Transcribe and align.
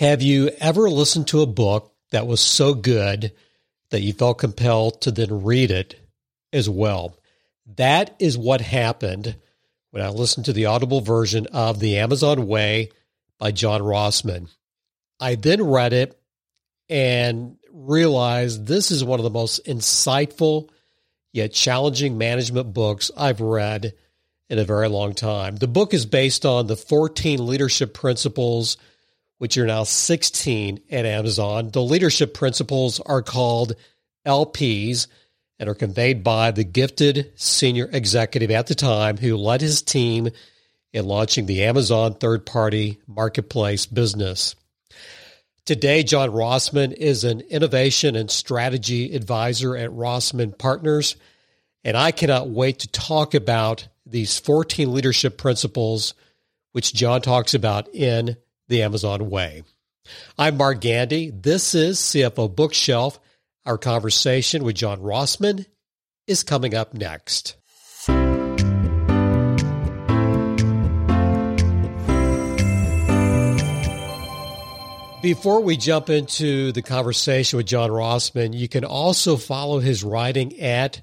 Have 0.00 0.22
you 0.22 0.48
ever 0.60 0.88
listened 0.88 1.28
to 1.28 1.42
a 1.42 1.46
book 1.46 1.92
that 2.10 2.26
was 2.26 2.40
so 2.40 2.72
good 2.72 3.34
that 3.90 4.00
you 4.00 4.14
felt 4.14 4.38
compelled 4.38 5.02
to 5.02 5.10
then 5.10 5.42
read 5.42 5.70
it 5.70 5.94
as 6.54 6.70
well? 6.70 7.18
That 7.76 8.16
is 8.18 8.38
what 8.38 8.62
happened 8.62 9.36
when 9.90 10.02
I 10.02 10.08
listened 10.08 10.46
to 10.46 10.54
the 10.54 10.64
audible 10.64 11.02
version 11.02 11.48
of 11.48 11.80
The 11.80 11.98
Amazon 11.98 12.46
Way 12.46 12.92
by 13.38 13.50
John 13.50 13.82
Rossman. 13.82 14.48
I 15.20 15.34
then 15.34 15.62
read 15.62 15.92
it 15.92 16.18
and 16.88 17.58
realized 17.70 18.66
this 18.66 18.90
is 18.90 19.04
one 19.04 19.20
of 19.20 19.24
the 19.24 19.28
most 19.28 19.66
insightful 19.66 20.70
yet 21.34 21.52
challenging 21.52 22.16
management 22.16 22.72
books 22.72 23.10
I've 23.14 23.42
read 23.42 23.92
in 24.48 24.58
a 24.58 24.64
very 24.64 24.88
long 24.88 25.12
time. 25.12 25.56
The 25.56 25.68
book 25.68 25.92
is 25.92 26.06
based 26.06 26.46
on 26.46 26.68
the 26.68 26.76
14 26.76 27.46
leadership 27.46 27.92
principles 27.92 28.78
which 29.40 29.56
are 29.56 29.66
now 29.66 29.84
16 29.84 30.80
at 30.90 31.06
Amazon. 31.06 31.70
The 31.70 31.80
leadership 31.80 32.34
principles 32.34 33.00
are 33.00 33.22
called 33.22 33.72
LPs 34.26 35.06
and 35.58 35.66
are 35.66 35.74
conveyed 35.74 36.22
by 36.22 36.50
the 36.50 36.62
gifted 36.62 37.32
senior 37.36 37.88
executive 37.90 38.50
at 38.50 38.66
the 38.66 38.74
time 38.74 39.16
who 39.16 39.38
led 39.38 39.62
his 39.62 39.80
team 39.80 40.28
in 40.92 41.06
launching 41.06 41.46
the 41.46 41.64
Amazon 41.64 42.12
third 42.12 42.44
party 42.44 43.00
marketplace 43.06 43.86
business. 43.86 44.56
Today, 45.64 46.02
John 46.02 46.28
Rossman 46.28 46.92
is 46.92 47.24
an 47.24 47.40
innovation 47.40 48.16
and 48.16 48.30
strategy 48.30 49.14
advisor 49.14 49.74
at 49.74 49.88
Rossman 49.88 50.58
Partners, 50.58 51.16
and 51.82 51.96
I 51.96 52.10
cannot 52.10 52.50
wait 52.50 52.80
to 52.80 52.88
talk 52.88 53.32
about 53.32 53.88
these 54.04 54.38
14 54.38 54.92
leadership 54.92 55.38
principles, 55.38 56.12
which 56.72 56.92
John 56.92 57.22
talks 57.22 57.54
about 57.54 57.88
in 57.94 58.36
the 58.70 58.82
Amazon 58.82 59.28
way. 59.28 59.62
I'm 60.38 60.56
Mark 60.56 60.80
Gandy. 60.80 61.30
This 61.30 61.74
is 61.74 61.98
CFO 61.98 62.54
Bookshelf. 62.54 63.20
Our 63.66 63.76
conversation 63.76 64.64
with 64.64 64.76
John 64.76 65.00
Rossman 65.00 65.66
is 66.26 66.42
coming 66.42 66.74
up 66.74 66.94
next. 66.94 67.56
Before 75.20 75.60
we 75.60 75.76
jump 75.76 76.08
into 76.08 76.72
the 76.72 76.80
conversation 76.80 77.58
with 77.58 77.66
John 77.66 77.90
Rossman, 77.90 78.56
you 78.56 78.68
can 78.68 78.86
also 78.86 79.36
follow 79.36 79.78
his 79.78 80.02
writing 80.02 80.58
at 80.60 81.02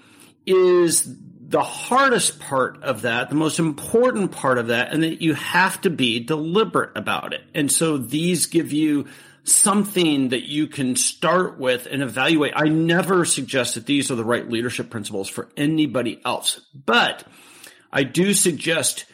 is 0.47 1.07
the 1.49 1.63
hardest 1.63 2.41
part 2.41 2.83
of 2.83 3.03
that, 3.03 3.29
the 3.29 3.37
most 3.37 3.61
important 3.61 4.33
part 4.33 4.59
of 4.59 4.67
that, 4.69 4.93
and 4.93 5.05
that 5.05 5.23
you 5.23 5.35
have 5.35 5.81
to 5.83 5.91
be 5.91 6.19
deliberate 6.19 6.91
about 6.97 7.33
it. 7.33 7.43
And 7.55 7.71
so 7.71 7.97
these 7.99 8.47
give 8.47 8.73
you 8.73 9.07
something 9.45 10.31
that 10.31 10.49
you 10.49 10.67
can 10.67 10.97
start 10.97 11.57
with 11.57 11.87
and 11.87 12.03
evaluate. 12.03 12.53
I 12.57 12.65
never 12.65 13.25
suggest 13.25 13.77
that 13.77 13.87
these 13.87 14.11
are 14.11 14.17
the 14.17 14.25
right 14.25 14.49
leadership 14.49 14.91
principles 14.91 15.29
for 15.29 15.49
anybody 15.57 16.21
else, 16.25 16.61
but 16.75 17.23
I 17.93 18.03
do 18.03 18.35
suggest 18.35 19.07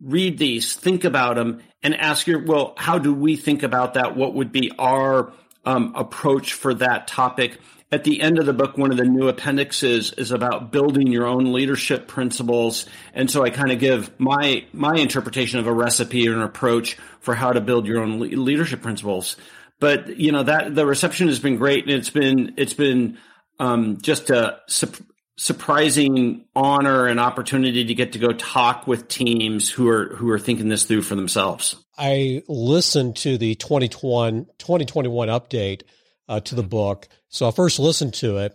read 0.00 0.36
these, 0.36 0.74
think 0.74 1.04
about 1.04 1.36
them, 1.36 1.62
and 1.82 1.94
ask 1.94 2.26
your, 2.26 2.44
well, 2.44 2.74
how 2.76 2.98
do 2.98 3.14
we 3.14 3.36
think 3.36 3.62
about 3.62 3.94
that? 3.94 4.16
What 4.16 4.34
would 4.34 4.50
be 4.50 4.72
our 4.78 5.32
um, 5.64 5.92
approach 5.94 6.54
for 6.54 6.74
that 6.74 7.06
topic? 7.06 7.58
At 7.90 8.04
the 8.04 8.20
end 8.20 8.38
of 8.38 8.44
the 8.44 8.52
book, 8.52 8.76
one 8.76 8.90
of 8.90 8.98
the 8.98 9.04
new 9.04 9.28
appendixes 9.28 10.12
is 10.12 10.30
about 10.30 10.70
building 10.70 11.06
your 11.06 11.26
own 11.26 11.54
leadership 11.54 12.06
principles. 12.06 12.84
And 13.14 13.30
so 13.30 13.42
I 13.42 13.48
kind 13.48 13.72
of 13.72 13.78
give 13.78 14.18
my, 14.20 14.66
my 14.74 14.96
interpretation 14.96 15.58
of 15.58 15.66
a 15.66 15.72
recipe 15.72 16.28
or 16.28 16.34
an 16.34 16.42
approach 16.42 16.98
for 17.20 17.34
how 17.34 17.52
to 17.52 17.62
build 17.62 17.86
your 17.86 18.02
own 18.02 18.18
leadership 18.20 18.82
principles. 18.82 19.36
But, 19.80 20.18
you 20.18 20.32
know, 20.32 20.42
that 20.42 20.74
the 20.74 20.84
reception 20.84 21.28
has 21.28 21.38
been 21.38 21.56
great 21.56 21.84
and 21.84 21.92
it's 21.92 22.10
been, 22.10 22.54
it's 22.58 22.74
been, 22.74 23.16
um, 23.58 23.98
just 24.02 24.28
a 24.28 24.58
su- 24.66 25.06
surprising 25.38 26.44
honor 26.54 27.06
and 27.06 27.18
opportunity 27.18 27.86
to 27.86 27.94
get 27.94 28.12
to 28.12 28.18
go 28.18 28.32
talk 28.32 28.86
with 28.86 29.08
teams 29.08 29.70
who 29.70 29.88
are, 29.88 30.14
who 30.16 30.28
are 30.30 30.38
thinking 30.38 30.68
this 30.68 30.84
through 30.84 31.02
for 31.02 31.14
themselves. 31.14 31.76
I 31.96 32.42
listened 32.48 33.16
to 33.18 33.38
the 33.38 33.54
2021, 33.54 34.46
2021 34.58 35.28
update 35.28 35.82
uh, 36.28 36.40
to 36.40 36.54
the 36.54 36.62
book. 36.62 37.08
So 37.28 37.48
I 37.48 37.50
first 37.50 37.78
listened 37.78 38.14
to 38.14 38.38
it 38.38 38.54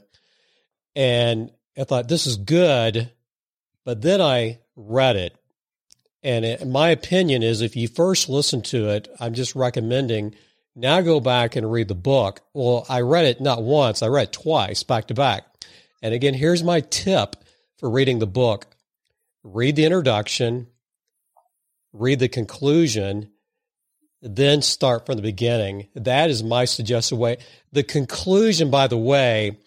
and 0.95 1.51
I 1.77 1.83
thought, 1.83 2.07
this 2.07 2.27
is 2.27 2.37
good. 2.37 3.11
But 3.85 4.01
then 4.01 4.21
I 4.21 4.59
read 4.75 5.15
it. 5.15 5.35
And 6.21 6.45
it, 6.45 6.65
my 6.65 6.89
opinion 6.89 7.43
is 7.43 7.61
if 7.61 7.75
you 7.75 7.87
first 7.87 8.29
listen 8.29 8.61
to 8.63 8.89
it, 8.89 9.09
I'm 9.19 9.33
just 9.33 9.55
recommending 9.55 10.35
now 10.75 11.01
go 11.01 11.19
back 11.19 11.55
and 11.55 11.71
read 11.71 11.87
the 11.87 11.95
book. 11.95 12.41
Well, 12.53 12.85
I 12.89 13.01
read 13.01 13.25
it 13.25 13.41
not 13.41 13.61
once, 13.61 14.01
I 14.01 14.07
read 14.07 14.33
twice 14.33 14.83
back 14.83 15.07
to 15.07 15.13
back. 15.13 15.45
And 16.01 16.13
again, 16.13 16.33
here's 16.33 16.63
my 16.63 16.79
tip 16.81 17.35
for 17.77 17.89
reading 17.89 18.19
the 18.19 18.27
book 18.27 18.67
read 19.43 19.75
the 19.75 19.85
introduction, 19.85 20.67
read 21.91 22.19
the 22.19 22.29
conclusion, 22.29 23.29
then 24.23 24.61
start 24.61 25.05
from 25.05 25.17
the 25.17 25.21
beginning. 25.21 25.87
That 25.95 26.29
is 26.29 26.43
my 26.43 26.65
suggested 26.65 27.17
way. 27.17 27.37
The 27.73 27.83
conclusion, 27.83 28.71
by 28.71 28.87
the 28.87 28.97
way, 28.97 29.57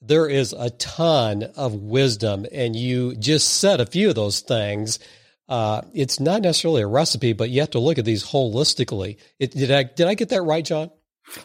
there 0.00 0.28
is 0.28 0.52
a 0.52 0.70
ton 0.70 1.42
of 1.56 1.74
wisdom, 1.74 2.46
and 2.52 2.76
you 2.76 3.16
just 3.16 3.54
said 3.54 3.80
a 3.80 3.86
few 3.86 4.10
of 4.10 4.14
those 4.14 4.40
things. 4.40 4.98
Uh, 5.48 5.82
it's 5.92 6.20
not 6.20 6.42
necessarily 6.42 6.82
a 6.82 6.86
recipe, 6.86 7.32
but 7.32 7.50
you 7.50 7.60
have 7.60 7.70
to 7.70 7.78
look 7.78 7.98
at 7.98 8.04
these 8.04 8.24
holistically. 8.24 9.18
It, 9.38 9.50
did 9.50 9.70
I 9.70 9.82
did 9.82 10.06
I 10.06 10.14
get 10.14 10.28
that 10.30 10.42
right, 10.42 10.64
John? 10.64 10.90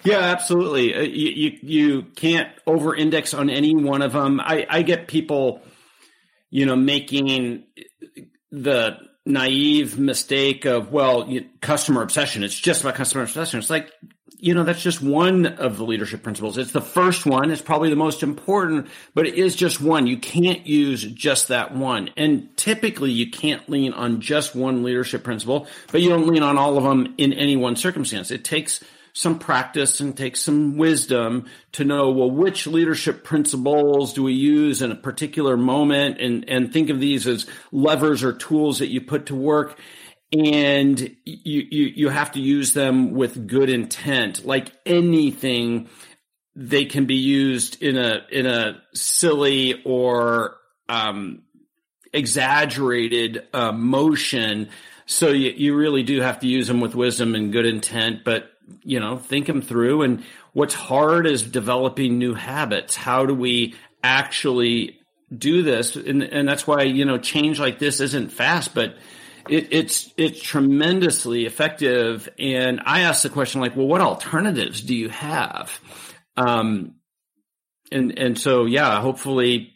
Yeah, 0.03 0.19
absolutely. 0.19 0.94
Uh, 0.94 1.01
you, 1.01 1.30
you, 1.30 1.57
you 1.62 2.01
can't 2.16 2.50
over 2.68 2.96
index 2.96 3.34
on 3.34 3.50
any 3.50 3.75
one 3.75 4.01
of 4.01 4.12
them. 4.12 4.40
I, 4.41 4.66
I 4.69 4.81
get 4.81 5.07
people, 5.07 5.62
you 6.50 6.66
know, 6.66 6.75
making 6.75 7.63
the 8.51 8.97
naive 9.25 10.00
mistake 10.00 10.66
of 10.66 10.91
well 10.91 11.30
customer 11.62 12.02
obsession. 12.02 12.44
It's 12.44 12.59
just 12.59 12.81
about 12.81 12.96
customer 12.96 13.24
obsession. 13.24 13.59
It's 13.59 13.69
like 13.69 13.91
you 14.41 14.53
know 14.53 14.63
that's 14.63 14.81
just 14.81 15.02
one 15.02 15.46
of 15.46 15.78
the 15.78 15.85
leadership 15.85 16.24
principles. 16.24 16.57
It's 16.57 16.72
the 16.72 16.81
first 16.81 17.25
one. 17.25 17.52
It's 17.52 17.62
probably 17.62 17.90
the 17.90 17.96
most 17.96 18.24
important 18.24 18.88
but 19.13 19.28
it 19.28 19.35
is 19.35 19.56
just 19.56 19.81
one. 19.81 20.07
You 20.07 20.18
can't 20.18 20.66
use 20.66 21.03
just 21.03 21.50
that 21.50 21.75
one. 21.75 22.12
And 22.18 22.56
typically 22.57 23.12
you 23.12 23.30
can't 23.30 23.68
lean 23.69 23.94
on 23.94 24.22
just 24.22 24.56
one 24.56 24.84
leadership 24.84 25.24
principle 25.24 25.68
but 25.91 26.01
you 26.01 26.09
don't 26.09 26.28
lean 26.28 26.44
on 26.44 26.57
all 26.57 26.78
of 26.78 26.84
them 26.84 27.13
in 27.18 27.34
any 27.34 27.56
one 27.56 27.75
circumstance. 27.75 28.31
It 28.31 28.44
takes 28.44 28.84
some 29.14 29.40
practice 29.40 30.00
and 30.00 30.16
take 30.16 30.36
some 30.36 30.78
wisdom 30.78 31.46
to 31.74 31.84
know, 31.84 32.12
well, 32.12 32.31
which 32.31 32.68
leadership 32.68 33.24
principles 33.24 34.14
do 34.14 34.24
we 34.24 34.34
use 34.34 34.81
in 34.81 34.92
a 34.92 34.96
particular 34.96 35.58
moment 35.58 36.20
and, 36.20 36.47
and 36.47 36.72
think 36.72 36.90
of 36.90 37.00
these 37.00 37.28
as 37.28 37.48
levers 37.72 38.24
or 38.24 38.34
tools 38.34 38.80
that 38.80 38.88
you 38.88 39.02
put 39.02 39.28
to 39.28 39.36
work. 39.36 39.78
And 40.31 41.00
you, 41.25 41.66
you, 41.69 41.86
you 41.96 42.09
have 42.09 42.33
to 42.33 42.39
use 42.39 42.74
them 42.74 43.12
with 43.12 43.48
good 43.48 43.69
intent. 43.69 44.45
Like 44.45 44.72
anything, 44.86 45.89
they 46.56 46.86
can 46.86 47.06
be 47.06 47.16
used 47.16 47.81
in 47.81 47.98
a, 47.98 48.22
in 48.31 48.45
a 48.45 48.81
silly 48.94 49.81
or, 49.83 50.57
um, 50.88 51.44
exaggerated 52.12 53.48
uh, 53.54 53.72
motion. 53.72 54.69
So 55.06 55.30
you, 55.30 55.51
you 55.51 55.75
really 55.75 56.04
do 56.04 56.22
have 56.22 56.39
to 56.39 56.48
use 56.48 56.68
them 56.68 56.81
with 56.81 56.95
wisdom 56.95 57.36
and 57.36 57.51
good 57.51 57.66
intent, 57.66 58.24
but 58.24 58.51
you 58.83 59.00
know, 59.00 59.18
think 59.18 59.48
them 59.48 59.62
through. 59.62 60.04
And 60.04 60.24
what's 60.54 60.74
hard 60.74 61.27
is 61.27 61.44
developing 61.44 62.18
new 62.18 62.33
habits. 62.33 62.95
How 62.95 63.25
do 63.25 63.33
we 63.33 63.75
actually 64.04 64.98
do 65.36 65.62
this? 65.62 65.95
And, 65.95 66.24
and 66.24 66.48
that's 66.48 66.66
why, 66.66 66.83
you 66.83 67.06
know, 67.06 67.18
change 67.18 67.60
like 67.60 67.80
this 67.80 68.00
isn't 68.00 68.31
fast, 68.31 68.74
but 68.74 68.98
it, 69.50 69.68
it's, 69.71 70.13
it's 70.18 70.42
tremendously 70.42 71.45
effective. 71.45 72.30
And 72.38 72.81
I 72.86 73.01
ask 73.01 73.24
the 73.24 73.30
question 73.30 73.62
like, 73.62 73.75
well, 73.75 73.88
what 73.88 74.01
alternatives 74.01 74.81
do 74.81 74.95
you 74.95 75.10
have? 75.10 75.80
Um, 76.38 76.95
and, 77.92 78.18
and 78.18 78.39
so, 78.39 78.66
yeah, 78.66 79.01
hopefully 79.01 79.74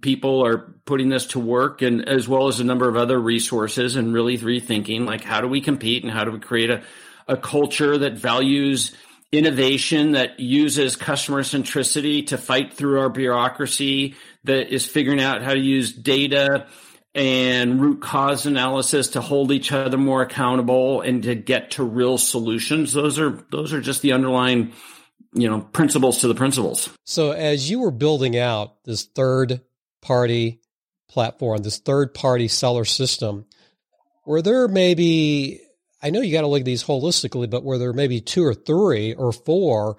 people 0.00 0.44
are 0.44 0.74
putting 0.86 1.08
this 1.08 1.26
to 1.28 1.38
work 1.38 1.82
and 1.82 2.08
as 2.08 2.26
well 2.26 2.48
as 2.48 2.60
a 2.60 2.64
number 2.64 2.88
of 2.88 2.96
other 2.96 3.18
resources 3.18 3.96
and 3.96 4.14
really 4.14 4.38
rethinking 4.38 5.06
like 5.06 5.22
how 5.22 5.40
do 5.40 5.48
we 5.48 5.60
compete 5.60 6.02
and 6.02 6.12
how 6.12 6.24
do 6.24 6.30
we 6.30 6.38
create 6.38 6.70
a, 6.70 6.82
a 7.28 7.36
culture 7.36 7.98
that 7.98 8.14
values 8.14 8.94
innovation 9.32 10.12
that 10.12 10.38
uses 10.38 10.96
customer 10.96 11.42
centricity 11.42 12.26
to 12.26 12.38
fight 12.38 12.72
through 12.72 13.00
our 13.00 13.08
bureaucracy 13.08 14.14
that 14.44 14.72
is 14.72 14.86
figuring 14.86 15.20
out 15.20 15.42
how 15.42 15.52
to 15.52 15.60
use 15.60 15.92
data 15.92 16.66
and 17.14 17.80
root 17.80 18.00
cause 18.00 18.46
analysis 18.46 19.08
to 19.08 19.20
hold 19.20 19.52
each 19.52 19.72
other 19.72 19.96
more 19.96 20.22
accountable 20.22 21.00
and 21.00 21.22
to 21.22 21.34
get 21.34 21.72
to 21.72 21.84
real 21.84 22.18
solutions. 22.18 22.92
Those 22.92 23.18
are 23.18 23.44
those 23.50 23.72
are 23.72 23.80
just 23.80 24.02
the 24.02 24.12
underlying 24.12 24.72
you 25.32 25.48
know 25.48 25.60
principles 25.60 26.20
to 26.20 26.28
the 26.28 26.34
principles. 26.34 26.88
So 27.04 27.32
as 27.32 27.70
you 27.70 27.80
were 27.80 27.90
building 27.90 28.36
out 28.36 28.82
this 28.84 29.04
third 29.04 29.60
party 30.02 30.60
platform 31.08 31.58
this 31.58 31.78
third 31.78 32.12
party 32.12 32.48
seller 32.48 32.84
system 32.84 33.46
were 34.26 34.42
there 34.42 34.66
maybe 34.66 35.60
i 36.04 36.10
know 36.10 36.20
you 36.20 36.32
got 36.32 36.42
to 36.42 36.46
look 36.46 36.60
at 36.60 36.64
these 36.64 36.84
holistically 36.84 37.48
but 37.50 37.64
were 37.64 37.78
there 37.78 37.92
maybe 37.92 38.20
two 38.20 38.44
or 38.44 38.54
three 38.54 39.14
or 39.14 39.32
four 39.32 39.96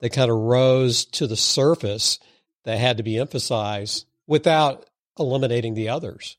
that 0.00 0.10
kind 0.10 0.30
of 0.30 0.36
rose 0.36 1.06
to 1.06 1.26
the 1.26 1.36
surface 1.36 2.18
that 2.64 2.78
had 2.78 2.98
to 2.98 3.02
be 3.02 3.18
emphasized 3.18 4.06
without 4.26 4.84
eliminating 5.18 5.74
the 5.74 5.88
others 5.88 6.36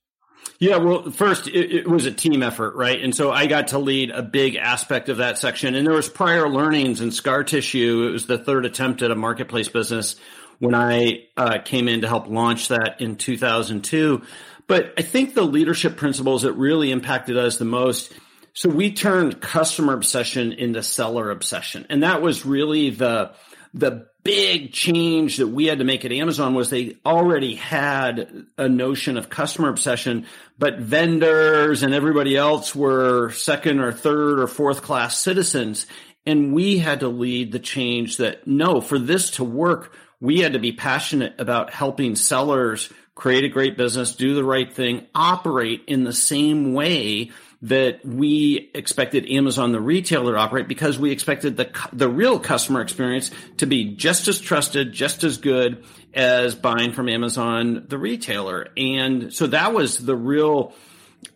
yeah, 0.60 0.78
well, 0.78 1.10
first 1.12 1.48
it, 1.48 1.72
it, 1.72 1.88
was 1.88 2.06
a 2.06 2.12
team 2.12 2.42
effort, 2.42 2.76
right? 2.76 3.02
And 3.02 3.14
so 3.14 3.32
I 3.32 3.48
got 3.48 3.70
to 3.70 3.80
lead 3.80 4.12
a 4.12 4.22
big 4.22 4.56
aspect 4.56 5.10
of 5.10 5.18
that 5.18 5.38
section. 5.38 5.76
And 5.76 5.86
there 5.86 5.94
was 5.94 6.08
prior 6.08 6.48
learnings 6.48 7.02
in 7.02 7.12
scar 7.12 7.44
tissue. 7.44 8.06
It 8.08 8.12
was 8.12 8.26
the 8.26 8.38
third 8.38 8.66
attempt 8.66 9.02
at 9.02 9.12
a 9.12 9.16
marketplace 9.16 9.68
business 9.68 10.16
when 10.60 10.74
I 10.74 11.26
uh, 11.36 11.58
came 11.64 11.88
in 11.88 12.02
to 12.02 12.08
help 12.08 12.28
launch 12.28 12.70
that 12.70 13.02
in 13.02 13.18
2002. 13.18 14.22
But 14.68 14.94
I 14.98 15.02
think 15.02 15.34
the 15.34 15.44
leadership 15.44 15.98
principles 15.98 16.44
that 16.44 16.54
really 16.54 16.92
impacted 16.92 17.38
us 17.38 17.58
the 17.58 17.66
most. 17.66 18.14
So 18.56 18.70
we 18.70 18.94
turned 18.94 19.42
customer 19.42 19.94
obsession 19.94 20.54
into 20.54 20.82
seller 20.82 21.30
obsession, 21.30 21.86
and 21.90 22.04
that 22.04 22.22
was 22.22 22.46
really 22.46 22.90
the 22.90 23.34
the 23.74 24.08
big 24.24 24.72
change 24.72 25.38
that 25.38 25.50
we 25.50 25.66
had 25.66 25.80
to 25.80 25.84
make 25.84 26.06
at 26.06 26.14
Amazon 26.14 26.56
was 26.56 26.70
they 26.70 26.96
already 27.06 27.56
had 27.56 28.48
a 28.58 28.70
notion 28.70 29.18
of 29.18 29.30
customer 29.30 29.68
obsession, 29.68 30.26
but 30.58 30.80
vendors 30.80 31.84
and 31.84 31.94
everybody 31.94 32.38
else 32.38 32.74
were 32.74 33.30
second 33.32 33.82
or 33.82 33.92
third 33.92 34.40
or 34.40 34.48
fourth 34.48 34.82
class 34.82 35.20
citizens. 35.20 35.86
And 36.26 36.54
we 36.54 36.78
had 36.78 37.02
to 37.02 37.10
lead 37.10 37.52
the 37.52 37.60
change 37.60 38.18
that 38.18 38.48
no, 38.48 38.80
for 38.80 38.98
this 38.98 39.32
to 39.32 39.44
work, 39.44 39.94
we 40.22 40.40
had 40.40 40.54
to 40.54 40.60
be 40.60 40.72
passionate 40.72 41.36
about 41.38 41.74
helping 41.74 42.16
sellers 42.16 42.92
create 43.16 43.44
a 43.44 43.50
great 43.50 43.78
business, 43.78 44.16
do 44.16 44.34
the 44.34 44.44
right 44.44 44.72
thing, 44.72 45.06
operate 45.14 45.84
in 45.88 46.06
the 46.06 46.14
same 46.14 46.74
way 46.74 47.32
that 47.62 48.06
we 48.06 48.70
expected 48.74 49.30
Amazon, 49.30 49.72
the 49.72 49.80
retailer, 49.80 50.34
to 50.34 50.40
operate 50.40 50.68
because 50.68 51.00
we 51.00 51.12
expected 51.12 51.58
the 51.58 51.70
the 51.94 52.10
real 52.10 52.40
customer 52.40 52.82
experience 52.82 53.32
to 53.58 53.66
be 53.66 53.96
just 53.96 54.28
as 54.28 54.40
trusted, 54.40 54.94
just 54.94 55.24
as 55.24 55.38
good 55.38 55.84
as 56.14 56.56
buying 56.56 56.94
from 56.94 57.10
Amazon, 57.10 57.86
the 57.88 57.98
retailer. 57.98 58.70
And 58.78 59.34
so 59.34 59.48
that 59.48 59.74
was 59.74 59.98
the 59.98 60.16
real, 60.16 60.74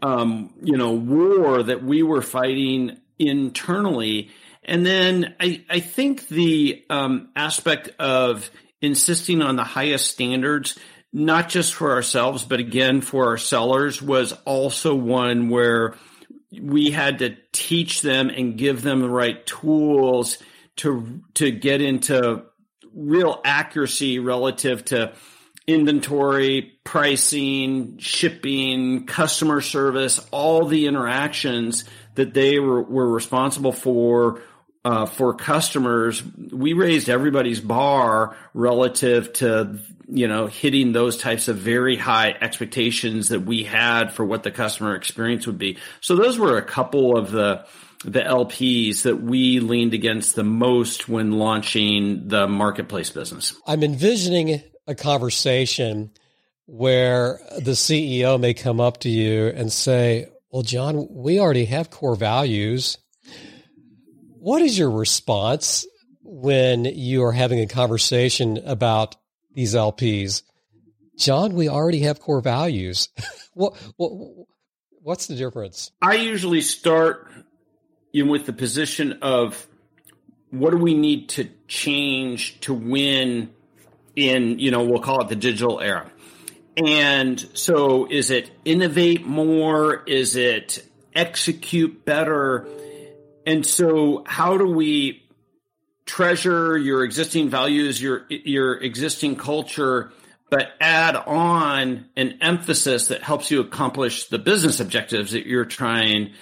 um, 0.01 0.53
you 0.61 0.77
know, 0.77 0.93
war 0.93 1.63
that 1.63 1.83
we 1.83 2.03
were 2.03 2.21
fighting 2.21 2.97
internally. 3.17 4.29
And 4.63 4.85
then 4.85 5.35
I, 5.39 5.63
I 5.69 5.79
think 5.79 6.27
the 6.27 6.83
um, 6.89 7.29
aspect 7.35 7.89
of 7.99 8.49
insisting 8.81 9.41
on 9.41 9.55
the 9.55 9.63
highest 9.63 10.11
standards 10.11 10.77
not 11.11 11.49
just 11.49 11.73
for 11.73 11.91
ourselves, 11.91 12.43
but 12.43 12.59
again 12.59 13.01
for 13.01 13.27
our 13.27 13.37
sellers 13.37 14.01
was 14.01 14.33
also 14.45 14.93
one 14.93 15.49
where 15.49 15.95
we 16.51 16.91
had 16.91 17.19
to 17.19 17.35
teach 17.51 18.01
them 18.01 18.29
and 18.29 18.57
give 18.57 18.81
them 18.81 19.01
the 19.01 19.09
right 19.09 19.45
tools 19.45 20.37
to 20.77 21.21
to 21.35 21.51
get 21.51 21.81
into 21.81 22.43
real 22.93 23.39
accuracy 23.45 24.19
relative 24.19 24.83
to 24.85 25.13
inventory, 25.67 26.79
pricing, 26.83 27.99
shipping, 27.99 29.05
customer 29.05 29.61
service, 29.61 30.19
all 30.31 30.65
the 30.65 30.87
interactions 30.87 31.85
that 32.15 32.33
they 32.33 32.59
were, 32.59 32.81
were 32.81 33.07
responsible 33.07 33.71
for 33.71 34.41
uh, 34.89 35.05
for 35.05 35.35
customers. 35.35 36.23
We 36.51 36.73
raised 36.73 37.09
everybody's 37.09 37.61
bar 37.61 38.35
relative 38.55 39.31
to 39.33 39.77
you 40.11 40.27
know, 40.27 40.47
hitting 40.47 40.91
those 40.91 41.17
types 41.17 41.47
of 41.47 41.57
very 41.57 41.95
high 41.95 42.31
expectations 42.41 43.29
that 43.29 43.41
we 43.41 43.63
had 43.63 44.11
for 44.11 44.25
what 44.25 44.41
the 44.41 44.49
customer 44.49 44.95
experience 44.95 45.45
would 45.45 45.59
be. 45.59 45.77
So 46.01 46.15
those 46.15 46.39
were 46.39 46.57
a 46.57 46.63
couple 46.63 47.15
of 47.15 47.29
the 47.29 47.67
the 48.03 48.21
LPs 48.21 49.03
that 49.03 49.21
we 49.21 49.59
leaned 49.59 49.93
against 49.93 50.35
the 50.35 50.43
most 50.43 51.07
when 51.07 51.33
launching 51.33 52.27
the 52.27 52.47
marketplace 52.47 53.11
business. 53.11 53.53
I'm 53.67 53.83
envisioning 53.83 54.63
a 54.87 54.95
conversation 54.95 56.09
where 56.65 57.39
the 57.59 57.73
CEO 57.73 58.39
may 58.39 58.55
come 58.55 58.79
up 58.79 59.01
to 59.01 59.09
you 59.09 59.49
and 59.49 59.71
say, 59.71 60.29
"Well, 60.49 60.63
John, 60.63 61.07
we 61.11 61.39
already 61.39 61.65
have 61.65 61.91
core 61.91 62.15
values." 62.15 62.97
What 64.39 64.61
is 64.61 64.77
your 64.77 64.91
response 64.91 65.85
when 66.21 66.85
you 66.85 67.23
are 67.23 67.31
having 67.31 67.59
a 67.59 67.67
conversation 67.67 68.57
about 68.65 69.15
these 69.53 69.73
LPs. 69.73 70.43
John, 71.17 71.53
we 71.53 71.67
already 71.67 72.01
have 72.01 72.19
core 72.19 72.41
values. 72.41 73.09
what, 73.53 73.75
what, 73.97 74.47
what's 75.01 75.27
the 75.27 75.35
difference? 75.35 75.91
I 76.01 76.15
usually 76.15 76.61
start 76.61 77.29
with 78.13 78.45
the 78.45 78.53
position 78.53 79.19
of 79.21 79.67
what 80.51 80.71
do 80.71 80.77
we 80.77 80.93
need 80.93 81.29
to 81.29 81.49
change 81.67 82.59
to 82.61 82.73
win 82.73 83.51
in, 84.15 84.59
you 84.59 84.71
know, 84.71 84.83
we'll 84.83 85.01
call 85.01 85.21
it 85.21 85.29
the 85.29 85.35
digital 85.35 85.79
era. 85.79 86.09
And 86.77 87.39
so 87.53 88.07
is 88.09 88.31
it 88.31 88.49
innovate 88.63 89.25
more? 89.25 90.03
Is 90.05 90.35
it 90.35 90.85
execute 91.13 92.05
better? 92.05 92.67
And 93.45 93.65
so 93.65 94.23
how 94.25 94.57
do 94.57 94.67
we 94.67 95.23
treasure 96.05 96.75
your 96.75 97.03
existing 97.03 97.49
values, 97.49 98.01
your 98.01 98.25
your 98.29 98.81
existing 98.81 99.35
culture, 99.35 100.11
but 100.49 100.69
add 100.81 101.15
on 101.15 102.05
an 102.15 102.39
emphasis 102.41 103.09
that 103.09 103.21
helps 103.21 103.51
you 103.51 103.61
accomplish 103.61 104.25
the 104.27 104.39
business 104.39 104.79
objectives 104.79 105.33
that 105.33 105.45
you're 105.45 105.65
trying 105.65 106.33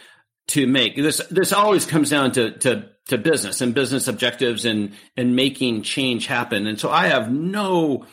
to 0.48 0.66
make. 0.66 0.96
This 0.96 1.22
this 1.30 1.52
always 1.52 1.86
comes 1.86 2.10
down 2.10 2.32
to 2.34 2.52
to 2.60 2.90
to 3.08 3.18
business 3.18 3.60
and 3.60 3.76
business 3.76 4.08
objectives 4.08 4.64
and 4.64 4.94
and 5.18 5.36
making 5.36 5.84
change 5.84 6.28
happen. 6.28 6.66
And 6.66 6.80
so 6.80 6.90
I 6.90 7.08
have 7.08 7.30
no 7.30 8.06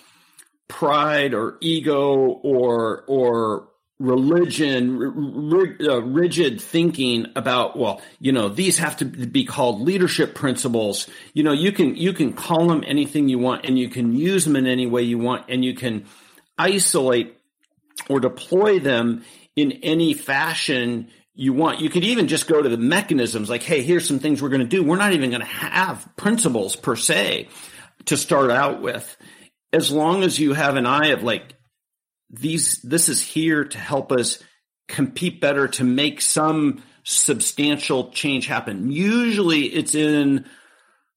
pride 0.69 1.35
or 1.35 1.57
ego 1.61 2.41
or 2.43 3.05
or 3.07 3.69
religion, 4.01 5.77
uh, 5.81 6.03
rigid 6.03 6.61
thinking 6.61 7.27
about, 7.37 7.79
well, 7.79 8.03
you 8.19 8.33
know, 8.33 8.49
these 8.49 8.79
have 8.79 8.97
to 8.97 9.05
be 9.05 9.45
called 9.45 9.81
leadership 9.81 10.35
principles. 10.35 11.09
You 11.33 11.45
know, 11.45 11.53
you 11.53 11.71
can, 11.71 11.95
you 11.95 12.13
can 12.13 12.33
call 12.33 12.67
them 12.67 12.83
anything 12.87 13.29
you 13.29 13.39
want 13.39 13.65
and 13.65 13.79
you 13.79 13.89
can 13.89 14.15
use 14.15 14.45
them 14.45 14.57
in 14.57 14.67
any 14.67 14.87
way 14.87 15.03
you 15.03 15.19
want 15.19 15.47
and 15.49 15.65
you 15.65 15.75
can 15.75 16.07
isolate 16.59 17.37
or 18.09 18.21
deploy 18.21 18.81
them 18.81 19.25
in 19.55 19.73
any 19.83 20.13
fashion 20.15 21.09
you 21.35 21.53
want. 21.53 21.81
You 21.81 21.89
could 21.89 22.05
even 22.05 22.27
just 22.27 22.49
go 22.49 22.61
to 22.61 22.69
the 22.69 22.77
mechanisms 22.77 23.49
like, 23.49 23.63
hey, 23.63 23.83
here's 23.83 24.07
some 24.07 24.19
things 24.19 24.43
we're 24.43 24.49
going 24.49 24.61
to 24.61 24.67
do. 24.67 24.83
We're 24.83 24.97
not 24.97 25.13
even 25.13 25.31
going 25.31 25.41
to 25.41 25.47
have 25.47 26.09
principles 26.17 26.75
per 26.75 26.97
se 26.97 27.49
to 28.07 28.17
start 28.17 28.51
out 28.51 28.83
with. 28.83 29.17
As 29.73 29.91
long 29.91 30.23
as 30.23 30.39
you 30.39 30.53
have 30.53 30.77
an 30.77 30.87
eye 30.87 31.09
of 31.09 31.23
like, 31.23 31.55
these 32.37 32.81
this 32.83 33.09
is 33.09 33.23
here 33.23 33.65
to 33.65 33.79
help 33.79 34.13
us 34.13 34.43
compete 34.89 35.41
better 35.41 35.69
to 35.69 35.85
make 35.85 36.21
some 36.21 36.83
substantial 37.05 38.11
change 38.11 38.47
happen. 38.47 38.91
Usually 38.91 39.65
it's 39.67 39.95
in 39.95 40.47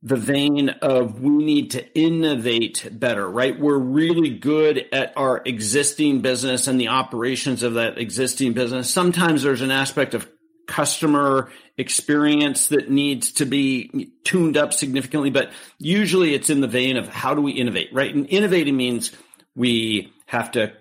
the 0.03 0.15
vein 0.15 0.69
of 0.69 1.21
we 1.21 1.43
need 1.43 1.71
to 1.71 1.99
innovate 1.99 2.87
better, 2.91 3.27
right? 3.27 3.59
We're 3.59 3.77
really 3.77 4.29
good 4.29 4.85
at 4.91 5.13
our 5.17 5.41
existing 5.43 6.21
business 6.21 6.67
and 6.67 6.79
the 6.79 6.89
operations 6.89 7.63
of 7.63 7.75
that 7.75 7.97
existing 7.97 8.53
business. 8.53 8.89
Sometimes 8.89 9.43
there's 9.43 9.61
an 9.61 9.71
aspect 9.71 10.13
of 10.13 10.29
customer 10.67 11.49
experience 11.77 12.67
that 12.67 12.91
needs 12.91 13.31
to 13.33 13.45
be 13.45 14.11
tuned 14.23 14.57
up 14.57 14.73
significantly, 14.73 15.29
but 15.29 15.51
usually 15.79 16.33
it's 16.33 16.49
in 16.49 16.61
the 16.61 16.67
vein 16.67 16.97
of 16.97 17.07
how 17.07 17.33
do 17.33 17.41
we 17.41 17.53
innovate, 17.53 17.89
right? 17.93 18.13
And 18.13 18.27
innovating 18.27 18.77
means 18.77 19.11
we 19.55 20.13
have 20.27 20.51
to 20.51 20.73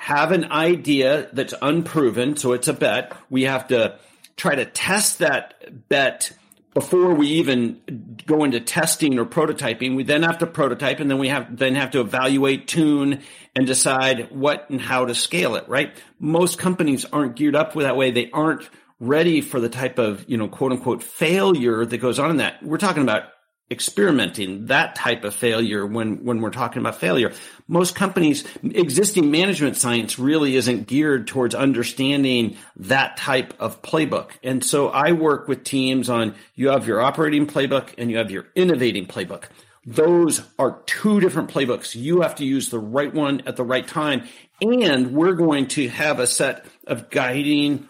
have 0.00 0.32
an 0.32 0.50
idea 0.50 1.28
that's 1.34 1.52
unproven, 1.60 2.34
so 2.34 2.54
it's 2.54 2.68
a 2.68 2.72
bet. 2.72 3.12
We 3.28 3.42
have 3.42 3.68
to 3.68 3.98
try 4.34 4.54
to 4.54 4.64
test 4.64 5.18
that 5.18 5.88
bet 5.90 6.32
before 6.72 7.12
we 7.12 7.26
even 7.26 8.16
go 8.24 8.44
into 8.44 8.60
testing 8.60 9.18
or 9.18 9.26
prototyping, 9.26 9.96
we 9.96 10.02
then 10.02 10.22
have 10.22 10.38
to 10.38 10.46
prototype 10.46 11.00
and 11.00 11.10
then 11.10 11.18
we 11.18 11.28
have 11.28 11.54
then 11.54 11.74
have 11.74 11.90
to 11.90 12.00
evaluate, 12.00 12.66
tune, 12.66 13.20
and 13.54 13.66
decide 13.66 14.30
what 14.30 14.70
and 14.70 14.80
how 14.80 15.04
to 15.04 15.14
scale 15.14 15.54
it, 15.56 15.68
right? 15.68 15.94
Most 16.18 16.58
companies 16.58 17.04
aren't 17.04 17.36
geared 17.36 17.54
up 17.54 17.76
with 17.76 17.84
that 17.84 17.98
way. 17.98 18.10
They 18.10 18.30
aren't 18.30 18.70
ready 19.00 19.42
for 19.42 19.60
the 19.60 19.68
type 19.68 19.98
of, 19.98 20.24
you 20.30 20.38
know, 20.38 20.48
quote 20.48 20.72
unquote 20.72 21.02
failure 21.02 21.84
that 21.84 21.98
goes 21.98 22.18
on 22.18 22.30
in 22.30 22.36
that. 22.38 22.62
We're 22.62 22.78
talking 22.78 23.02
about 23.02 23.24
experimenting 23.70 24.66
that 24.66 24.96
type 24.96 25.22
of 25.24 25.34
failure 25.34 25.86
when 25.86 26.24
when 26.24 26.40
we're 26.40 26.50
talking 26.50 26.80
about 26.80 26.96
failure. 26.96 27.32
Most 27.68 27.94
companies 27.94 28.44
existing 28.62 29.30
management 29.30 29.76
science 29.76 30.18
really 30.18 30.56
isn't 30.56 30.88
geared 30.88 31.28
towards 31.28 31.54
understanding 31.54 32.56
that 32.76 33.16
type 33.16 33.54
of 33.60 33.80
playbook. 33.82 34.30
And 34.42 34.64
so 34.64 34.88
i 34.88 35.12
work 35.12 35.46
with 35.46 35.62
teams 35.62 36.10
on 36.10 36.34
you 36.54 36.68
have 36.70 36.86
your 36.86 37.00
operating 37.00 37.46
playbook 37.46 37.94
and 37.96 38.10
you 38.10 38.18
have 38.18 38.30
your 38.30 38.48
innovating 38.56 39.06
playbook. 39.06 39.44
Those 39.86 40.42
are 40.58 40.82
two 40.86 41.20
different 41.20 41.50
playbooks. 41.50 41.94
You 41.94 42.20
have 42.20 42.34
to 42.36 42.44
use 42.44 42.68
the 42.68 42.78
right 42.78 43.12
one 43.12 43.42
at 43.46 43.56
the 43.56 43.64
right 43.64 43.86
time. 43.86 44.24
And 44.60 45.12
we're 45.12 45.34
going 45.34 45.68
to 45.68 45.88
have 45.88 46.18
a 46.18 46.26
set 46.26 46.66
of 46.86 47.08
guiding 47.08 47.88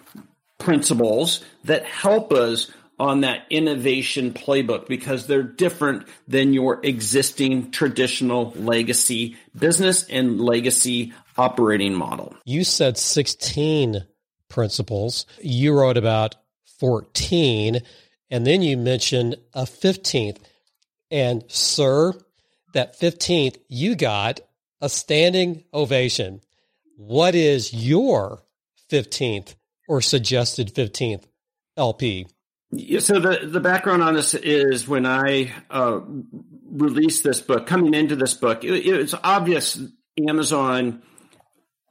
principles 0.59 1.45
that 1.65 1.85
help 1.85 2.33
us 2.33 2.71
on 3.01 3.23
that 3.23 3.47
innovation 3.49 4.31
playbook 4.31 4.87
because 4.87 5.27
they're 5.27 5.43
different 5.43 6.07
than 6.29 6.53
your 6.53 6.79
existing 6.85 7.71
traditional 7.71 8.53
legacy 8.57 9.37
business 9.59 10.07
and 10.11 10.39
legacy 10.39 11.13
operating 11.39 11.95
model. 11.95 12.37
You 12.45 12.63
said 12.63 12.99
16 12.99 14.07
principles. 14.51 15.25
You 15.41 15.73
wrote 15.73 15.97
about 15.97 16.37
14, 16.79 17.81
and 18.31 18.47
then 18.47 18.61
you 18.61 18.77
mentioned 18.77 19.37
a 19.55 19.63
15th. 19.63 20.37
And, 21.11 21.43
sir, 21.49 22.13
that 22.75 23.01
15th, 23.01 23.57
you 23.69 23.97
got 23.97 24.41
a 24.83 24.91
standing 24.91 25.65
ovation. 25.73 26.43
What 26.97 27.35
is 27.35 27.73
your 27.73 28.43
15th 28.91 29.55
or 29.89 30.03
suggested 30.03 30.75
15th 30.75 31.25
LP? 31.79 32.27
So 32.73 33.19
the, 33.19 33.41
the 33.47 33.61
background 33.61 34.03
on 34.03 34.15
this 34.15 34.35
is 34.35 34.87
when 34.87 35.05
I 35.05 35.53
uh, 35.71 36.01
released 36.71 37.25
this 37.25 37.41
book, 37.41 37.67
coming 37.67 37.95
into 37.95 38.15
this 38.15 38.35
book, 38.35 38.63
it, 38.63 38.87
it's 38.87 39.15
obvious 39.25 39.81
Amazon 40.29 41.03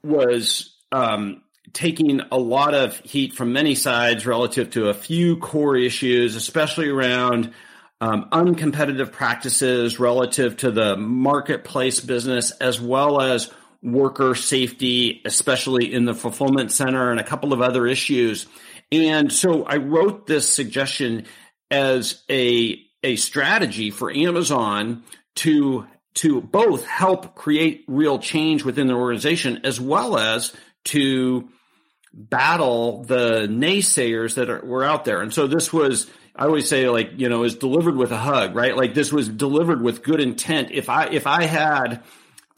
was 0.03 0.77
um, 0.93 1.41
taking 1.73 2.21
a 2.31 2.37
lot 2.37 2.73
of 2.73 2.97
heat 2.99 3.33
from 3.33 3.51
many 3.51 3.75
sides 3.75 4.25
relative 4.25 4.71
to 4.71 4.87
a 4.87 4.93
few 4.93 5.35
core 5.37 5.75
issues, 5.75 6.35
especially 6.35 6.87
around 6.87 7.53
um, 7.99 8.29
uncompetitive 8.31 9.11
practices 9.11 9.99
relative 9.99 10.55
to 10.57 10.71
the 10.71 10.95
marketplace 10.95 11.99
business, 11.99 12.51
as 12.51 12.79
well 12.79 13.21
as 13.21 13.51
worker 13.83 14.35
safety, 14.35 15.21
especially 15.25 15.93
in 15.93 16.05
the 16.05 16.13
fulfillment 16.13 16.71
center, 16.71 17.11
and 17.11 17.19
a 17.19 17.23
couple 17.23 17.51
of 17.51 17.61
other 17.61 17.85
issues. 17.85 18.47
And 18.91 19.31
so 19.31 19.63
I 19.63 19.77
wrote 19.77 20.25
this 20.25 20.51
suggestion 20.51 21.25
as 21.69 22.23
a, 22.29 22.81
a 23.03 23.15
strategy 23.17 23.91
for 23.91 24.11
Amazon 24.11 25.03
to, 25.35 25.85
to 26.15 26.41
both 26.41 26.85
help 26.85 27.35
create 27.35 27.85
real 27.87 28.19
change 28.19 28.63
within 28.63 28.87
the 28.87 28.95
organization 28.95 29.61
as 29.63 29.79
well 29.79 30.17
as 30.17 30.53
to 30.85 31.49
battle 32.13 33.03
the 33.03 33.47
naysayers 33.47 34.35
that 34.35 34.49
are, 34.49 34.65
were 34.65 34.83
out 34.83 35.05
there. 35.05 35.21
And 35.21 35.31
so 35.31 35.45
this 35.45 35.71
was, 35.71 36.09
I 36.35 36.45
always 36.45 36.67
say 36.67 36.89
like, 36.89 37.11
you 37.17 37.29
know, 37.29 37.43
is 37.43 37.55
delivered 37.55 37.95
with 37.95 38.11
a 38.11 38.17
hug, 38.17 38.55
right? 38.55 38.75
Like 38.75 38.95
this 38.95 39.13
was 39.13 39.29
delivered 39.29 39.83
with 39.83 40.03
good 40.03 40.19
intent. 40.19 40.71
If 40.71 40.89
I, 40.89 41.07
if 41.07 41.27
I 41.27 41.43
had, 41.43 42.03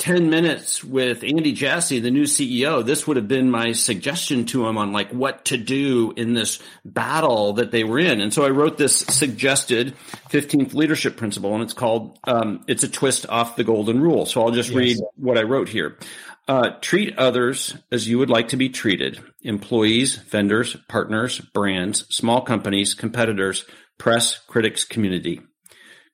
10 0.02 0.32
minutes 0.32 0.84
with 0.84 1.24
Andy 1.24 1.52
Jassy, 1.54 2.00
the 2.00 2.10
new 2.10 2.24
CEO, 2.24 2.84
this 2.84 3.06
would 3.06 3.18
have 3.18 3.28
been 3.28 3.52
my 3.52 3.72
suggestion 3.74 4.48
to 4.48 4.68
him 4.68 4.76
on 4.76 4.92
like 4.92 5.12
what 5.12 5.46
to 5.46 5.58
do 5.58 6.12
in 6.18 6.34
this 6.34 6.58
battle 6.84 7.54
that 7.54 7.70
they 7.70 7.84
were 7.84 8.00
in. 8.00 8.20
And 8.20 8.34
so 8.34 8.44
I 8.44 8.50
wrote 8.50 8.80
this 8.80 8.98
suggested 8.98 9.96
15th 10.32 10.74
leadership 10.74 11.18
principle 11.18 11.54
and 11.54 11.62
it's 11.62 11.76
called, 11.76 12.18
um, 12.24 12.66
it's 12.68 12.82
a 12.82 12.88
twist 12.88 13.28
off 13.30 13.56
the 13.56 13.64
golden 13.64 14.02
rule. 14.02 14.26
So 14.26 14.42
I'll 14.42 14.50
just 14.50 14.72
yes. 14.72 14.76
read 14.76 14.98
what 15.18 15.38
I 15.38 15.44
wrote 15.44 15.70
here. 15.70 16.00
Uh, 16.48 16.72
treat 16.82 17.16
others 17.20 17.76
as 17.92 18.08
you 18.08 18.18
would 18.18 18.32
like 18.32 18.48
to 18.48 18.58
be 18.58 18.70
treated. 18.70 19.20
Employees, 19.44 20.16
vendors, 20.16 20.76
partners, 20.90 21.40
brands, 21.40 22.08
small 22.10 22.42
companies, 22.42 22.96
competitors, 22.96 23.66
press, 24.00 24.40
critics, 24.48 24.84
community. 24.84 25.42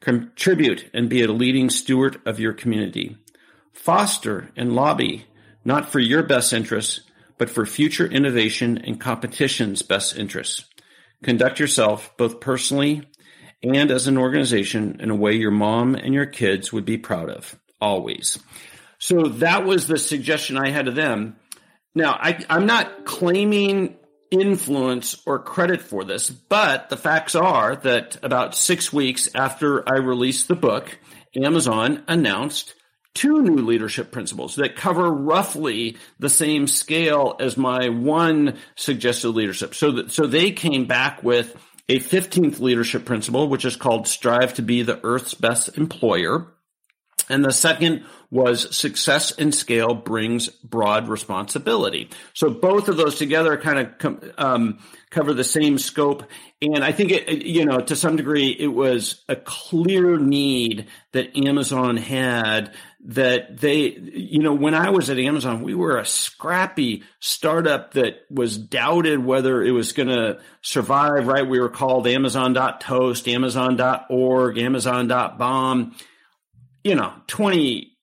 Contribute 0.02 0.90
and 0.94 1.10
be 1.10 1.24
a 1.24 1.32
leading 1.32 1.70
steward 1.70 2.20
of 2.26 2.38
your 2.38 2.52
community 2.52 3.16
Foster 3.78 4.52
and 4.56 4.74
lobby 4.74 5.26
not 5.64 5.90
for 5.90 6.00
your 6.00 6.24
best 6.24 6.54
interests, 6.54 7.02
but 7.38 7.50
for 7.50 7.66
future 7.66 8.06
innovation 8.06 8.78
and 8.78 9.02
competition's 9.02 9.82
best 9.82 10.18
interests. 10.18 10.64
Conduct 11.24 11.60
yourself 11.60 12.16
both 12.18 12.40
personally 12.40 13.06
and 13.62 13.92
as 13.92 14.08
an 14.08 14.18
organization 14.18 15.02
in 15.02 15.10
a 15.10 15.16
way 15.16 15.34
your 15.34 15.52
mom 15.52 15.96
and 15.96 16.14
your 16.14 16.26
kids 16.26 16.72
would 16.72 16.86
be 16.86 16.98
proud 16.98 17.30
of, 17.30 17.60
always. 17.82 18.40
So 18.98 19.24
that 19.24 19.66
was 19.66 19.88
the 19.88 19.98
suggestion 19.98 20.58
I 20.58 20.70
had 20.70 20.86
to 20.86 20.92
them. 20.92 21.36
Now, 21.94 22.18
I, 22.20 22.44
I'm 22.50 22.66
not 22.66 23.04
claiming 23.04 23.98
influence 24.32 25.22
or 25.26 25.40
credit 25.40 25.82
for 25.82 26.06
this, 26.06 26.30
but 26.30 26.90
the 26.90 26.98
facts 26.98 27.36
are 27.36 27.76
that 27.76 28.18
about 28.24 28.56
six 28.56 28.94
weeks 28.94 29.30
after 29.36 29.88
I 29.88 29.98
released 29.98 30.48
the 30.48 30.56
book, 30.56 30.98
Amazon 31.36 32.04
announced 32.08 32.74
two 33.14 33.42
new 33.42 33.58
leadership 33.58 34.12
principles 34.12 34.56
that 34.56 34.76
cover 34.76 35.12
roughly 35.12 35.98
the 36.20 36.30
same 36.30 36.68
scale 36.68 37.36
as 37.40 37.58
my 37.58 37.90
one 37.90 38.58
suggested 38.76 39.30
leadership. 39.30 39.74
So 39.74 39.92
that, 39.94 40.12
so 40.12 40.28
they 40.28 40.52
came 40.52 40.86
back 40.86 41.24
with 41.24 41.56
a 41.90 42.00
15th 42.00 42.60
leadership 42.60 43.06
principle, 43.06 43.48
which 43.48 43.66
is 43.66 43.76
called 43.76 44.08
strive 44.08 44.54
to 44.56 44.62
be 44.62 44.84
the 44.84 45.00
earth's 45.04 45.34
best 45.34 45.78
employer. 45.78 46.54
And 47.30 47.44
the 47.44 47.52
second 47.52 48.06
was 48.30 48.76
success 48.76 49.32
and 49.32 49.54
scale 49.54 49.94
brings 49.94 50.50
broad 50.50 51.08
responsibility. 51.08 52.10
So 52.34 52.50
both 52.50 52.88
of 52.88 52.98
those 52.98 53.18
together 53.18 53.58
kind 53.58 53.80
of 53.80 54.34
um, 54.38 54.80
cover 55.10 55.34
the 55.34 55.44
same 55.44 55.78
scope. 55.78 56.24
And 56.62 56.84
I 56.84 56.92
think 56.92 57.12
it, 57.12 57.46
you 57.46 57.66
know, 57.66 57.80
to 57.80 57.96
some 57.96 58.16
degree, 58.16 58.50
it 58.50 58.68
was 58.68 59.24
a 59.30 59.36
clear 59.36 60.18
need 60.18 60.88
that 61.14 61.38
Amazon 61.38 61.98
had 61.98 62.74
that 63.08 63.58
they, 63.58 63.94
you 63.94 64.40
know, 64.40 64.54
when 64.54 64.74
I 64.74 64.90
was 64.90 65.10
at 65.10 65.18
Amazon, 65.18 65.64
we 65.64 65.74
were 65.74 65.98
a 65.98 66.06
scrappy 66.06 67.04
startup 67.22 67.94
that 67.94 68.26
was 68.30 68.58
doubted 68.58 69.24
whether 69.24 69.64
it 69.64 69.72
was 69.72 69.94
going 69.94 70.10
to 70.10 70.40
survive, 70.62 71.26
right? 71.26 71.48
We 71.48 71.62
were 71.62 71.70
called 71.70 72.06
Amazon.toast, 72.06 73.30
Amazon.org, 73.30 74.58
Amazon.bomb. 74.58 75.96
You 76.84 76.96
know, 76.96 77.14
20 77.28 77.98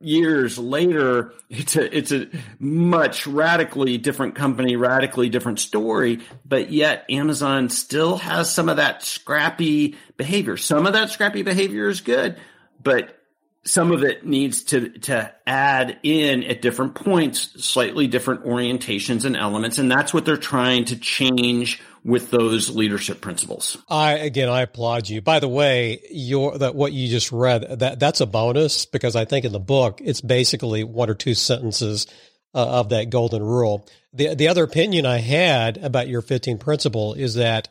years 0.00 0.58
later, 0.58 1.32
it's 1.48 1.76
a, 1.76 1.96
it's 1.96 2.10
a 2.10 2.26
much 2.58 3.24
radically 3.24 3.98
different 3.98 4.34
company, 4.34 4.74
radically 4.74 5.28
different 5.28 5.60
story, 5.60 6.18
but 6.44 6.72
yet 6.72 7.04
Amazon 7.08 7.68
still 7.68 8.16
has 8.16 8.52
some 8.52 8.68
of 8.68 8.78
that 8.78 9.04
scrappy 9.04 9.96
behavior. 10.16 10.56
Some 10.56 10.86
of 10.86 10.94
that 10.94 11.10
scrappy 11.10 11.42
behavior 11.42 11.88
is 11.88 12.00
good, 12.00 12.36
but 12.82 13.17
some 13.64 13.92
of 13.92 14.02
it 14.02 14.24
needs 14.24 14.62
to 14.64 14.88
to 15.00 15.32
add 15.46 15.98
in 16.02 16.44
at 16.44 16.62
different 16.62 16.94
points 16.94 17.64
slightly 17.64 18.06
different 18.06 18.44
orientations 18.44 19.24
and 19.24 19.36
elements 19.36 19.78
and 19.78 19.90
that's 19.90 20.14
what 20.14 20.24
they're 20.24 20.36
trying 20.36 20.84
to 20.84 20.96
change 20.96 21.80
with 22.04 22.30
those 22.30 22.70
leadership 22.70 23.20
principles. 23.20 23.76
I 23.88 24.14
again 24.14 24.48
i 24.48 24.62
applaud 24.62 25.08
you. 25.08 25.20
By 25.20 25.40
the 25.40 25.48
way 25.48 26.00
your 26.10 26.56
that 26.58 26.74
what 26.74 26.92
you 26.92 27.08
just 27.08 27.32
read 27.32 27.80
that 27.80 27.98
that's 27.98 28.20
a 28.20 28.26
bonus 28.26 28.86
because 28.86 29.16
i 29.16 29.24
think 29.24 29.44
in 29.44 29.52
the 29.52 29.60
book 29.60 30.00
it's 30.02 30.20
basically 30.20 30.84
one 30.84 31.10
or 31.10 31.14
two 31.14 31.34
sentences 31.34 32.06
uh, 32.54 32.66
of 32.66 32.90
that 32.90 33.10
golden 33.10 33.42
rule. 33.42 33.86
The 34.12 34.34
the 34.34 34.48
other 34.48 34.64
opinion 34.64 35.04
i 35.04 35.18
had 35.18 35.78
about 35.78 36.08
your 36.08 36.22
15 36.22 36.58
principle 36.58 37.14
is 37.14 37.34
that 37.34 37.68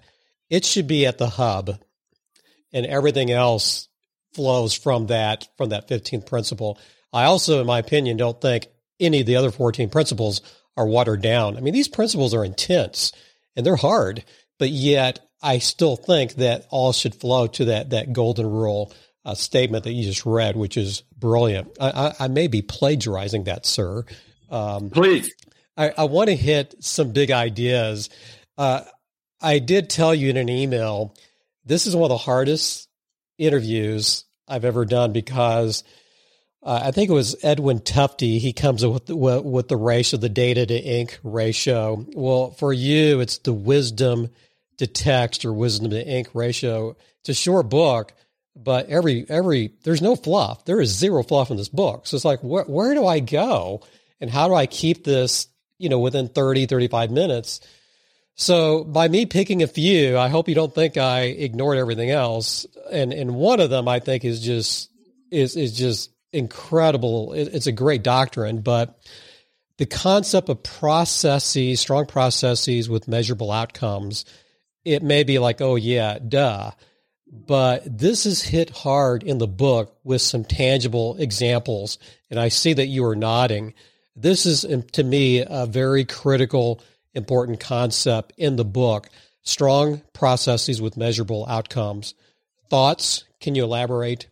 it 0.49 0.65
should 0.65 0.87
be 0.87 1.05
at 1.05 1.17
the 1.17 1.29
hub 1.29 1.79
and 2.71 2.85
everything 2.85 3.31
else 3.31 3.87
flows 4.37 4.73
from 4.73 5.07
that 5.07 5.49
from 5.57 5.69
that 5.69 5.89
15th 5.89 6.25
principle. 6.25 6.79
I 7.11 7.25
also, 7.25 7.59
in 7.59 7.67
my 7.67 7.79
opinion, 7.79 8.15
don't 8.15 8.39
think 8.39 8.67
any 8.99 9.21
of 9.21 9.25
the 9.25 9.35
other 9.35 9.51
14 9.51 9.89
principles 9.89 10.41
are 10.77 10.87
watered 10.87 11.21
down. 11.21 11.57
I 11.57 11.59
mean, 11.59 11.73
these 11.73 11.87
principles 11.87 12.33
are 12.33 12.45
intense 12.45 13.11
and 13.55 13.65
they're 13.65 13.75
hard, 13.75 14.23
but 14.59 14.69
yet 14.69 15.19
I 15.41 15.57
still 15.57 15.95
think 15.95 16.35
that 16.35 16.67
all 16.69 16.93
should 16.93 17.15
flow 17.15 17.47
to 17.47 17.65
that 17.65 17.89
that 17.89 18.13
golden 18.13 18.47
rule 18.47 18.93
uh, 19.25 19.33
statement 19.33 19.83
that 19.83 19.93
you 19.93 20.03
just 20.03 20.25
read, 20.25 20.55
which 20.55 20.77
is 20.77 21.01
brilliant. 21.17 21.75
I, 21.81 21.89
I, 21.89 22.13
I 22.25 22.27
may 22.27 22.47
be 22.47 22.61
plagiarizing 22.61 23.45
that, 23.45 23.65
sir. 23.65 24.05
Um, 24.49 24.91
Please. 24.91 25.33
I, 25.75 25.91
I 25.97 26.03
want 26.05 26.29
to 26.29 26.35
hit 26.35 26.75
some 26.79 27.11
big 27.11 27.31
ideas. 27.31 28.09
Uh, 28.57 28.83
I 29.41 29.59
did 29.59 29.89
tell 29.89 30.15
you 30.15 30.29
in 30.29 30.37
an 30.37 30.49
email 30.49 31.13
this 31.67 31.85
is 31.85 31.95
one 31.95 32.05
of 32.05 32.09
the 32.09 32.17
hardest 32.17 32.87
interviews 33.37 34.23
I've 34.47 34.65
ever 34.65 34.85
done 34.85 35.13
because 35.13 35.83
uh, 36.63 36.81
I 36.85 36.91
think 36.91 37.09
it 37.09 37.13
was 37.13 37.35
Edwin 37.43 37.79
Tufte. 37.79 38.39
He 38.39 38.53
comes 38.53 38.83
up 38.83 38.93
with 38.93 39.05
the, 39.05 39.15
with 39.15 39.67
the 39.67 39.77
ratio, 39.77 40.19
the 40.19 40.29
data 40.29 40.65
to 40.65 40.77
ink 40.77 41.19
ratio. 41.23 42.05
Well, 42.13 42.51
for 42.51 42.73
you, 42.73 43.19
it's 43.19 43.37
the 43.37 43.53
wisdom 43.53 44.29
to 44.77 44.87
text 44.87 45.45
or 45.45 45.53
wisdom 45.53 45.91
to 45.91 46.05
ink 46.05 46.29
ratio. 46.33 46.95
It's 47.19 47.29
a 47.29 47.33
short 47.33 47.69
book, 47.69 48.13
but 48.55 48.89
every 48.89 49.25
every 49.29 49.73
there's 49.83 50.01
no 50.01 50.15
fluff. 50.15 50.65
There 50.65 50.81
is 50.81 50.89
zero 50.89 51.23
fluff 51.23 51.51
in 51.51 51.57
this 51.57 51.69
book. 51.69 52.07
So 52.07 52.15
it's 52.15 52.25
like, 52.25 52.41
where 52.41 52.63
where 52.63 52.93
do 52.93 53.05
I 53.05 53.19
go, 53.19 53.81
and 54.19 54.29
how 54.29 54.47
do 54.47 54.53
I 54.53 54.65
keep 54.65 55.03
this, 55.03 55.47
you 55.77 55.89
know, 55.89 55.99
within 55.99 56.27
30, 56.27 56.65
35 56.65 57.11
minutes? 57.11 57.61
So 58.39 58.83
by 58.83 59.07
me 59.07 59.25
picking 59.25 59.63
a 59.63 59.67
few, 59.67 60.17
I 60.17 60.29
hope 60.29 60.47
you 60.47 60.55
don't 60.55 60.73
think 60.73 60.95
I 60.95 61.21
ignored 61.21 61.79
everything 61.79 62.11
else. 62.11 62.67
And 62.91 63.11
and 63.11 63.35
one 63.35 63.59
of 63.59 63.69
them 63.69 63.87
I 63.87 63.99
think 63.99 64.23
is 64.23 64.41
just 64.41 64.91
is 65.31 65.57
is 65.57 65.77
just 65.77 66.11
incredible. 66.31 67.33
It, 67.33 67.49
it's 67.53 67.67
a 67.67 67.71
great 67.71 68.03
doctrine, 68.03 68.61
but 68.61 68.99
the 69.77 69.87
concept 69.87 70.49
of 70.49 70.63
processes, 70.63 71.79
strong 71.79 72.05
processes 72.05 72.89
with 72.89 73.07
measurable 73.07 73.51
outcomes, 73.51 74.25
it 74.85 75.03
may 75.03 75.23
be 75.23 75.39
like, 75.39 75.59
oh 75.59 75.75
yeah, 75.75 76.19
duh. 76.19 76.71
But 77.29 77.83
this 77.85 78.25
is 78.25 78.41
hit 78.41 78.69
hard 78.69 79.23
in 79.23 79.37
the 79.37 79.47
book 79.47 79.97
with 80.03 80.21
some 80.21 80.45
tangible 80.45 81.17
examples. 81.17 81.97
And 82.29 82.39
I 82.39 82.49
see 82.49 82.73
that 82.73 82.87
you 82.87 83.03
are 83.05 83.15
nodding. 83.15 83.73
This 84.15 84.45
is, 84.45 84.65
to 84.93 85.03
me, 85.03 85.43
a 85.45 85.65
very 85.65 86.05
critical, 86.05 86.81
important 87.17 87.59
concept 87.59 88.31
in 88.37 88.55
the 88.55 88.65
book. 88.65 89.09
Strong 89.41 90.03
processes 90.13 90.81
with 90.81 90.95
measurable 90.95 91.45
outcomes. 91.49 92.13
Thoughts? 92.69 93.23
Can 93.41 93.55
you 93.55 93.63
elaborate? 93.63 94.27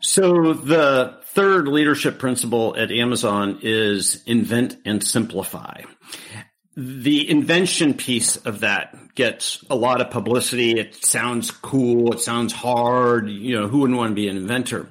So 0.00 0.52
the 0.52 1.18
third 1.26 1.68
leadership 1.68 2.18
principle 2.18 2.76
at 2.76 2.90
Amazon 2.90 3.60
is 3.62 4.22
invent 4.26 4.76
and 4.84 5.02
simplify. 5.02 5.82
The 6.76 7.28
invention 7.28 7.94
piece 7.94 8.36
of 8.36 8.60
that 8.60 8.96
gets 9.14 9.62
a 9.70 9.76
lot 9.76 10.00
of 10.00 10.10
publicity. 10.10 10.78
It 10.78 10.94
sounds 11.04 11.50
cool. 11.50 12.12
It 12.12 12.20
sounds 12.20 12.52
hard. 12.52 13.28
You 13.28 13.60
know, 13.60 13.68
who 13.68 13.80
wouldn't 13.80 13.98
want 13.98 14.10
to 14.10 14.14
be 14.14 14.28
an 14.28 14.36
inventor? 14.36 14.88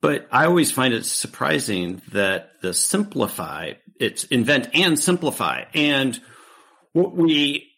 But 0.00 0.26
I 0.32 0.46
always 0.46 0.72
find 0.72 0.94
it 0.94 1.04
surprising 1.04 2.00
that 2.12 2.60
the 2.62 2.72
simplify, 2.72 3.74
it's 4.00 4.24
invent 4.24 4.70
and 4.74 4.98
simplify. 4.98 5.64
And 5.74 6.18
what 6.92 7.14
we 7.14 7.70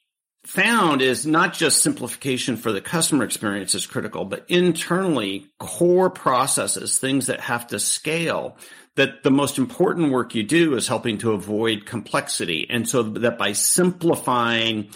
found 0.44 1.02
is 1.02 1.26
not 1.26 1.54
just 1.54 1.82
simplification 1.82 2.56
for 2.56 2.72
the 2.72 2.80
customer 2.80 3.24
experience 3.24 3.74
is 3.74 3.86
critical, 3.86 4.24
but 4.24 4.44
internally 4.48 5.46
core 5.58 6.10
processes, 6.10 6.98
things 6.98 7.26
that 7.26 7.40
have 7.40 7.66
to 7.68 7.78
scale 7.78 8.56
that 8.96 9.22
the 9.22 9.30
most 9.30 9.58
important 9.58 10.12
work 10.12 10.34
you 10.34 10.42
do 10.42 10.74
is 10.74 10.88
helping 10.88 11.18
to 11.18 11.32
avoid 11.32 11.86
complexity. 11.86 12.66
And 12.68 12.88
so 12.88 13.02
that 13.02 13.38
by 13.38 13.52
simplifying 13.52 14.90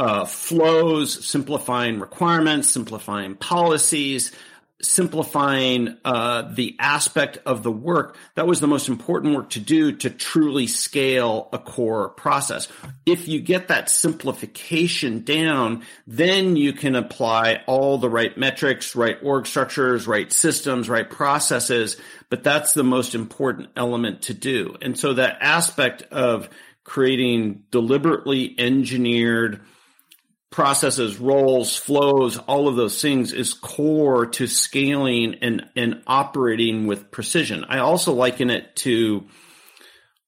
uh, 0.00 0.24
flows, 0.24 1.26
simplifying 1.26 2.00
requirements, 2.00 2.68
simplifying 2.68 3.34
policies, 3.34 4.32
simplifying 4.80 5.96
uh, 6.04 6.42
the 6.52 6.76
aspect 6.78 7.38
of 7.44 7.62
the 7.64 7.72
work 7.72 8.16
that 8.36 8.46
was 8.46 8.60
the 8.60 8.68
most 8.68 8.88
important 8.88 9.34
work 9.34 9.50
to 9.50 9.60
do 9.60 9.90
to 9.90 10.08
truly 10.08 10.68
scale 10.68 11.48
a 11.52 11.58
core 11.58 12.10
process. 12.10 12.68
If 13.04 13.26
you 13.26 13.40
get 13.40 13.68
that 13.68 13.90
simplification 13.90 15.24
down 15.24 15.84
then 16.06 16.54
you 16.56 16.72
can 16.72 16.94
apply 16.94 17.62
all 17.66 17.98
the 17.98 18.08
right 18.08 18.36
metrics 18.38 18.94
right 18.94 19.18
org 19.22 19.46
structures 19.46 20.06
right 20.06 20.32
systems 20.32 20.88
right 20.88 21.08
processes 21.08 21.96
but 22.30 22.44
that's 22.44 22.74
the 22.74 22.84
most 22.84 23.14
important 23.14 23.70
element 23.76 24.22
to 24.22 24.34
do. 24.34 24.76
And 24.82 24.98
so 24.98 25.14
that 25.14 25.38
aspect 25.40 26.02
of 26.10 26.48
creating 26.84 27.64
deliberately 27.70 28.54
engineered 28.58 29.60
processes, 30.50 31.18
roles, 31.18 31.76
flows, 31.76 32.38
all 32.38 32.68
of 32.68 32.76
those 32.76 33.00
things 33.00 33.32
is 33.32 33.52
core 33.52 34.26
to 34.26 34.46
scaling 34.46 35.36
and, 35.42 35.66
and 35.76 36.02
operating 36.06 36.86
with 36.86 37.10
precision. 37.10 37.64
I 37.68 37.78
also 37.78 38.12
liken 38.12 38.50
it 38.50 38.74
to 38.76 39.26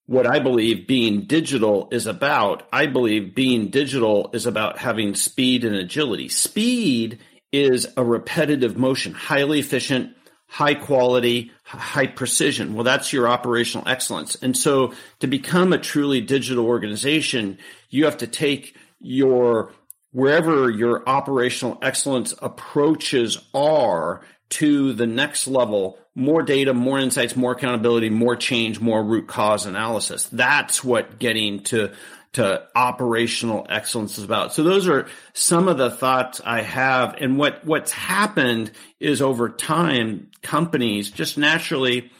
what 0.06 0.26
I 0.26 0.40
believe 0.40 0.86
being 0.86 1.22
digital 1.22 1.88
is 1.92 2.06
about. 2.06 2.68
I 2.72 2.86
believe 2.86 3.34
being 3.34 3.68
digital 3.68 4.30
is 4.32 4.44
about 4.44 4.78
having 4.78 5.14
speed 5.14 5.64
and 5.64 5.76
agility. 5.76 6.28
Speed 6.28 7.20
is 7.52 7.86
a 7.96 8.04
repetitive 8.04 8.76
motion, 8.76 9.14
highly 9.14 9.60
efficient, 9.60 10.16
high 10.48 10.74
quality, 10.74 11.52
high 11.62 12.08
precision. 12.08 12.74
Well, 12.74 12.82
that's 12.82 13.12
your 13.12 13.28
operational 13.28 13.86
excellence. 13.86 14.34
And 14.42 14.56
so 14.56 14.92
to 15.20 15.28
become 15.28 15.72
a 15.72 15.78
truly 15.78 16.20
digital 16.20 16.66
organization, 16.66 17.58
you 17.88 18.04
have 18.04 18.18
to 18.18 18.26
take 18.26 18.76
your 18.98 19.72
wherever 20.12 20.70
your 20.70 21.08
operational 21.08 21.78
excellence 21.82 22.34
approaches 22.40 23.38
are 23.54 24.22
to 24.50 24.92
the 24.92 25.06
next 25.06 25.46
level, 25.46 25.98
more 26.14 26.42
data, 26.42 26.74
more 26.74 26.98
insights, 26.98 27.36
more 27.36 27.52
accountability, 27.52 28.10
more 28.10 28.36
change, 28.36 28.80
more 28.80 29.02
root 29.02 29.28
cause 29.28 29.66
analysis. 29.66 30.28
That's 30.32 30.82
what 30.82 31.18
getting 31.18 31.62
to 31.64 31.92
to 32.32 32.62
operational 32.76 33.66
excellence 33.68 34.16
is 34.16 34.22
about. 34.22 34.52
So 34.52 34.62
those 34.62 34.86
are 34.86 35.08
some 35.32 35.66
of 35.66 35.78
the 35.78 35.90
thoughts 35.90 36.40
I 36.44 36.62
have. 36.62 37.16
And 37.20 37.38
what, 37.38 37.64
what's 37.64 37.90
happened 37.90 38.70
is 39.00 39.20
over 39.20 39.48
time, 39.48 40.30
companies 40.40 41.10
just 41.10 41.38
naturally 41.38 42.12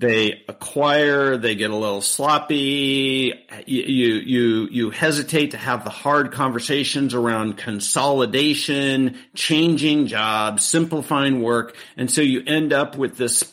they 0.00 0.42
acquire, 0.48 1.36
they 1.36 1.54
get 1.54 1.70
a 1.70 1.76
little 1.76 2.00
sloppy. 2.00 3.34
You, 3.66 3.82
you, 3.82 4.68
you 4.70 4.90
hesitate 4.90 5.50
to 5.50 5.58
have 5.58 5.84
the 5.84 5.90
hard 5.90 6.32
conversations 6.32 7.12
around 7.12 7.58
consolidation, 7.58 9.18
changing 9.34 10.06
jobs, 10.06 10.64
simplifying 10.64 11.42
work. 11.42 11.76
And 11.98 12.10
so 12.10 12.22
you 12.22 12.42
end 12.46 12.72
up 12.72 12.96
with 12.96 13.18
this 13.18 13.44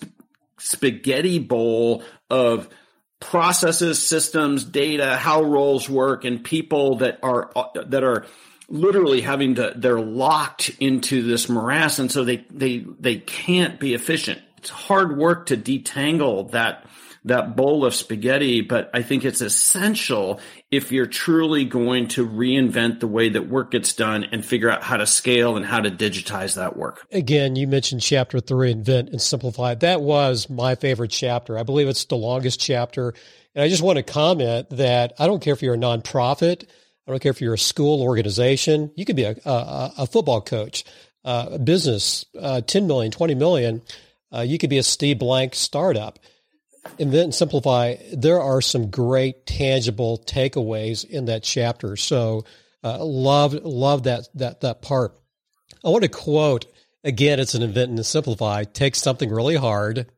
spaghetti 0.57 1.39
bowl 1.39 2.03
of 2.29 2.69
processes, 3.19 4.01
systems, 4.01 4.63
data, 4.63 5.17
how 5.17 5.43
roles 5.43 5.89
work 5.89 6.23
and 6.23 6.41
people 6.41 6.99
that 6.99 7.19
are, 7.23 7.51
that 7.87 8.05
are 8.05 8.25
literally 8.69 9.19
having 9.19 9.55
to, 9.55 9.73
they're 9.75 9.99
locked 9.99 10.71
into 10.79 11.23
this 11.23 11.49
morass. 11.49 11.99
And 11.99 12.09
so 12.09 12.23
they, 12.23 12.45
they, 12.49 12.85
they 12.99 13.17
can't 13.17 13.81
be 13.81 13.93
efficient 13.93 14.41
it's 14.57 14.69
hard 14.69 15.17
work 15.17 15.47
to 15.47 15.57
detangle 15.57 16.51
that 16.51 16.85
that 17.27 17.55
bowl 17.57 17.85
of 17.85 17.93
spaghetti, 17.93 18.61
but 18.61 18.89
I 18.93 19.01
think 19.01 19.25
it's 19.25 19.41
essential 19.41 20.39
if 20.71 20.91
you're 20.91 21.05
truly 21.05 21.65
going 21.65 22.07
to 22.09 22.27
reinvent 22.27 23.01
the 23.01 23.07
way 23.07 23.29
that 23.29 23.49
work 23.49 23.71
gets 23.71 23.93
done 23.93 24.25
and 24.31 24.45
figure 24.45 24.69
out 24.69 24.81
how 24.83 24.97
to 24.97 25.05
scale 25.05 25.57
and 25.57 25.65
how 25.65 25.81
to 25.81 25.91
digitize 25.91 26.55
that 26.55 26.77
work. 26.77 27.05
Again, 27.11 27.55
you 27.55 27.67
mentioned 27.67 28.01
chapter 28.01 28.39
three, 28.39 28.71
invent 28.71 29.09
and 29.09 29.21
simplify. 29.21 29.75
That 29.75 30.01
was 30.01 30.49
my 30.49 30.75
favorite 30.75 31.11
chapter. 31.11 31.57
I 31.57 31.63
believe 31.63 31.87
it's 31.87 32.05
the 32.05 32.15
longest 32.15 32.61
chapter. 32.61 33.13
And 33.53 33.63
I 33.63 33.69
just 33.69 33.83
want 33.83 33.97
to 33.97 34.03
comment 34.03 34.69
that 34.71 35.13
I 35.19 35.27
don't 35.27 35.41
care 35.41 35.53
if 35.53 35.61
you're 35.61 35.75
a 35.75 35.77
nonprofit. 35.77 36.63
I 37.07 37.11
don't 37.11 37.21
care 37.21 37.31
if 37.31 37.41
you're 37.41 37.53
a 37.53 37.59
school 37.59 38.01
organization. 38.01 38.91
You 38.95 39.05
could 39.05 39.15
be 39.15 39.23
a, 39.23 39.35
a, 39.45 39.93
a 39.99 40.07
football 40.07 40.41
coach, 40.41 40.85
uh, 41.25 41.49
a 41.53 41.59
business, 41.59 42.25
uh, 42.39 42.61
10 42.61 42.87
million, 42.87 43.11
20 43.11 43.35
million 43.35 43.81
uh, 44.33 44.41
you 44.41 44.57
could 44.57 44.69
be 44.69 44.77
a 44.77 44.83
Steve 44.83 45.19
Blank 45.19 45.55
startup. 45.55 46.19
Invent 46.99 47.23
and 47.23 47.35
simplify. 47.35 47.95
There 48.13 48.41
are 48.41 48.61
some 48.61 48.89
great 48.89 49.45
tangible 49.45 50.23
takeaways 50.25 51.03
in 51.03 51.25
that 51.25 51.43
chapter. 51.43 51.97
So, 51.97 52.45
uh, 52.83 53.03
love 53.03 53.53
love 53.53 54.03
that 54.03 54.29
that 54.35 54.61
that 54.61 54.81
part. 54.81 55.17
I 55.83 55.89
want 55.89 56.03
to 56.03 56.09
quote 56.09 56.65
again. 57.03 57.39
It's 57.39 57.55
an 57.55 57.61
invent 57.61 57.89
and 57.89 58.05
simplify. 58.05 58.63
Take 58.63 58.95
something 58.95 59.29
really 59.29 59.55
hard, 59.55 60.09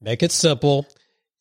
make 0.00 0.22
it 0.22 0.30
simple, 0.30 0.86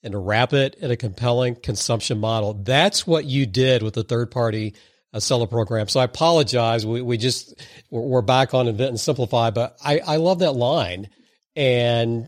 and 0.01 0.25
wrap 0.25 0.53
it 0.53 0.75
in 0.75 0.89
a 0.89 0.97
compelling 0.97 1.55
consumption 1.55 2.19
model. 2.19 2.53
That's 2.53 3.05
what 3.05 3.25
you 3.25 3.45
did 3.45 3.83
with 3.83 3.93
the 3.93 4.03
third 4.03 4.31
party 4.31 4.73
uh, 5.13 5.19
seller 5.19 5.47
program. 5.47 5.87
So 5.87 5.99
I 5.99 6.05
apologize. 6.05 6.85
We, 6.85 7.01
we 7.01 7.17
just 7.17 7.63
we're, 7.91 8.01
we're 8.01 8.21
back 8.21 8.55
on 8.55 8.67
invent 8.67 8.89
and 8.89 8.99
simplify, 8.99 9.51
but 9.51 9.77
I, 9.83 9.99
I 9.99 10.15
love 10.15 10.39
that 10.39 10.53
line 10.53 11.09
and 11.55 12.27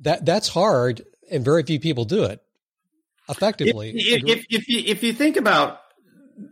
that 0.00 0.24
that's 0.24 0.48
hard, 0.48 1.04
and 1.30 1.44
very 1.44 1.62
few 1.62 1.80
people 1.80 2.04
do 2.04 2.24
it 2.24 2.42
effectively. 3.28 3.90
If, 3.90 4.22
if, 4.24 4.46
if, 4.50 4.68
you, 4.68 4.82
if 4.86 5.02
you 5.02 5.12
think 5.12 5.36
about 5.36 5.80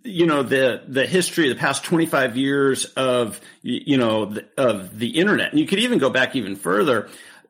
you 0.05 0.27
know 0.27 0.43
the 0.43 0.83
the 0.87 1.07
history 1.07 1.51
of 1.51 1.57
the 1.57 1.61
past 1.61 1.85
25 1.85 2.37
years 2.37 2.85
of 2.85 3.41
you 3.62 3.97
know 3.97 4.27
the, 4.27 4.47
of 4.57 4.99
the 4.99 5.19
internet 5.19 5.51
and 5.51 5.61
you 5.61 5.67
could 5.67 5.79
even 5.79 5.99
go 5.99 6.11
back 6.11 6.37
even 6.37 6.57
further 6.57 7.09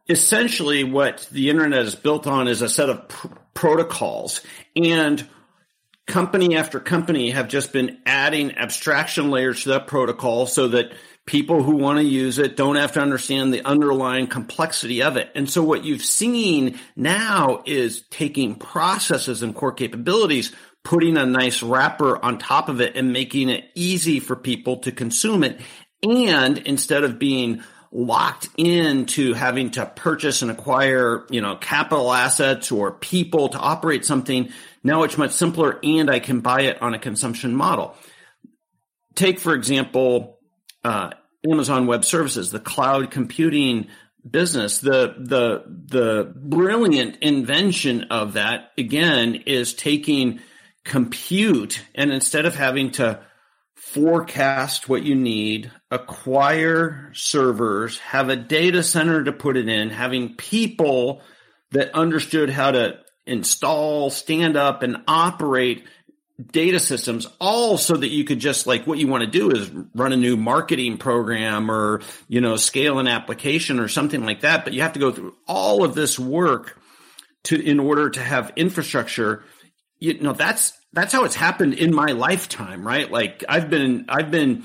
essentially 0.09 0.85
what 0.85 1.29
the 1.33 1.51
internet 1.51 1.83
is 1.83 1.95
built 1.95 2.27
on 2.27 2.49
is 2.49 2.63
a 2.63 2.69
set 2.69 2.89
of 2.89 3.09
pr- 3.09 3.29
protocols 3.55 4.41
and 4.77 5.27
company 6.07 6.57
after 6.57 6.81
company 6.81 7.31
have 7.31 7.49
just 7.49 7.73
been 7.73 7.99
adding 8.07 8.57
abstraction 8.57 9.31
layers 9.31 9.65
to 9.65 9.71
that 9.71 9.87
protocol 9.87 10.47
so 10.47 10.69
that 10.69 10.93
people 11.29 11.63
who 11.63 11.77
want 11.77 11.99
to 11.99 12.05
use 12.05 12.39
it 12.39 12.57
don't 12.57 12.77
have 12.77 12.93
to 12.93 13.01
understand 13.01 13.53
the 13.53 13.63
underlying 13.63 14.27
complexity 14.27 15.03
of 15.03 15.19
it. 15.19 15.31
And 15.35 15.49
so 15.49 15.63
what 15.63 15.85
you've 15.85 16.03
seen 16.03 16.81
now 16.97 17.63
is 17.67 18.01
taking 18.09 18.55
processes 18.55 19.43
and 19.43 19.55
core 19.55 19.73
capabilities, 19.73 20.55
putting 20.85 21.19
a 21.19 21.27
nice 21.27 21.63
wrapper 21.63 22.17
on 22.25 22.39
top 22.39 22.71
of 22.71 22.81
it 22.81 22.97
and 22.97 23.13
making 23.13 23.51
it 23.51 23.71
easy 23.75 24.21
for 24.21 24.37
people 24.37 24.79
to 24.79 24.91
consume 24.91 25.45
it. 25.45 25.61
And 26.03 26.57
instead 26.57 27.05
of 27.05 27.19
being 27.19 27.63
locked 27.93 28.49
into 28.57 29.35
having 29.35 29.73
to 29.73 29.85
purchase 29.85 30.41
and 30.41 30.51
acquire, 30.51 31.27
you 31.29 31.43
know, 31.43 31.57
capital 31.57 32.11
assets 32.11 32.73
or 32.73 32.93
people 32.93 33.51
to 33.51 33.59
operate 33.59 34.07
something, 34.07 34.49
now 34.83 35.03
it's 35.03 35.19
much 35.19 35.33
simpler 35.33 35.79
and 35.83 36.11
I 36.11 36.21
can 36.21 36.41
buy 36.41 36.63
it 36.63 36.81
on 36.81 36.95
a 36.95 36.99
consumption 36.99 37.55
model. 37.55 37.95
Take, 39.15 39.41
for 39.41 39.53
example, 39.53 40.38
uh, 40.85 41.11
Amazon 41.49 41.87
Web 41.87 42.05
Services, 42.05 42.51
the 42.51 42.61
cloud 42.61 43.11
computing 43.11 43.89
business. 44.29 44.79
The 44.79 45.15
the 45.19 45.65
the 45.67 46.33
brilliant 46.35 47.17
invention 47.23 48.05
of 48.05 48.35
that 48.35 48.73
again 48.77 49.37
is 49.47 49.75
taking 49.75 50.41
compute 50.85 51.83
and 51.95 52.11
instead 52.11 52.47
of 52.47 52.55
having 52.55 52.91
to 52.93 53.21
forecast 53.77 54.89
what 54.89 55.03
you 55.03 55.15
need, 55.15 55.71
acquire 55.91 57.11
servers, 57.15 57.99
have 58.01 58.29
a 58.29 58.37
data 58.37 58.83
center 58.83 59.25
to 59.25 59.33
put 59.33 59.57
it 59.57 59.69
in, 59.69 59.91
having 59.91 60.35
people 60.35 61.23
that 61.71 61.95
understood 61.95 62.51
how 62.51 62.71
to 62.71 62.99
install, 63.27 64.11
stand 64.11 64.57
up 64.57 64.83
and 64.83 64.97
operate 65.07 65.85
data 66.41 66.79
systems 66.79 67.27
all 67.41 67.77
so 67.77 67.97
that 67.97 68.11
you 68.11 68.23
could 68.23 68.39
just 68.39 68.67
like 68.67 68.87
what 68.87 68.99
you 68.99 69.09
want 69.09 69.25
to 69.25 69.31
do 69.31 69.51
is 69.51 69.71
run 69.95 70.13
a 70.13 70.17
new 70.17 70.37
marketing 70.37 70.97
program 70.97 71.69
or 71.69 72.01
you 72.29 72.41
know 72.41 72.55
scale 72.55 73.01
an 73.01 73.09
application 73.09 73.81
or 73.81 73.89
something 73.89 74.25
like 74.25 74.43
that 74.43 74.65
but 74.65 74.73
you 74.73 74.83
have 74.83 74.93
to 74.93 75.01
go 75.01 75.11
through 75.11 75.35
all 75.49 75.85
of 75.85 75.97
this 75.97 76.17
work 76.17 76.79
to 77.45 77.61
in 77.61 77.81
order 77.81 78.11
to 78.11 78.21
have 78.21 78.53
infrastructure. 78.57 79.43
You 79.99 80.21
know 80.21 80.33
that's 80.33 80.73
that's 80.93 81.13
how 81.13 81.25
it's 81.25 81.35
happened 81.35 81.75
in 81.75 81.95
my 81.95 82.13
lifetime 82.13 82.87
right? 82.87 83.11
Like 83.11 83.45
i've 83.49 83.71
been 83.71 84.07
i've 84.09 84.31
been 84.31 84.65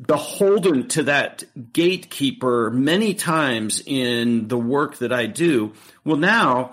beholden 0.00 0.88
to 0.88 1.04
that 1.04 1.44
gatekeeper 1.72 2.70
many 2.70 3.14
times 3.14 3.82
in 3.84 4.48
the 4.48 4.58
work 4.58 4.98
that 4.98 5.12
i 5.12 5.26
do. 5.26 5.74
Well 6.04 6.16
now 6.16 6.72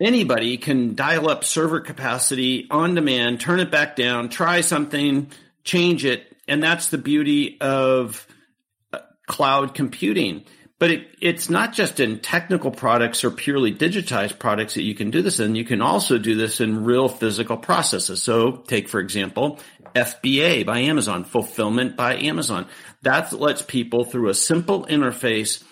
anybody 0.00 0.56
can 0.56 0.94
dial 0.94 1.28
up 1.28 1.44
server 1.44 1.80
capacity 1.80 2.66
on 2.70 2.94
demand, 2.94 3.40
turn 3.40 3.60
it 3.60 3.70
back 3.70 3.96
down, 3.96 4.28
try 4.28 4.60
something, 4.60 5.30
change 5.64 6.04
it. 6.04 6.36
And 6.48 6.62
that's 6.62 6.88
the 6.88 6.98
beauty 6.98 7.58
of 7.60 8.26
uh, 8.92 8.98
cloud 9.26 9.74
computing. 9.74 10.44
But 10.78 10.90
it, 10.90 11.08
it's 11.22 11.48
not 11.48 11.72
just 11.72 12.00
in 12.00 12.20
technical 12.20 12.70
products 12.70 13.24
or 13.24 13.30
purely 13.30 13.74
digitized 13.74 14.38
products 14.38 14.74
that 14.74 14.82
you 14.82 14.94
can 14.94 15.10
do 15.10 15.22
this 15.22 15.40
in. 15.40 15.54
You 15.54 15.64
can 15.64 15.80
also 15.80 16.18
do 16.18 16.34
this 16.34 16.60
in 16.60 16.84
real 16.84 17.08
physical 17.08 17.56
processes. 17.56 18.22
So 18.22 18.58
take, 18.58 18.88
for 18.88 19.00
example, 19.00 19.58
FBA 19.94 20.66
by 20.66 20.80
Amazon, 20.80 21.24
fulfillment 21.24 21.96
by 21.96 22.16
Amazon. 22.16 22.66
That 23.02 23.32
lets 23.32 23.62
people 23.62 24.04
through 24.04 24.28
a 24.28 24.34
simple 24.34 24.84
interface 24.84 25.64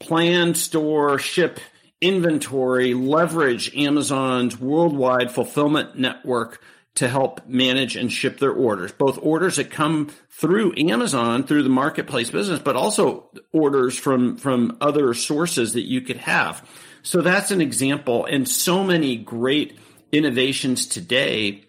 plan, 0.00 0.54
store, 0.54 1.20
ship 1.20 1.60
inventory, 2.04 2.92
leverage 2.94 3.74
Amazon's 3.74 4.60
worldwide 4.60 5.30
fulfillment 5.30 5.98
network 5.98 6.60
to 6.96 7.08
help 7.08 7.46
manage 7.48 7.96
and 7.96 8.12
ship 8.12 8.38
their 8.38 8.52
orders, 8.52 8.92
both 8.92 9.18
orders 9.20 9.56
that 9.56 9.70
come 9.70 10.10
through 10.30 10.74
Amazon 10.76 11.42
through 11.44 11.62
the 11.62 11.68
marketplace 11.68 12.30
business, 12.30 12.60
but 12.60 12.76
also 12.76 13.28
orders 13.52 13.96
from, 13.96 14.36
from 14.36 14.76
other 14.80 15.14
sources 15.14 15.72
that 15.72 15.88
you 15.88 16.02
could 16.02 16.18
have. 16.18 16.68
So 17.02 17.20
that's 17.20 17.50
an 17.50 17.60
example. 17.60 18.26
And 18.26 18.48
so 18.48 18.84
many 18.84 19.16
great 19.16 19.78
innovations 20.12 20.86
today 20.86 21.64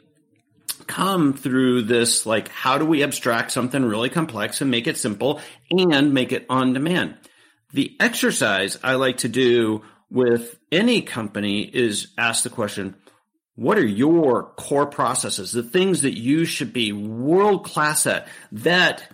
come 0.86 1.34
through 1.34 1.84
this, 1.84 2.26
like, 2.26 2.50
how 2.50 2.78
do 2.78 2.86
we 2.86 3.04
abstract 3.04 3.52
something 3.52 3.84
really 3.84 4.10
complex 4.10 4.62
and 4.62 4.70
make 4.70 4.86
it 4.86 4.98
simple 4.98 5.42
and 5.72 6.14
make 6.14 6.32
it 6.32 6.46
on 6.50 6.74
demand? 6.74 7.18
The 7.74 7.96
exercise 8.00 8.78
I 8.84 8.96
like 8.96 9.18
to 9.18 9.30
do 9.30 9.82
with 10.10 10.58
any 10.72 11.02
company 11.02 11.62
is 11.62 12.08
ask 12.18 12.44
the 12.44 12.50
question, 12.50 12.96
what 13.56 13.78
are 13.78 13.86
your 13.86 14.54
core 14.56 14.86
processes, 14.86 15.52
the 15.52 15.64
things 15.64 16.02
that 16.02 16.18
you 16.18 16.46
should 16.46 16.74
be 16.74 16.92
world 16.92 17.64
class 17.64 18.06
at 18.06 18.28
that 18.52 19.10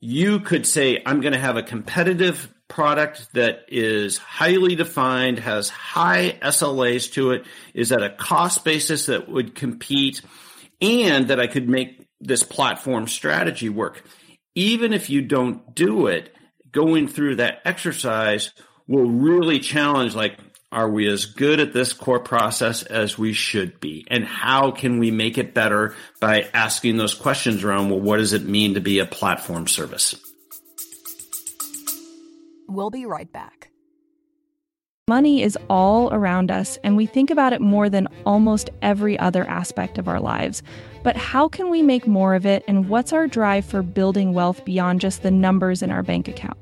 you 0.00 0.40
could 0.40 0.66
say, 0.66 1.02
I'm 1.04 1.20
going 1.20 1.32
to 1.32 1.38
have 1.38 1.56
a 1.56 1.62
competitive 1.62 2.52
product 2.68 3.28
that 3.34 3.66
is 3.68 4.18
highly 4.18 4.74
defined, 4.74 5.38
has 5.40 5.68
high 5.68 6.38
SLAs 6.42 7.12
to 7.12 7.32
it, 7.32 7.44
is 7.74 7.92
at 7.92 8.02
a 8.02 8.10
cost 8.10 8.64
basis 8.64 9.06
that 9.06 9.28
would 9.28 9.54
compete, 9.54 10.22
and 10.80 11.28
that 11.28 11.38
I 11.38 11.46
could 11.46 11.68
make 11.68 12.06
this 12.20 12.42
platform 12.42 13.06
strategy 13.08 13.68
work. 13.68 14.02
Even 14.54 14.92
if 14.92 15.10
you 15.10 15.22
don't 15.22 15.74
do 15.74 16.06
it, 16.06 16.34
going 16.70 17.06
through 17.06 17.36
that 17.36 17.60
exercise 17.64 18.52
will 18.92 19.10
really 19.10 19.58
challenge 19.58 20.14
like 20.14 20.38
are 20.70 20.88
we 20.88 21.06
as 21.08 21.26
good 21.26 21.60
at 21.60 21.72
this 21.72 21.92
core 21.92 22.20
process 22.20 22.82
as 22.82 23.18
we 23.18 23.32
should 23.32 23.80
be? 23.80 24.06
And 24.10 24.24
how 24.24 24.70
can 24.70 24.98
we 24.98 25.10
make 25.10 25.38
it 25.38 25.54
better 25.54 25.94
by 26.20 26.48
asking 26.54 26.96
those 26.96 27.14
questions 27.14 27.64
around, 27.64 27.90
well, 27.90 28.00
what 28.00 28.18
does 28.18 28.32
it 28.32 28.44
mean 28.44 28.74
to 28.74 28.80
be 28.80 28.98
a 28.98 29.06
platform 29.06 29.66
service? 29.66 30.14
We'll 32.68 32.90
be 32.90 33.04
right 33.04 33.30
back. 33.30 33.70
Money 35.08 35.42
is 35.42 35.58
all 35.68 36.12
around 36.12 36.50
us, 36.50 36.78
and 36.84 36.96
we 36.96 37.06
think 37.06 37.30
about 37.30 37.52
it 37.52 37.60
more 37.60 37.90
than 37.90 38.08
almost 38.24 38.70
every 38.80 39.18
other 39.18 39.44
aspect 39.44 39.98
of 39.98 40.08
our 40.08 40.20
lives. 40.20 40.62
But 41.02 41.16
how 41.16 41.48
can 41.48 41.70
we 41.70 41.82
make 41.82 42.06
more 42.06 42.34
of 42.34 42.46
it, 42.46 42.62
and 42.68 42.88
what's 42.88 43.12
our 43.12 43.26
drive 43.26 43.64
for 43.64 43.82
building 43.82 44.32
wealth 44.32 44.64
beyond 44.64 45.00
just 45.00 45.22
the 45.22 45.30
numbers 45.30 45.82
in 45.82 45.90
our 45.90 46.02
bank 46.02 46.28
account? 46.28 46.61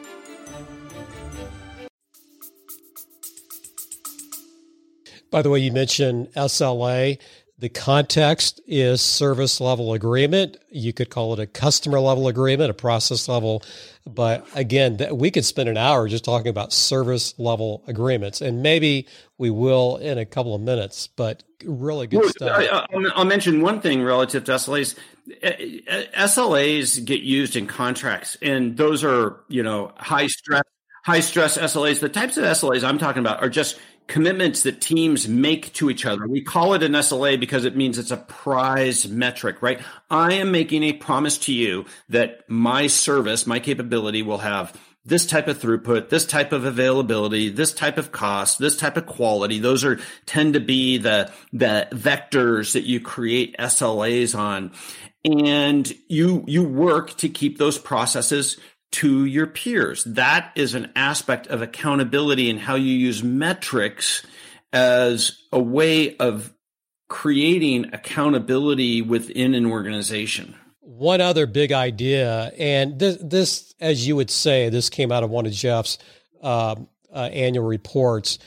By 5.31 5.41
the 5.41 5.49
way, 5.49 5.59
you 5.59 5.71
mentioned 5.71 6.27
SLA. 6.35 7.17
The 7.57 7.69
context 7.69 8.59
is 8.65 9.01
service 9.01 9.61
level 9.61 9.93
agreement. 9.93 10.57
You 10.71 10.93
could 10.93 11.09
call 11.09 11.31
it 11.33 11.39
a 11.39 11.45
customer 11.45 11.99
level 11.99 12.27
agreement, 12.27 12.71
a 12.71 12.73
process 12.73 13.29
level. 13.29 13.63
But 14.05 14.45
again, 14.55 14.99
we 15.11 15.31
could 15.31 15.45
spend 15.45 15.69
an 15.69 15.77
hour 15.77 16.07
just 16.07 16.25
talking 16.25 16.47
about 16.47 16.73
service 16.73 17.37
level 17.37 17.83
agreements, 17.87 18.41
and 18.41 18.63
maybe 18.63 19.07
we 19.37 19.51
will 19.51 19.97
in 19.97 20.17
a 20.17 20.25
couple 20.25 20.55
of 20.55 20.61
minutes. 20.61 21.07
But 21.07 21.43
really 21.63 22.07
good 22.07 22.21
well, 22.21 22.29
stuff. 22.29 22.87
I, 22.91 22.97
will 23.15 23.25
mention 23.25 23.61
one 23.61 23.79
thing 23.79 24.01
relative 24.01 24.43
to 24.45 24.53
SLAs. 24.53 24.97
Eh, 25.43 25.81
eh, 25.87 26.05
SLAs 26.15 27.05
get 27.05 27.21
used 27.21 27.55
in 27.55 27.67
contracts, 27.67 28.37
and 28.41 28.75
those 28.75 29.03
are 29.03 29.41
you 29.49 29.61
know 29.61 29.93
high 29.97 30.27
stress 30.27 30.63
high 31.03 31.19
stress 31.19 31.57
SLAs. 31.57 31.99
The 31.99 32.09
types 32.09 32.37
of 32.37 32.43
SLAs 32.43 32.83
I'm 32.83 32.97
talking 32.97 33.19
about 33.19 33.41
are 33.41 33.49
just 33.49 33.79
commitments 34.07 34.63
that 34.63 34.81
teams 34.81 35.27
make 35.27 35.73
to 35.73 35.89
each 35.89 36.05
other. 36.05 36.27
We 36.27 36.41
call 36.41 36.73
it 36.73 36.83
an 36.83 36.93
SLA 36.93 37.39
because 37.39 37.65
it 37.65 37.75
means 37.75 37.97
it's 37.97 38.11
a 38.11 38.17
prize 38.17 39.07
metric, 39.07 39.61
right? 39.61 39.79
I 40.09 40.33
am 40.33 40.51
making 40.51 40.83
a 40.83 40.93
promise 40.93 41.37
to 41.39 41.53
you 41.53 41.85
that 42.09 42.49
my 42.49 42.87
service, 42.87 43.47
my 43.47 43.59
capability 43.59 44.21
will 44.21 44.39
have 44.39 44.77
this 45.03 45.25
type 45.25 45.47
of 45.47 45.59
throughput, 45.59 46.09
this 46.09 46.25
type 46.25 46.51
of 46.51 46.63
availability, 46.63 47.49
this 47.49 47.73
type 47.73 47.97
of 47.97 48.11
cost, 48.11 48.59
this 48.59 48.77
type 48.77 48.97
of 48.97 49.05
quality. 49.05 49.59
Those 49.59 49.83
are 49.83 49.99
tend 50.25 50.53
to 50.53 50.59
be 50.59 50.97
the, 50.97 51.31
the 51.53 51.87
vectors 51.91 52.73
that 52.73 52.83
you 52.83 52.99
create 52.99 53.55
SLAs 53.57 54.37
on. 54.37 54.71
And 55.23 55.91
you, 56.07 56.43
you 56.47 56.63
work 56.63 57.15
to 57.17 57.29
keep 57.29 57.57
those 57.57 57.77
processes 57.77 58.57
to 58.91 59.25
your 59.25 59.47
peers. 59.47 60.03
That 60.03 60.51
is 60.55 60.73
an 60.75 60.91
aspect 60.95 61.47
of 61.47 61.61
accountability 61.61 62.49
and 62.49 62.59
how 62.59 62.75
you 62.75 62.93
use 62.93 63.23
metrics 63.23 64.25
as 64.73 65.37
a 65.51 65.59
way 65.59 66.15
of 66.17 66.53
creating 67.09 67.93
accountability 67.93 69.01
within 69.01 69.53
an 69.53 69.65
organization. 69.65 70.55
one 70.81 71.19
other 71.19 71.45
big 71.45 71.71
idea, 71.71 72.51
and 72.57 72.99
this, 72.99 73.17
this, 73.21 73.73
as 73.79 74.07
you 74.07 74.15
would 74.15 74.29
say, 74.29 74.69
this 74.69 74.89
came 74.89 75.11
out 75.11 75.23
of 75.23 75.29
one 75.29 75.45
of 75.45 75.51
Jeff's 75.51 75.97
uh, 76.41 76.75
uh, 77.13 77.17
annual 77.17 77.65
reports. 77.65 78.39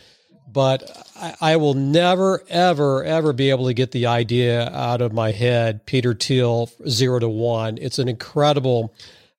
But 0.46 0.88
I, 1.16 1.34
I, 1.40 1.56
will 1.56 1.74
never, 1.74 2.42
ever, 2.48 3.02
ever 3.02 3.32
be 3.32 3.50
able 3.50 3.66
to 3.66 3.74
get 3.74 3.90
the 3.90 4.06
idea 4.06 4.70
out 4.70 5.00
of 5.00 5.12
my 5.12 5.32
head. 5.32 5.84
Peter 5.84 6.14
Thiel, 6.14 6.70
zero 6.88 7.18
to 7.18 7.28
one. 7.28 7.76
It's 7.80 7.98
an 7.98 8.08
incredible 8.08 8.94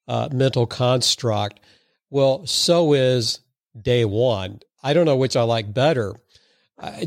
uh, 0.07 0.29
mental 0.31 0.65
construct. 0.67 1.59
Well, 2.09 2.45
so 2.45 2.93
is 2.93 3.39
day 3.79 4.05
one. 4.05 4.59
I 4.83 4.93
don't 4.93 5.05
know 5.05 5.15
which 5.15 5.35
I 5.35 5.43
like 5.43 5.73
better. 5.73 6.15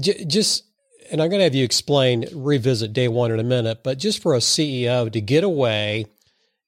J- 0.01 0.25
just 0.25 0.65
and 1.11 1.23
I'm 1.23 1.31
going 1.31 1.41
to 1.41 1.45
have 1.45 1.55
you 1.55 1.65
explain, 1.65 2.27
revisit 2.33 2.93
day 2.93 3.09
one 3.09 3.31
in 3.31 3.41
a 3.41 3.45
minute, 3.45 3.83
but 3.83 3.99
just 3.99 4.23
for 4.23 4.35
a 4.35 4.39
CEO 4.39 5.11
to 5.11 5.21
get 5.21 5.45
away, 5.45 6.07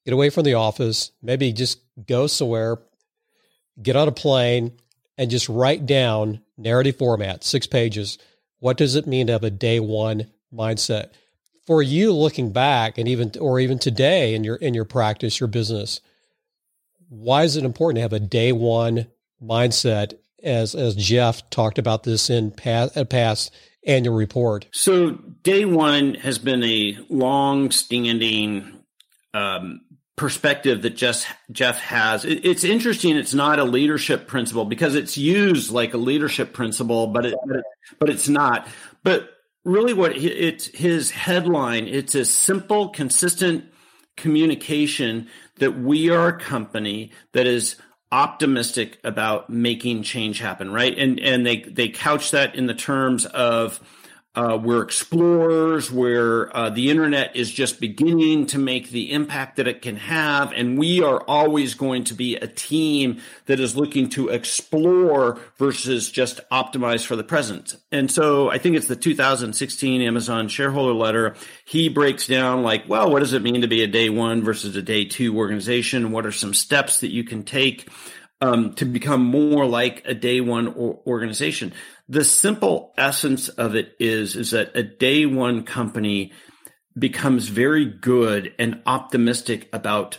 get 0.04 0.14
away 0.14 0.30
from 0.30 0.44
the 0.44 0.54
office, 0.54 1.12
maybe 1.22 1.52
just 1.52 1.78
go 2.06 2.26
somewhere, 2.26 2.78
get 3.82 3.96
on 3.96 4.08
a 4.08 4.12
plane, 4.12 4.72
and 5.18 5.30
just 5.30 5.48
write 5.48 5.84
down 5.86 6.40
narrative 6.56 6.96
format, 6.96 7.44
six 7.44 7.66
pages. 7.66 8.18
What 8.58 8.76
does 8.76 8.94
it 8.94 9.06
mean 9.06 9.26
to 9.26 9.34
have 9.34 9.44
a 9.44 9.50
day 9.50 9.80
one 9.80 10.30
mindset? 10.52 11.10
For 11.66 11.82
you 11.82 12.12
looking 12.12 12.52
back 12.52 12.98
and 12.98 13.06
even 13.06 13.32
or 13.38 13.60
even 13.60 13.78
today 13.78 14.34
in 14.34 14.42
your 14.44 14.56
in 14.56 14.74
your 14.74 14.86
practice, 14.86 15.38
your 15.38 15.46
business, 15.46 16.00
why 17.10 17.42
is 17.42 17.56
it 17.56 17.64
important 17.64 17.96
to 17.96 18.02
have 18.02 18.12
a 18.14 18.20
day 18.20 18.52
one 18.52 19.08
mindset 19.42 20.14
as 20.42 20.74
as 20.74 20.94
Jeff 20.94 21.50
talked 21.50 21.78
about 21.78 22.04
this 22.04 22.30
in 22.30 22.50
past, 22.50 22.96
past 23.10 23.52
annual 23.86 24.14
report? 24.14 24.66
So, 24.72 25.10
day 25.42 25.64
one 25.64 26.14
has 26.14 26.38
been 26.38 26.62
a 26.62 26.96
long 27.10 27.72
standing 27.72 28.84
um, 29.34 29.80
perspective 30.16 30.82
that 30.82 30.96
just 30.96 31.26
Jeff 31.50 31.78
has. 31.80 32.24
It, 32.24 32.46
it's 32.46 32.64
interesting. 32.64 33.16
It's 33.16 33.34
not 33.34 33.58
a 33.58 33.64
leadership 33.64 34.28
principle 34.28 34.64
because 34.64 34.94
it's 34.94 35.18
used 35.18 35.72
like 35.72 35.92
a 35.92 35.98
leadership 35.98 36.52
principle, 36.52 37.08
but 37.08 37.26
it, 37.26 37.34
but 37.98 38.08
it's 38.08 38.28
not. 38.28 38.68
But 39.02 39.30
really, 39.64 39.94
what 39.94 40.16
it's 40.16 40.66
his 40.66 41.10
headline. 41.10 41.88
It's 41.88 42.14
a 42.14 42.24
simple, 42.24 42.90
consistent 42.90 43.64
communication 44.16 45.28
that 45.60 45.78
we 45.78 46.10
are 46.10 46.28
a 46.28 46.38
company 46.38 47.12
that 47.32 47.46
is 47.46 47.76
optimistic 48.12 48.98
about 49.04 49.48
making 49.48 50.02
change 50.02 50.40
happen, 50.40 50.72
right? 50.72 50.98
And 50.98 51.20
and 51.20 51.46
they 51.46 51.62
they 51.62 51.88
couch 51.88 52.32
that 52.32 52.54
in 52.54 52.66
the 52.66 52.74
terms 52.74 53.24
of 53.26 53.80
uh, 54.36 54.56
we're 54.62 54.82
explorers, 54.82 55.90
where 55.90 56.56
uh, 56.56 56.70
the 56.70 56.88
internet 56.88 57.34
is 57.34 57.50
just 57.50 57.80
beginning 57.80 58.46
to 58.46 58.58
make 58.58 58.90
the 58.90 59.10
impact 59.10 59.56
that 59.56 59.66
it 59.66 59.82
can 59.82 59.96
have. 59.96 60.52
And 60.52 60.78
we 60.78 61.02
are 61.02 61.20
always 61.26 61.74
going 61.74 62.04
to 62.04 62.14
be 62.14 62.36
a 62.36 62.46
team 62.46 63.20
that 63.46 63.58
is 63.58 63.76
looking 63.76 64.08
to 64.10 64.28
explore 64.28 65.40
versus 65.58 66.12
just 66.12 66.38
optimize 66.52 67.04
for 67.04 67.16
the 67.16 67.24
present. 67.24 67.74
And 67.90 68.08
so 68.08 68.48
I 68.48 68.58
think 68.58 68.76
it's 68.76 68.86
the 68.86 68.94
2016 68.94 70.00
Amazon 70.00 70.46
shareholder 70.46 70.94
letter. 70.94 71.34
He 71.64 71.88
breaks 71.88 72.28
down 72.28 72.62
like, 72.62 72.88
well, 72.88 73.10
what 73.10 73.20
does 73.20 73.32
it 73.32 73.42
mean 73.42 73.62
to 73.62 73.68
be 73.68 73.82
a 73.82 73.88
day 73.88 74.10
one 74.10 74.44
versus 74.44 74.76
a 74.76 74.82
day 74.82 75.06
two 75.06 75.36
organization? 75.36 76.12
What 76.12 76.24
are 76.24 76.32
some 76.32 76.54
steps 76.54 77.00
that 77.00 77.10
you 77.10 77.24
can 77.24 77.42
take? 77.42 77.88
Um, 78.42 78.72
to 78.76 78.86
become 78.86 79.22
more 79.22 79.66
like 79.66 80.02
a 80.06 80.14
day 80.14 80.40
one 80.40 80.68
organization 80.68 81.74
the 82.10 82.24
simple 82.24 82.92
essence 82.98 83.48
of 83.48 83.76
it 83.76 83.94
is 84.00 84.36
is 84.36 84.50
that 84.50 84.76
a 84.76 84.82
day 84.82 85.24
one 85.24 85.62
company 85.62 86.32
becomes 86.98 87.46
very 87.46 87.84
good 87.86 88.52
and 88.58 88.82
optimistic 88.84 89.68
about 89.72 90.18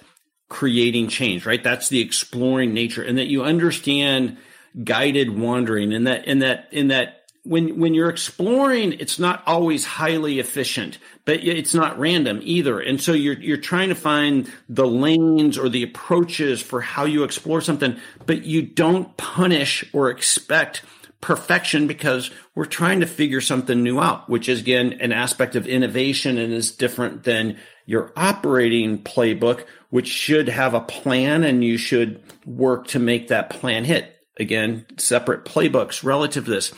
creating 0.50 1.10
change 1.10 1.46
right? 1.46 1.64
That's 1.64 1.90
the 1.90 2.00
exploring 2.00 2.74
nature 2.74 3.04
and 3.04 3.18
that 3.18 3.28
you 3.28 3.44
understand 3.44 4.38
guided 4.84 5.38
wandering 5.38 5.94
and 5.94 6.08
that 6.08 6.26
in 6.26 6.40
that 6.40 6.70
in 6.72 6.88
that 6.88 7.18
when 7.44 7.78
when 7.78 7.94
you're 7.94 8.10
exploring 8.10 8.94
it's 8.94 9.20
not 9.20 9.44
always 9.46 9.84
highly 9.84 10.40
efficient 10.40 10.98
but 11.26 11.44
it's 11.44 11.74
not 11.74 12.00
random 12.00 12.40
either. 12.42 12.80
And 12.80 13.02
so 13.02 13.12
you're 13.12 13.40
you're 13.40 13.58
trying 13.58 13.90
to 13.90 13.96
find 13.96 14.50
the 14.70 14.88
lanes 14.88 15.58
or 15.58 15.68
the 15.68 15.84
approaches 15.84 16.62
for 16.62 16.80
how 16.80 17.04
you 17.04 17.26
explore 17.26 17.60
something 17.60 18.00
but 18.26 18.46
you 18.46 18.62
don't 18.62 19.18
punish 19.18 19.84
or 19.92 20.10
expect 20.10 20.84
perfection 21.22 21.88
because 21.88 22.32
we're 22.56 22.66
trying 22.66 23.00
to 23.00 23.06
figure 23.06 23.42
something 23.42 23.82
new 23.82 24.00
out, 24.00 24.30
which 24.30 24.50
is 24.50 24.60
again 24.60 24.94
an 25.00 25.12
aspect 25.12 25.56
of 25.56 25.68
innovation 25.68 26.38
and 26.38 26.52
is 26.52 26.72
different 26.72 27.24
than 27.24 27.58
your 27.86 28.12
operating 28.16 29.02
playbook, 29.02 29.66
which 29.90 30.08
should 30.08 30.50
have 30.50 30.74
a 30.74 30.82
plan 30.82 31.44
and 31.44 31.64
you 31.64 31.78
should 31.78 32.22
work 32.46 32.88
to 32.88 33.00
make 33.00 33.28
that 33.28 33.50
plan 33.50 33.84
hit. 33.86 34.16
Again, 34.40 34.86
separate 34.98 35.46
playbooks 35.46 36.04
relative 36.04 36.46
to 36.46 36.52
this. 36.52 36.74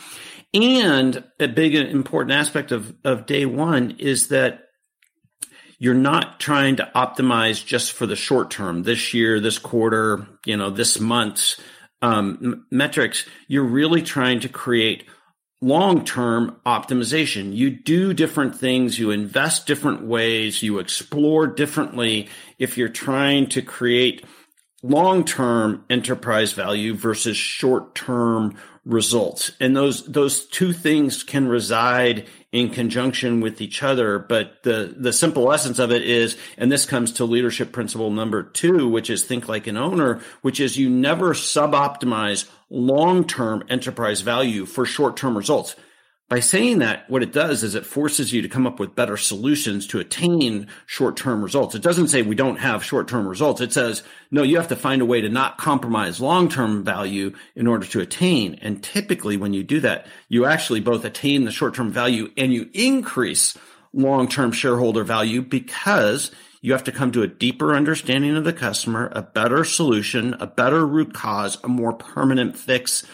And 0.53 1.23
a 1.39 1.47
big 1.47 1.75
important 1.75 2.33
aspect 2.33 2.71
of, 2.71 2.93
of 3.03 3.25
day 3.25 3.45
one 3.45 3.91
is 3.99 4.27
that 4.27 4.59
you're 5.79 5.93
not 5.93 6.39
trying 6.39 6.77
to 6.77 6.91
optimize 6.95 7.65
just 7.65 7.93
for 7.93 8.05
the 8.05 8.15
short 8.15 8.51
term, 8.51 8.83
this 8.83 9.13
year, 9.13 9.39
this 9.39 9.57
quarter, 9.57 10.27
you 10.45 10.55
know, 10.57 10.69
this 10.69 10.99
month 10.99 11.55
um, 12.03 12.65
metrics, 12.69 13.25
you're 13.47 13.63
really 13.63 14.01
trying 14.01 14.41
to 14.41 14.49
create 14.49 15.05
long 15.61 16.03
term 16.03 16.59
optimization. 16.65 17.55
You 17.55 17.69
do 17.69 18.13
different 18.13 18.55
things, 18.55 18.99
you 18.99 19.09
invest 19.09 19.65
different 19.65 20.03
ways, 20.03 20.61
you 20.61 20.79
explore 20.79 21.47
differently 21.47 22.27
if 22.59 22.77
you're 22.77 22.89
trying 22.89 23.47
to 23.49 23.61
create 23.61 24.25
long 24.83 25.23
term 25.23 25.85
enterprise 25.89 26.51
value 26.51 26.93
versus 26.93 27.37
short 27.37 27.95
term 27.95 28.57
results. 28.83 29.53
And 29.61 29.73
those 29.73 30.05
those 30.05 30.45
two 30.47 30.73
things 30.73 31.23
can 31.23 31.47
reside 31.47 32.27
in 32.53 32.69
conjunction 32.69 33.41
with 33.41 33.59
each 33.59 33.83
other. 33.83 34.19
But 34.19 34.61
the, 34.63 34.93
the 34.95 35.11
simple 35.11 35.51
essence 35.51 35.79
of 35.79 35.91
it 35.91 36.03
is, 36.03 36.37
and 36.57 36.71
this 36.71 36.85
comes 36.85 37.11
to 37.13 37.25
leadership 37.25 37.73
principle 37.73 38.11
number 38.11 38.43
two, 38.43 38.87
which 38.87 39.09
is 39.09 39.25
think 39.25 39.49
like 39.49 39.67
an 39.67 39.75
owner, 39.75 40.21
which 40.43 40.61
is 40.61 40.77
you 40.77 40.89
never 40.89 41.33
suboptimize 41.33 42.47
long-term 42.69 43.63
enterprise 43.69 44.21
value 44.21 44.65
for 44.65 44.85
short-term 44.85 45.35
results. 45.35 45.75
By 46.29 46.39
saying 46.39 46.79
that, 46.79 47.07
what 47.09 47.21
it 47.21 47.31
does 47.31 47.63
is 47.63 47.75
it 47.75 47.85
forces 47.85 48.33
you 48.33 48.41
to 48.41 48.49
come 48.49 48.65
up 48.65 48.79
with 48.79 48.95
better 48.95 49.17
solutions 49.17 49.85
to 49.87 49.99
attain 49.99 50.67
short 50.85 51.15
term 51.15 51.43
results. 51.43 51.75
It 51.75 51.83
doesn't 51.83 52.07
say 52.07 52.21
we 52.21 52.33
don't 52.33 52.59
have 52.59 52.83
short 52.83 53.07
term 53.07 53.27
results. 53.27 53.61
It 53.61 53.73
says, 53.73 54.03
no, 54.31 54.41
you 54.41 54.57
have 54.57 54.69
to 54.69 54.75
find 54.75 55.01
a 55.01 55.05
way 55.05 55.21
to 55.21 55.29
not 55.29 55.57
compromise 55.57 56.19
long 56.19 56.49
term 56.49 56.83
value 56.83 57.33
in 57.55 57.67
order 57.67 57.85
to 57.87 57.99
attain. 57.99 58.57
And 58.61 58.81
typically, 58.81 59.37
when 59.37 59.53
you 59.53 59.63
do 59.63 59.79
that, 59.81 60.07
you 60.29 60.45
actually 60.45 60.79
both 60.79 61.05
attain 61.05 61.43
the 61.43 61.51
short 61.51 61.75
term 61.75 61.91
value 61.91 62.31
and 62.35 62.53
you 62.53 62.69
increase 62.73 63.55
long 63.93 64.27
term 64.27 64.51
shareholder 64.51 65.03
value 65.03 65.41
because 65.41 66.31
you 66.61 66.71
have 66.71 66.85
to 66.85 66.93
come 66.93 67.11
to 67.11 67.21
a 67.21 67.27
deeper 67.27 67.75
understanding 67.75 68.37
of 68.37 68.45
the 68.45 68.53
customer, 68.53 69.11
a 69.11 69.21
better 69.21 69.65
solution, 69.65 70.33
a 70.39 70.47
better 70.47 70.87
root 70.87 71.13
cause, 71.13 71.57
a 71.63 71.67
more 71.67 71.93
permanent 71.93 72.57
fix 72.57 73.05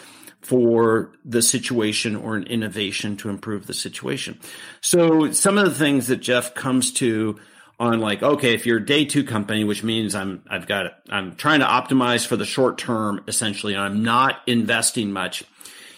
for 0.42 1.12
the 1.24 1.42
situation 1.42 2.16
or 2.16 2.36
an 2.36 2.44
innovation 2.44 3.16
to 3.18 3.28
improve 3.28 3.66
the 3.66 3.74
situation. 3.74 4.38
So 4.80 5.32
some 5.32 5.58
of 5.58 5.64
the 5.64 5.74
things 5.74 6.06
that 6.06 6.16
Jeff 6.16 6.54
comes 6.54 6.92
to 6.94 7.38
on 7.78 8.00
like, 8.00 8.22
okay, 8.22 8.54
if 8.54 8.66
you're 8.66 8.78
a 8.78 8.84
day 8.84 9.04
two 9.04 9.24
company, 9.24 9.64
which 9.64 9.82
means 9.82 10.14
I'm, 10.14 10.42
I've 10.50 10.66
got, 10.66 10.92
I'm 11.08 11.34
trying 11.36 11.60
to 11.60 11.66
optimize 11.66 12.26
for 12.26 12.36
the 12.36 12.44
short 12.44 12.78
term, 12.78 13.24
essentially, 13.26 13.74
and 13.74 13.82
I'm 13.82 14.02
not 14.02 14.40
investing 14.46 15.12
much. 15.12 15.44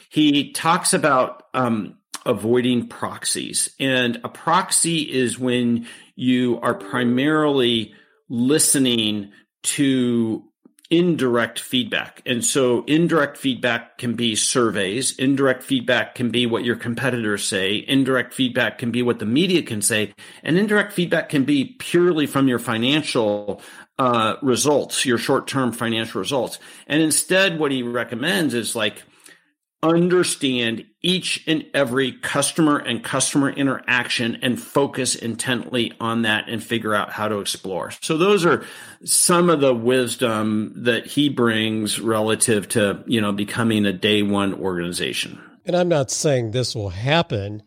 He 0.09 0.53
talks 0.53 0.93
about, 0.93 1.45
um, 1.55 1.99
avoiding 2.25 2.87
proxies 2.87 3.75
and 3.81 4.21
a 4.23 4.29
proxy 4.29 4.99
is 5.01 5.41
when 5.41 5.89
you 6.15 6.61
are 6.61 6.75
primarily 6.75 7.95
listening 8.29 9.33
to 9.63 10.45
indirect 10.93 11.59
feedback. 11.59 12.21
And 12.27 12.45
so 12.45 12.85
indirect 12.85 13.39
feedback 13.39 13.97
can 13.97 14.13
be 14.13 14.37
surveys. 14.37 15.19
Indirect 15.19 15.63
feedback 15.63 16.15
can 16.15 16.31
be 16.31 16.45
what 16.45 16.65
your 16.65 16.77
competitors 16.77 17.49
say. 17.49 17.77
Indirect 17.89 18.35
feedback 18.35 18.77
can 18.77 18.91
be 18.91 19.03
what 19.03 19.19
the 19.19 19.25
media 19.25 19.63
can 19.63 19.81
say. 19.81 20.13
And 20.43 20.59
indirect 20.59 20.93
feedback 20.93 21.31
can 21.31 21.45
be 21.45 21.77
purely 21.79 22.27
from 22.27 22.47
your 22.47 22.59
financial 22.59 23.63
uh, 23.99 24.37
results, 24.43 25.07
your 25.07 25.17
short 25.17 25.49
term 25.49 25.73
financial 25.73 26.21
results. 26.21 26.59
And 26.87 27.03
instead, 27.03 27.59
what 27.59 27.73
he 27.73 27.83
recommends 27.83 28.53
is 28.53 28.77
like, 28.77 29.03
understand 29.83 30.85
each 31.01 31.43
and 31.49 31.67
every 31.75 32.13
customer 32.13 32.79
and 32.79 33.03
customer 33.03 33.51
interaction 33.51 34.39
and 34.41 34.61
focus 34.61 35.17
intently 35.17 35.93
on 35.99 36.23
that 36.23 36.49
and 36.49 36.63
figure 36.63 36.95
out 36.95 37.11
how 37.11 37.27
to 37.27 37.41
explore. 37.41 37.91
So 38.01 38.17
those 38.17 38.47
are 38.47 38.65
some 39.05 39.51
of 39.51 39.61
the 39.61 39.75
wisdom 39.75 40.73
that 40.77 41.07
he 41.07 41.29
brings 41.29 41.99
relative 41.99 42.69
to, 42.71 43.03
you 43.07 43.21
know, 43.21 43.33
becoming 43.33 43.85
a 43.85 43.93
day 43.93 44.23
one 44.23 44.55
organization. 44.55 45.41
And 45.65 45.77
I'm 45.77 45.89
not 45.89 46.11
saying 46.11 46.53
this 46.53 46.75
will 46.75 46.91
happen, 46.91 47.63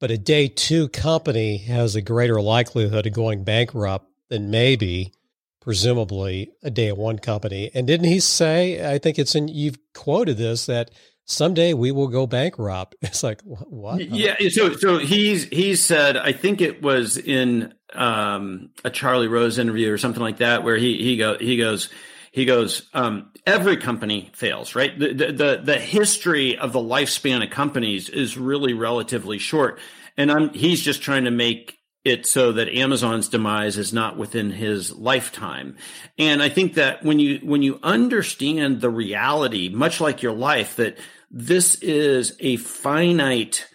but 0.00 0.12
a 0.12 0.18
day 0.18 0.46
two 0.46 0.88
company 0.88 1.58
has 1.58 1.96
a 1.96 2.02
greater 2.02 2.40
likelihood 2.40 3.06
of 3.06 3.12
going 3.12 3.42
bankrupt 3.42 4.06
than 4.28 4.50
maybe, 4.50 5.12
presumably, 5.60 6.52
a 6.62 6.70
day 6.70 6.92
one 6.92 7.18
company. 7.18 7.70
And 7.74 7.88
didn't 7.88 8.08
he 8.08 8.20
say, 8.20 8.92
I 8.92 8.98
think 8.98 9.18
it's 9.18 9.34
in, 9.34 9.48
you've 9.48 9.78
quoted 9.94 10.36
this, 10.36 10.66
that 10.66 10.90
someday 11.26 11.74
we 11.74 11.92
will 11.92 12.08
go 12.08 12.26
bankrupt. 12.26 12.94
It's 13.02 13.22
like, 13.22 13.42
what? 13.42 14.00
Yeah. 14.00 14.36
So, 14.48 14.74
so 14.74 14.98
he's, 14.98 15.44
he 15.44 15.76
said, 15.76 16.16
I 16.16 16.32
think 16.32 16.60
it 16.60 16.82
was 16.82 17.18
in 17.18 17.74
um, 17.92 18.70
a 18.84 18.90
Charlie 18.90 19.28
Rose 19.28 19.58
interview 19.58 19.92
or 19.92 19.98
something 19.98 20.22
like 20.22 20.38
that, 20.38 20.64
where 20.64 20.76
he, 20.76 21.02
he 21.02 21.16
go, 21.16 21.36
he 21.38 21.56
goes, 21.56 21.88
he 22.32 22.44
goes, 22.44 22.88
um, 22.92 23.30
every 23.46 23.76
company 23.76 24.30
fails, 24.34 24.74
right? 24.74 24.98
The, 24.98 25.14
the, 25.14 25.60
the 25.62 25.78
history 25.78 26.58
of 26.58 26.72
the 26.72 26.80
lifespan 26.80 27.42
of 27.42 27.50
companies 27.50 28.08
is 28.08 28.36
really 28.36 28.74
relatively 28.74 29.38
short. 29.38 29.78
And 30.16 30.30
I'm, 30.30 30.52
he's 30.52 30.82
just 30.82 31.00
trying 31.00 31.24
to 31.24 31.30
make 31.30 31.78
it 32.04 32.26
so 32.26 32.52
that 32.52 32.68
Amazon's 32.68 33.28
demise 33.28 33.78
is 33.78 33.92
not 33.92 34.16
within 34.16 34.50
his 34.50 34.92
lifetime. 34.92 35.76
And 36.18 36.42
I 36.42 36.48
think 36.48 36.74
that 36.74 37.02
when 37.02 37.18
you, 37.18 37.40
when 37.42 37.62
you 37.62 37.80
understand 37.82 38.80
the 38.80 38.90
reality, 38.90 39.68
much 39.70 40.00
like 40.00 40.22
your 40.22 40.34
life, 40.34 40.76
that 40.76 40.98
this 41.30 41.76
is 41.76 42.36
a 42.40 42.56
finite, 42.56 43.66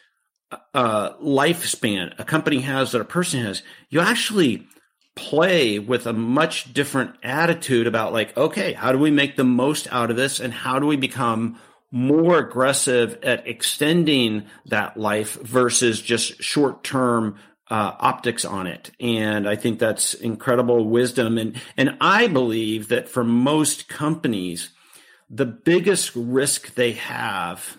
uh, 0.73 1.13
lifespan 1.17 2.13
a 2.17 2.23
company 2.23 2.59
has 2.61 2.91
that 2.91 3.01
a 3.01 3.05
person 3.05 3.43
has, 3.43 3.63
you 3.89 3.99
actually 3.99 4.67
play 5.15 5.77
with 5.77 6.07
a 6.07 6.13
much 6.13 6.73
different 6.73 7.15
attitude 7.21 7.87
about 7.87 8.13
like, 8.13 8.35
okay, 8.37 8.73
how 8.73 8.91
do 8.91 8.97
we 8.97 9.11
make 9.11 9.35
the 9.35 9.43
most 9.43 9.91
out 9.91 10.09
of 10.09 10.15
this? 10.15 10.39
And 10.39 10.53
how 10.53 10.79
do 10.79 10.87
we 10.87 10.95
become 10.95 11.59
more 11.91 12.39
aggressive 12.39 13.19
at 13.21 13.45
extending 13.45 14.45
that 14.65 14.95
life 14.95 15.33
versus 15.41 16.01
just 16.01 16.41
short 16.41 16.83
term 16.83 17.37
uh, 17.69 17.95
optics 17.99 18.43
on 18.43 18.67
it. 18.67 18.91
And 18.99 19.47
I 19.47 19.55
think 19.55 19.79
that's 19.79 20.13
incredible 20.13 20.85
wisdom. 20.85 21.37
And, 21.37 21.59
and 21.77 21.97
I 22.01 22.27
believe 22.27 22.89
that 22.89 23.07
for 23.07 23.23
most 23.23 23.87
companies, 23.87 24.71
the 25.31 25.45
biggest 25.45 26.11
risk 26.13 26.75
they 26.75 26.91
have 26.91 27.77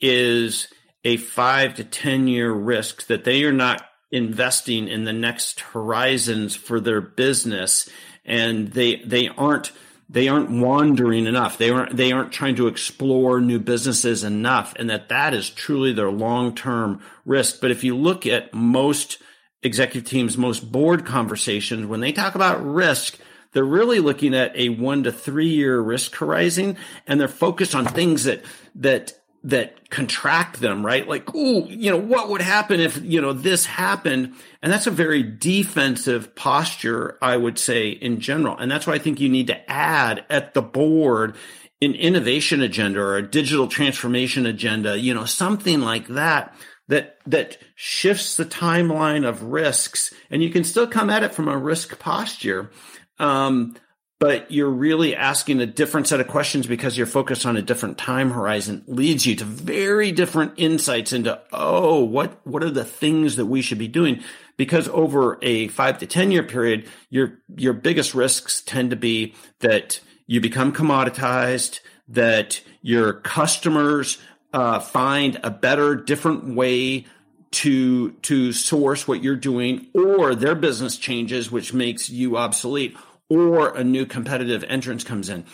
is 0.00 0.68
a 1.04 1.16
five 1.16 1.74
to 1.76 1.84
10 1.84 2.26
year 2.26 2.52
risk 2.52 3.06
that 3.06 3.24
they 3.24 3.44
are 3.44 3.52
not 3.52 3.84
investing 4.10 4.88
in 4.88 5.04
the 5.04 5.12
next 5.12 5.60
horizons 5.60 6.56
for 6.56 6.80
their 6.80 7.00
business. 7.00 7.88
And 8.24 8.72
they 8.72 8.96
they 8.96 9.28
aren't 9.28 9.70
they 10.10 10.26
aren't 10.26 10.50
wandering 10.50 11.26
enough. 11.26 11.56
They 11.56 11.70
aren't 11.70 11.96
they 11.96 12.10
aren't 12.10 12.32
trying 12.32 12.56
to 12.56 12.66
explore 12.66 13.40
new 13.40 13.60
businesses 13.60 14.24
enough 14.24 14.74
and 14.76 14.90
that 14.90 15.08
that 15.08 15.34
is 15.34 15.50
truly 15.50 15.92
their 15.92 16.10
long-term 16.10 17.00
risk. 17.24 17.60
But 17.60 17.70
if 17.70 17.84
you 17.84 17.96
look 17.96 18.26
at 18.26 18.52
most 18.52 19.22
executive 19.62 20.08
teams 20.08 20.36
most 20.36 20.70
board 20.70 21.04
conversations 21.06 21.86
when 21.86 22.00
they 22.00 22.12
talk 22.12 22.34
about 22.34 22.64
risk 22.64 23.18
they're 23.52 23.64
really 23.64 24.00
looking 24.00 24.34
at 24.34 24.56
a 24.56 24.68
1 24.68 25.04
to 25.04 25.12
3 25.12 25.48
year 25.48 25.80
risk 25.80 26.14
horizon 26.16 26.76
and 27.06 27.20
they're 27.20 27.28
focused 27.28 27.74
on 27.74 27.86
things 27.86 28.24
that 28.24 28.44
that 28.76 29.12
that 29.44 29.88
contract 29.88 30.60
them, 30.60 30.84
right? 30.84 31.08
Like, 31.08 31.32
ooh, 31.34 31.66
you 31.68 31.90
know, 31.90 31.96
what 31.96 32.28
would 32.28 32.42
happen 32.42 32.80
if, 32.80 33.00
you 33.02 33.20
know, 33.20 33.32
this 33.32 33.66
happened? 33.66 34.34
And 34.62 34.72
that's 34.72 34.88
a 34.88 34.90
very 34.90 35.22
defensive 35.22 36.34
posture, 36.34 37.16
I 37.22 37.36
would 37.36 37.58
say, 37.58 37.90
in 37.90 38.20
general. 38.20 38.58
And 38.58 38.70
that's 38.70 38.86
why 38.86 38.94
I 38.94 38.98
think 38.98 39.20
you 39.20 39.28
need 39.28 39.46
to 39.46 39.70
add 39.70 40.24
at 40.28 40.54
the 40.54 40.62
board 40.62 41.36
an 41.80 41.94
innovation 41.94 42.60
agenda 42.60 43.00
or 43.00 43.16
a 43.16 43.22
digital 43.22 43.68
transformation 43.68 44.44
agenda, 44.44 44.98
you 44.98 45.14
know, 45.14 45.24
something 45.24 45.80
like 45.80 46.08
that 46.08 46.54
that 46.88 47.18
that 47.26 47.58
shifts 47.76 48.36
the 48.36 48.44
timeline 48.44 49.26
of 49.26 49.42
risks 49.42 50.12
and 50.30 50.42
you 50.42 50.50
can 50.50 50.64
still 50.64 50.86
come 50.86 51.10
at 51.10 51.22
it 51.22 51.34
from 51.34 51.46
a 51.46 51.56
risk 51.56 51.98
posture 51.98 52.70
um, 53.18 53.74
but 54.20 54.50
you're 54.50 54.70
really 54.70 55.14
asking 55.14 55.60
a 55.60 55.66
different 55.66 56.08
set 56.08 56.20
of 56.20 56.26
questions 56.26 56.66
because 56.66 56.96
you're 56.96 57.06
focused 57.06 57.46
on 57.46 57.56
a 57.56 57.62
different 57.62 57.98
time 57.98 58.30
horizon 58.30 58.82
leads 58.86 59.26
you 59.26 59.36
to 59.36 59.44
very 59.44 60.10
different 60.10 60.52
insights 60.56 61.12
into 61.12 61.40
oh 61.52 62.02
what 62.02 62.44
what 62.46 62.62
are 62.62 62.70
the 62.70 62.84
things 62.84 63.36
that 63.36 63.46
we 63.46 63.62
should 63.62 63.78
be 63.78 63.88
doing? 63.88 64.22
Because 64.56 64.88
over 64.88 65.38
a 65.40 65.68
5 65.68 65.98
to 65.98 66.06
10 66.06 66.30
year 66.32 66.42
period 66.42 66.88
your 67.10 67.38
your 67.56 67.72
biggest 67.72 68.14
risks 68.14 68.60
tend 68.60 68.90
to 68.90 68.96
be 68.96 69.34
that 69.60 70.00
you 70.26 70.40
become 70.40 70.72
commoditized 70.72 71.80
that 72.08 72.60
your 72.82 73.12
customers 73.12 74.18
uh, 74.52 74.80
find 74.80 75.38
a 75.42 75.50
better 75.50 75.94
different 75.94 76.54
way 76.54 77.06
to 77.50 78.10
to 78.12 78.52
source 78.52 79.06
what 79.06 79.22
you're 79.22 79.36
doing 79.36 79.86
or 79.94 80.34
their 80.34 80.54
business 80.54 80.98
changes 80.98 81.50
which 81.50 81.72
makes 81.72 82.10
you 82.10 82.36
obsolete 82.36 82.96
or 83.28 83.74
a 83.76 83.84
new 83.84 84.06
competitive 84.06 84.64
entrance 84.68 85.04
comes 85.04 85.28
in. 85.28 85.44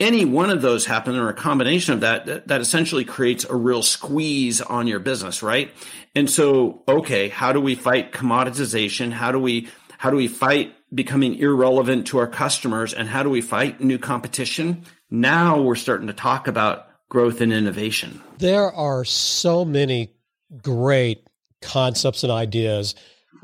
Any 0.00 0.24
one 0.24 0.50
of 0.50 0.62
those 0.62 0.86
happen 0.86 1.16
or 1.16 1.28
a 1.28 1.34
combination 1.34 1.94
of 1.94 2.00
that, 2.00 2.26
that, 2.26 2.48
that 2.48 2.60
essentially 2.60 3.04
creates 3.04 3.44
a 3.44 3.54
real 3.54 3.82
squeeze 3.82 4.60
on 4.60 4.88
your 4.88 4.98
business, 4.98 5.42
right? 5.42 5.72
And 6.14 6.28
so, 6.28 6.82
okay, 6.88 7.28
how 7.28 7.52
do 7.52 7.60
we 7.60 7.74
fight 7.74 8.12
commoditization? 8.12 9.12
How 9.12 9.30
do 9.30 9.38
we 9.38 9.68
how 9.98 10.10
do 10.10 10.16
we 10.16 10.26
fight 10.26 10.74
becoming 10.92 11.36
irrelevant 11.36 12.08
to 12.08 12.18
our 12.18 12.26
customers 12.26 12.92
and 12.92 13.08
how 13.08 13.22
do 13.22 13.30
we 13.30 13.40
fight 13.40 13.80
new 13.80 13.98
competition? 13.98 14.84
Now 15.10 15.60
we're 15.60 15.76
starting 15.76 16.08
to 16.08 16.12
talk 16.12 16.48
about 16.48 16.88
growth 17.08 17.40
and 17.40 17.52
innovation. 17.52 18.20
There 18.38 18.72
are 18.72 19.04
so 19.04 19.64
many 19.64 20.12
great 20.60 21.28
concepts 21.60 22.24
and 22.24 22.32
ideas. 22.32 22.96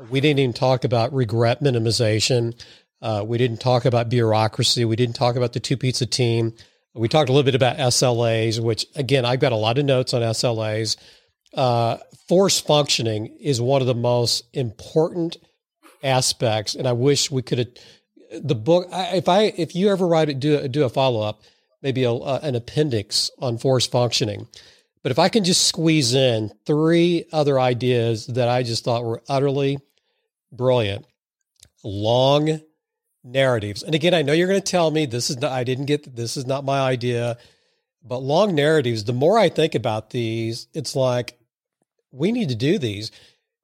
We 0.09 0.19
didn't 0.19 0.39
even 0.39 0.53
talk 0.53 0.83
about 0.83 1.13
regret 1.13 1.63
minimization. 1.63 2.59
Uh, 3.01 3.23
we 3.25 3.37
didn't 3.37 3.61
talk 3.61 3.85
about 3.85 4.09
bureaucracy. 4.09 4.85
We 4.85 4.95
didn't 4.95 5.15
talk 5.15 5.35
about 5.35 5.53
the 5.53 5.59
two 5.59 5.77
pizza 5.77 6.05
team. 6.05 6.53
We 6.93 7.07
talked 7.07 7.29
a 7.29 7.33
little 7.33 7.45
bit 7.45 7.55
about 7.55 7.77
SLAs, 7.77 8.59
which 8.59 8.85
again, 8.95 9.23
I've 9.23 9.39
got 9.39 9.51
a 9.51 9.57
lot 9.57 9.77
of 9.77 9.85
notes 9.85 10.13
on 10.13 10.21
SLAs. 10.21 10.97
Uh, 11.53 11.97
force 12.27 12.59
functioning 12.59 13.27
is 13.39 13.61
one 13.61 13.81
of 13.81 13.87
the 13.87 13.95
most 13.95 14.43
important 14.53 15.37
aspects, 16.03 16.75
and 16.75 16.87
I 16.87 16.93
wish 16.93 17.31
we 17.31 17.41
could 17.41 17.59
have 17.59 17.67
the 18.43 18.55
book. 18.55 18.87
If 18.91 19.27
I 19.29 19.43
if 19.43 19.75
you 19.75 19.89
ever 19.89 20.07
write 20.07 20.29
it, 20.29 20.39
do 20.39 20.67
do 20.67 20.83
a 20.83 20.89
follow 20.89 21.21
up, 21.21 21.41
maybe 21.81 22.03
a, 22.03 22.11
uh, 22.11 22.39
an 22.43 22.55
appendix 22.55 23.31
on 23.39 23.57
force 23.57 23.87
functioning. 23.87 24.47
But 25.01 25.11
if 25.11 25.19
I 25.19 25.29
can 25.29 25.43
just 25.43 25.65
squeeze 25.65 26.13
in 26.13 26.51
three 26.65 27.25
other 27.31 27.59
ideas 27.59 28.27
that 28.27 28.49
I 28.49 28.63
just 28.63 28.83
thought 28.83 29.05
were 29.05 29.23
utterly 29.29 29.79
brilliant, 30.51 31.05
long 31.83 32.59
narratives. 33.23 33.83
And 33.83 33.95
again, 33.95 34.13
I 34.13 34.21
know 34.21 34.33
you're 34.33 34.47
going 34.47 34.61
to 34.61 34.71
tell 34.71 34.91
me 34.91 35.05
this 35.05 35.29
is 35.29 35.37
not, 35.37 35.51
I 35.51 35.63
didn't 35.63 35.85
get, 35.85 36.15
this 36.15 36.37
is 36.37 36.45
not 36.45 36.65
my 36.65 36.79
idea, 36.79 37.37
but 38.03 38.19
long 38.19 38.55
narratives, 38.55 39.03
the 39.03 39.13
more 39.13 39.37
I 39.37 39.49
think 39.49 39.75
about 39.75 40.09
these, 40.09 40.67
it's 40.73 40.95
like, 40.95 41.37
we 42.11 42.31
need 42.31 42.49
to 42.49 42.55
do 42.55 42.79
these. 42.79 43.11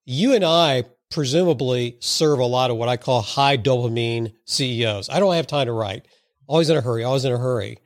You 0.06 0.34
and 0.34 0.44
I 0.44 0.84
presumably 1.10 1.98
serve 2.00 2.39
a 2.39 2.46
lot 2.46 2.70
of 2.70 2.78
what 2.78 2.89
I 2.89 2.98
call 2.98 3.22
high 3.22 3.58
dopamine 3.58 4.34
CEOs. 4.46 5.10
I 5.10 5.20
don't 5.20 5.36
have 5.36 5.48
time 5.48 5.68
to 5.68 5.72
write. 5.72 6.08
Always 6.48 6.70
in 6.70 6.78
a 6.78 6.82
hurry, 6.82 7.04
always 7.04 7.26
in 7.26 7.32
a 7.32 7.38
hurry. 7.38 7.80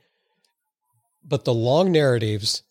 But 1.24 1.46
the 1.46 1.54
long 1.54 1.92
narratives, 1.92 2.64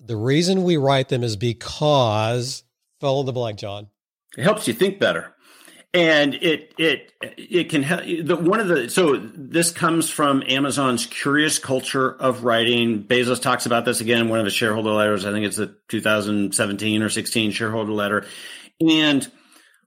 the 0.00 0.16
reason 0.16 0.64
we 0.64 0.76
write 0.76 1.08
them 1.08 1.22
is 1.22 1.36
because 1.36 2.64
fill 3.00 3.20
in 3.20 3.26
the 3.26 3.32
blank, 3.32 3.58
John. 3.58 3.88
It 4.36 4.42
helps 4.42 4.66
you 4.66 4.74
think 4.74 4.98
better 4.98 5.31
and 5.94 6.34
it 6.34 6.72
it 6.78 7.12
it 7.20 7.68
can 7.68 7.82
help 7.82 8.02
the 8.02 8.36
one 8.36 8.60
of 8.60 8.68
the 8.68 8.88
so 8.88 9.16
this 9.16 9.70
comes 9.70 10.08
from 10.08 10.42
amazon's 10.48 11.06
curious 11.06 11.58
culture 11.58 12.10
of 12.10 12.44
writing. 12.44 13.04
Bezos 13.04 13.42
talks 13.42 13.66
about 13.66 13.84
this 13.84 14.00
again 14.00 14.22
in 14.22 14.28
one 14.28 14.38
of 14.38 14.44
the 14.44 14.50
shareholder 14.50 14.90
letters. 14.90 15.26
I 15.26 15.32
think 15.32 15.44
it's 15.44 15.56
the 15.56 15.76
2017 15.88 17.02
or 17.02 17.10
16 17.10 17.50
shareholder 17.50 17.92
letter. 17.92 18.26
And 18.80 19.30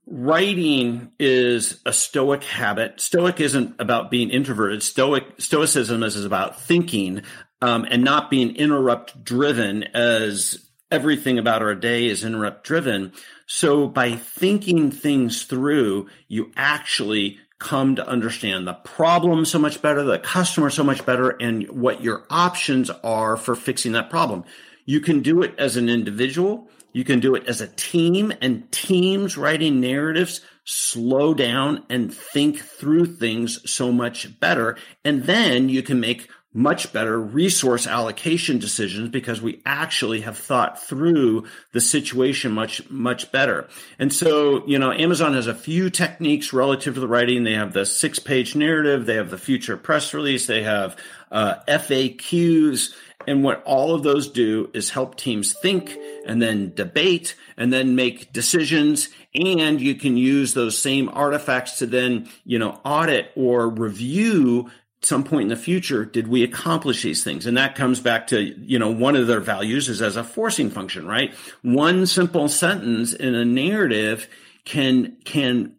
writing 0.06 1.10
is 1.18 1.80
a 1.84 1.92
stoic 1.92 2.44
habit. 2.44 3.00
Stoic 3.00 3.40
isn't 3.40 3.74
about 3.80 4.10
being 4.10 4.30
introverted. 4.30 4.82
Stoic 4.82 5.24
stoicism 5.38 6.04
is, 6.04 6.14
is 6.14 6.24
about 6.24 6.60
thinking 6.60 7.22
um, 7.60 7.84
and 7.90 8.04
not 8.04 8.30
being 8.30 8.54
interrupt 8.54 9.24
driven 9.24 9.82
as 9.82 10.64
everything 10.90 11.38
about 11.38 11.62
our 11.62 11.74
day 11.74 12.06
is 12.06 12.24
interrupt 12.24 12.64
driven 12.64 13.12
so 13.46 13.86
by 13.86 14.16
thinking 14.16 14.90
things 14.90 15.44
through, 15.44 16.08
you 16.28 16.52
actually 16.56 17.38
come 17.58 17.96
to 17.96 18.06
understand 18.06 18.66
the 18.66 18.74
problem 18.74 19.44
so 19.44 19.58
much 19.58 19.80
better, 19.80 20.02
the 20.02 20.18
customer 20.18 20.68
so 20.68 20.84
much 20.84 21.06
better, 21.06 21.30
and 21.30 21.68
what 21.70 22.02
your 22.02 22.26
options 22.28 22.90
are 23.02 23.36
for 23.36 23.54
fixing 23.54 23.92
that 23.92 24.10
problem. 24.10 24.44
You 24.84 25.00
can 25.00 25.20
do 25.20 25.42
it 25.42 25.54
as 25.58 25.76
an 25.76 25.88
individual. 25.88 26.68
You 26.92 27.04
can 27.04 27.20
do 27.20 27.34
it 27.34 27.46
as 27.46 27.60
a 27.60 27.66
team 27.68 28.32
and 28.40 28.70
teams 28.72 29.36
writing 29.36 29.80
narratives 29.80 30.40
slow 30.64 31.32
down 31.32 31.84
and 31.88 32.12
think 32.12 32.58
through 32.58 33.06
things 33.06 33.70
so 33.70 33.92
much 33.92 34.40
better. 34.40 34.76
And 35.04 35.24
then 35.24 35.68
you 35.68 35.82
can 35.82 36.00
make 36.00 36.28
much 36.56 36.90
better 36.90 37.20
resource 37.20 37.86
allocation 37.86 38.58
decisions 38.58 39.10
because 39.10 39.42
we 39.42 39.60
actually 39.66 40.22
have 40.22 40.38
thought 40.38 40.82
through 40.82 41.44
the 41.72 41.80
situation 41.82 42.50
much, 42.50 42.88
much 42.88 43.30
better. 43.30 43.68
And 43.98 44.10
so, 44.10 44.66
you 44.66 44.78
know, 44.78 44.90
Amazon 44.90 45.34
has 45.34 45.46
a 45.46 45.54
few 45.54 45.90
techniques 45.90 46.54
relative 46.54 46.94
to 46.94 47.00
the 47.00 47.06
writing. 47.06 47.44
They 47.44 47.52
have 47.52 47.74
the 47.74 47.84
six 47.84 48.18
page 48.18 48.56
narrative. 48.56 49.04
They 49.04 49.16
have 49.16 49.28
the 49.28 49.36
future 49.36 49.76
press 49.76 50.14
release. 50.14 50.46
They 50.46 50.62
have 50.62 50.96
uh, 51.30 51.56
FAQs. 51.68 52.94
And 53.26 53.44
what 53.44 53.62
all 53.64 53.94
of 53.94 54.02
those 54.02 54.28
do 54.28 54.70
is 54.72 54.88
help 54.88 55.16
teams 55.16 55.52
think 55.52 55.94
and 56.24 56.40
then 56.40 56.72
debate 56.74 57.36
and 57.58 57.70
then 57.70 57.96
make 57.96 58.32
decisions. 58.32 59.10
And 59.34 59.78
you 59.78 59.94
can 59.94 60.16
use 60.16 60.54
those 60.54 60.78
same 60.78 61.10
artifacts 61.10 61.78
to 61.80 61.86
then, 61.86 62.30
you 62.44 62.58
know, 62.58 62.80
audit 62.82 63.30
or 63.36 63.68
review 63.68 64.70
some 65.02 65.24
point 65.24 65.42
in 65.42 65.48
the 65.48 65.56
future 65.56 66.04
did 66.04 66.26
we 66.26 66.42
accomplish 66.42 67.02
these 67.02 67.22
things 67.22 67.46
and 67.46 67.56
that 67.56 67.74
comes 67.74 68.00
back 68.00 68.26
to 68.26 68.40
you 68.40 68.78
know 68.78 68.90
one 68.90 69.14
of 69.14 69.26
their 69.26 69.40
values 69.40 69.88
is 69.88 70.02
as 70.02 70.16
a 70.16 70.24
forcing 70.24 70.70
function 70.70 71.06
right 71.06 71.34
one 71.62 72.06
simple 72.06 72.48
sentence 72.48 73.12
in 73.12 73.34
a 73.34 73.44
narrative 73.44 74.28
can 74.64 75.16
can 75.24 75.76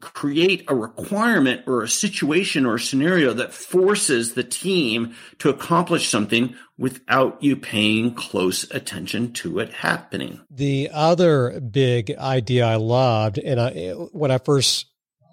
create 0.00 0.64
a 0.68 0.74
requirement 0.74 1.62
or 1.66 1.82
a 1.82 1.88
situation 1.88 2.66
or 2.66 2.74
a 2.74 2.80
scenario 2.80 3.32
that 3.32 3.52
forces 3.52 4.34
the 4.34 4.44
team 4.44 5.14
to 5.38 5.48
accomplish 5.48 6.08
something 6.08 6.54
without 6.78 7.42
you 7.42 7.56
paying 7.56 8.14
close 8.14 8.70
attention 8.70 9.32
to 9.32 9.58
it 9.58 9.72
happening. 9.72 10.40
The 10.50 10.90
other 10.92 11.60
big 11.60 12.12
idea 12.12 12.66
I 12.66 12.76
loved, 12.76 13.38
and 13.38 13.60
I, 13.60 13.92
when 14.12 14.30
I 14.30 14.38
first 14.38 14.86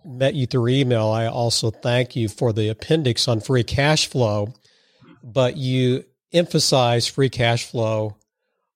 met 0.06 0.34
you 0.34 0.45
through 0.45 0.70
email, 0.70 1.08
I 1.08 1.28
also 1.28 1.72
thank 1.72 2.16
you 2.16 2.30
for 2.30 2.54
the 2.54 2.70
appendix 2.70 3.28
on 3.28 3.39
free 3.39 3.64
cash 3.64 4.08
flow, 4.08 4.54
but 5.24 5.58
you 5.58 6.06
emphasize 6.32 7.08
free 7.08 7.30
cash 7.30 7.66
flow 7.66 8.18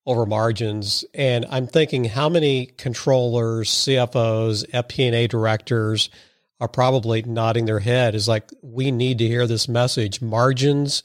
over 0.05 0.25
margins. 0.25 1.03
And 1.13 1.45
I'm 1.49 1.67
thinking 1.67 2.05
how 2.05 2.29
many 2.29 2.67
controllers, 2.67 3.69
CFOs, 3.69 4.69
FP&A 4.71 5.27
directors 5.27 6.09
are 6.59 6.67
probably 6.67 7.21
nodding 7.21 7.65
their 7.65 7.79
head 7.79 8.15
is 8.15 8.27
like, 8.27 8.49
we 8.61 8.91
need 8.91 9.19
to 9.19 9.27
hear 9.27 9.45
this 9.45 9.67
message. 9.67 10.21
Margins, 10.21 11.03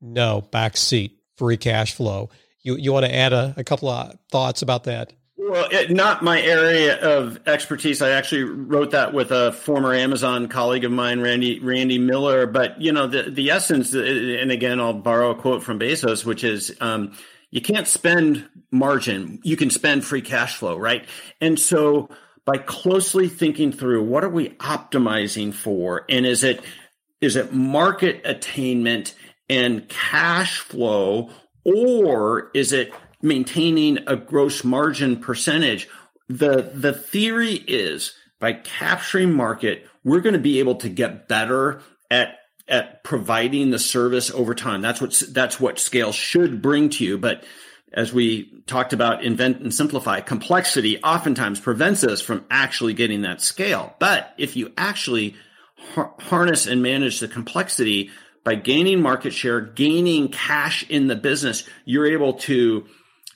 no, 0.00 0.48
backseat, 0.50 1.12
free 1.36 1.56
cash 1.56 1.94
flow. 1.94 2.30
You, 2.62 2.76
you 2.76 2.92
want 2.92 3.06
to 3.06 3.14
add 3.14 3.32
a, 3.32 3.54
a 3.56 3.64
couple 3.64 3.88
of 3.88 4.16
thoughts 4.30 4.62
about 4.62 4.84
that? 4.84 5.12
Well, 5.44 5.66
it, 5.72 5.90
not 5.90 6.22
my 6.22 6.40
area 6.40 7.00
of 7.00 7.40
expertise. 7.46 8.00
I 8.00 8.10
actually 8.10 8.44
wrote 8.44 8.92
that 8.92 9.12
with 9.12 9.32
a 9.32 9.50
former 9.52 9.92
Amazon 9.92 10.46
colleague 10.46 10.84
of 10.84 10.92
mine, 10.92 11.20
Randy 11.20 11.58
Randy 11.58 11.98
Miller. 11.98 12.46
But 12.46 12.80
you 12.80 12.92
know, 12.92 13.08
the 13.08 13.24
the 13.24 13.50
essence, 13.50 13.92
and 13.92 14.52
again, 14.52 14.80
I'll 14.80 14.92
borrow 14.92 15.30
a 15.30 15.34
quote 15.34 15.64
from 15.64 15.80
Bezos, 15.80 16.24
which 16.24 16.44
is, 16.44 16.76
um, 16.80 17.12
"You 17.50 17.60
can't 17.60 17.88
spend 17.88 18.48
margin; 18.70 19.40
you 19.42 19.56
can 19.56 19.70
spend 19.70 20.04
free 20.04 20.22
cash 20.22 20.54
flow." 20.54 20.76
Right, 20.76 21.04
and 21.40 21.58
so 21.58 22.08
by 22.44 22.58
closely 22.58 23.28
thinking 23.28 23.72
through 23.72 24.04
what 24.04 24.22
are 24.22 24.28
we 24.28 24.50
optimizing 24.50 25.52
for, 25.52 26.04
and 26.08 26.24
is 26.24 26.44
it 26.44 26.62
is 27.20 27.34
it 27.34 27.52
market 27.52 28.20
attainment 28.24 29.14
and 29.50 29.88
cash 29.88 30.60
flow, 30.60 31.30
or 31.64 32.50
is 32.54 32.72
it 32.72 32.92
maintaining 33.22 33.98
a 34.06 34.16
gross 34.16 34.64
margin 34.64 35.16
percentage. 35.16 35.88
The, 36.28 36.70
the 36.74 36.92
theory 36.92 37.54
is 37.54 38.14
by 38.40 38.54
capturing 38.54 39.32
market, 39.32 39.86
we're 40.04 40.20
going 40.20 40.34
to 40.34 40.40
be 40.40 40.58
able 40.58 40.76
to 40.76 40.88
get 40.88 41.28
better 41.28 41.80
at 42.10 42.38
at 42.68 43.02
providing 43.04 43.70
the 43.70 43.78
service 43.78 44.30
over 44.30 44.54
time. 44.54 44.82
That's 44.82 45.00
what 45.00 45.20
that's 45.30 45.60
what 45.60 45.78
scale 45.78 46.12
should 46.12 46.62
bring 46.62 46.90
to 46.90 47.04
you. 47.04 47.18
But 47.18 47.44
as 47.92 48.12
we 48.12 48.62
talked 48.66 48.92
about, 48.92 49.22
invent 49.22 49.60
and 49.60 49.74
simplify, 49.74 50.20
complexity 50.20 51.02
oftentimes 51.02 51.60
prevents 51.60 52.02
us 52.04 52.20
from 52.20 52.44
actually 52.50 52.94
getting 52.94 53.22
that 53.22 53.42
scale. 53.42 53.94
But 53.98 54.32
if 54.38 54.56
you 54.56 54.72
actually 54.78 55.36
har- 55.94 56.14
harness 56.18 56.66
and 56.66 56.82
manage 56.82 57.20
the 57.20 57.28
complexity 57.28 58.10
by 58.44 58.54
gaining 58.54 59.02
market 59.02 59.32
share, 59.32 59.60
gaining 59.60 60.28
cash 60.28 60.88
in 60.88 61.06
the 61.06 61.16
business, 61.16 61.68
you're 61.84 62.06
able 62.06 62.34
to 62.34 62.86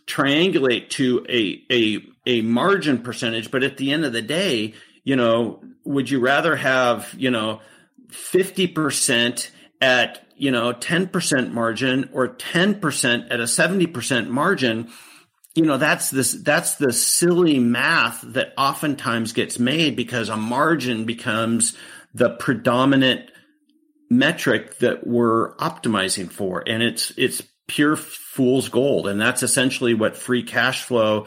triangulate 0.06 0.88
to 0.88 1.24
a 1.28 1.62
a 1.70 2.00
a 2.26 2.42
margin 2.42 2.98
percentage 3.02 3.50
but 3.50 3.62
at 3.62 3.76
the 3.76 3.92
end 3.92 4.04
of 4.04 4.12
the 4.12 4.22
day 4.22 4.72
you 5.04 5.16
know 5.16 5.60
would 5.84 6.10
you 6.10 6.20
rather 6.20 6.56
have 6.56 7.14
you 7.16 7.30
know 7.30 7.60
50% 8.10 9.50
at 9.80 10.26
you 10.36 10.50
know 10.50 10.72
10% 10.72 11.52
margin 11.52 12.10
or 12.12 12.28
10% 12.28 13.26
at 13.30 13.40
a 13.40 13.44
70% 13.44 14.28
margin? 14.28 14.90
You 15.54 15.64
know 15.64 15.78
that's 15.78 16.10
this 16.10 16.32
that's 16.32 16.74
the 16.74 16.92
silly 16.92 17.58
math 17.58 18.20
that 18.20 18.52
oftentimes 18.58 19.32
gets 19.32 19.58
made 19.58 19.96
because 19.96 20.28
a 20.28 20.36
margin 20.36 21.06
becomes 21.06 21.74
the 22.12 22.30
predominant 22.30 23.30
metric 24.10 24.78
that 24.78 25.06
we're 25.06 25.56
optimizing 25.56 26.30
for. 26.30 26.62
And 26.66 26.82
it's 26.82 27.10
it's 27.16 27.42
pure 27.66 27.96
fool's 27.96 28.68
gold. 28.68 29.08
And 29.08 29.20
that's 29.20 29.42
essentially 29.42 29.94
what 29.94 30.16
free 30.16 30.42
cash 30.42 30.82
flow 30.84 31.26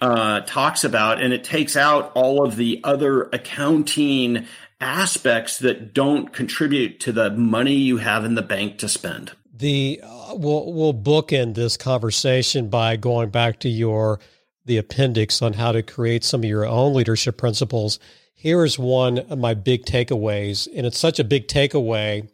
uh, 0.00 0.40
talks 0.40 0.84
about. 0.84 1.20
And 1.20 1.32
it 1.32 1.44
takes 1.44 1.76
out 1.76 2.12
all 2.14 2.44
of 2.44 2.56
the 2.56 2.80
other 2.84 3.24
accounting 3.32 4.46
aspects 4.80 5.58
that 5.58 5.92
don't 5.92 6.32
contribute 6.32 7.00
to 7.00 7.12
the 7.12 7.30
money 7.30 7.74
you 7.74 7.98
have 7.98 8.24
in 8.24 8.34
the 8.34 8.42
bank 8.42 8.78
to 8.78 8.88
spend. 8.88 9.32
The 9.52 10.00
uh, 10.02 10.34
we'll 10.36 10.72
we'll 10.72 10.94
bookend 10.94 11.54
this 11.54 11.76
conversation 11.76 12.70
by 12.70 12.96
going 12.96 13.28
back 13.28 13.60
to 13.60 13.68
your 13.68 14.20
the 14.64 14.78
appendix 14.78 15.42
on 15.42 15.52
how 15.52 15.72
to 15.72 15.82
create 15.82 16.24
some 16.24 16.40
of 16.40 16.48
your 16.48 16.64
own 16.64 16.94
leadership 16.94 17.36
principles. 17.36 17.98
Here 18.34 18.64
is 18.64 18.78
one 18.78 19.18
of 19.18 19.38
my 19.38 19.52
big 19.52 19.84
takeaways, 19.84 20.66
and 20.74 20.86
it's 20.86 20.98
such 20.98 21.18
a 21.18 21.24
big 21.24 21.46
takeaway. 21.46 22.30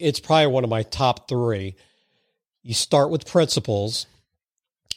It's 0.00 0.18
probably 0.18 0.48
one 0.48 0.64
of 0.64 0.70
my 0.70 0.82
top 0.82 1.28
three 1.28 1.76
you 2.62 2.74
start 2.74 3.10
with 3.10 3.26
principles. 3.26 4.06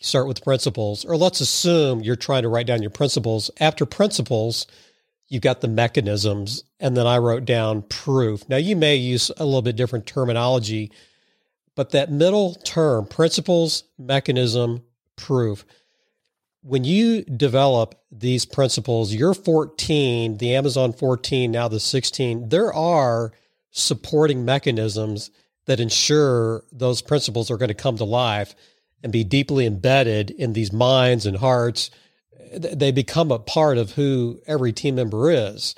Start 0.03 0.27
with 0.27 0.43
principles, 0.43 1.05
or 1.05 1.15
let's 1.15 1.41
assume 1.41 2.01
you're 2.01 2.15
trying 2.15 2.41
to 2.41 2.49
write 2.49 2.65
down 2.65 2.81
your 2.81 2.89
principles. 2.89 3.51
After 3.59 3.85
principles, 3.85 4.65
you've 5.27 5.43
got 5.43 5.61
the 5.61 5.67
mechanisms, 5.67 6.63
and 6.79 6.97
then 6.97 7.05
I 7.05 7.19
wrote 7.19 7.45
down 7.45 7.83
proof. 7.83 8.49
Now, 8.49 8.57
you 8.57 8.75
may 8.75 8.95
use 8.95 9.29
a 9.37 9.45
little 9.45 9.61
bit 9.61 9.75
different 9.75 10.07
terminology, 10.07 10.91
but 11.75 11.91
that 11.91 12.11
middle 12.11 12.55
term, 12.55 13.05
principles, 13.05 13.83
mechanism, 13.99 14.81
proof, 15.15 15.65
when 16.63 16.83
you 16.83 17.23
develop 17.23 17.95
these 18.11 18.45
principles, 18.45 19.13
your 19.13 19.33
14, 19.33 20.37
the 20.37 20.55
Amazon 20.55 20.93
14, 20.93 21.51
now 21.51 21.67
the 21.67 21.79
16, 21.79 22.49
there 22.49 22.73
are 22.73 23.33
supporting 23.71 24.45
mechanisms 24.45 25.31
that 25.65 25.79
ensure 25.79 26.63
those 26.71 27.01
principles 27.01 27.51
are 27.51 27.57
going 27.57 27.69
to 27.69 27.73
come 27.73 27.97
to 27.97 28.03
life 28.03 28.55
and 29.03 29.11
be 29.11 29.23
deeply 29.23 29.65
embedded 29.65 30.31
in 30.31 30.53
these 30.53 30.71
minds 30.71 31.25
and 31.25 31.37
hearts. 31.37 31.91
They 32.53 32.91
become 32.91 33.31
a 33.31 33.39
part 33.39 33.77
of 33.77 33.91
who 33.91 34.41
every 34.47 34.73
team 34.73 34.95
member 34.95 35.31
is. 35.31 35.75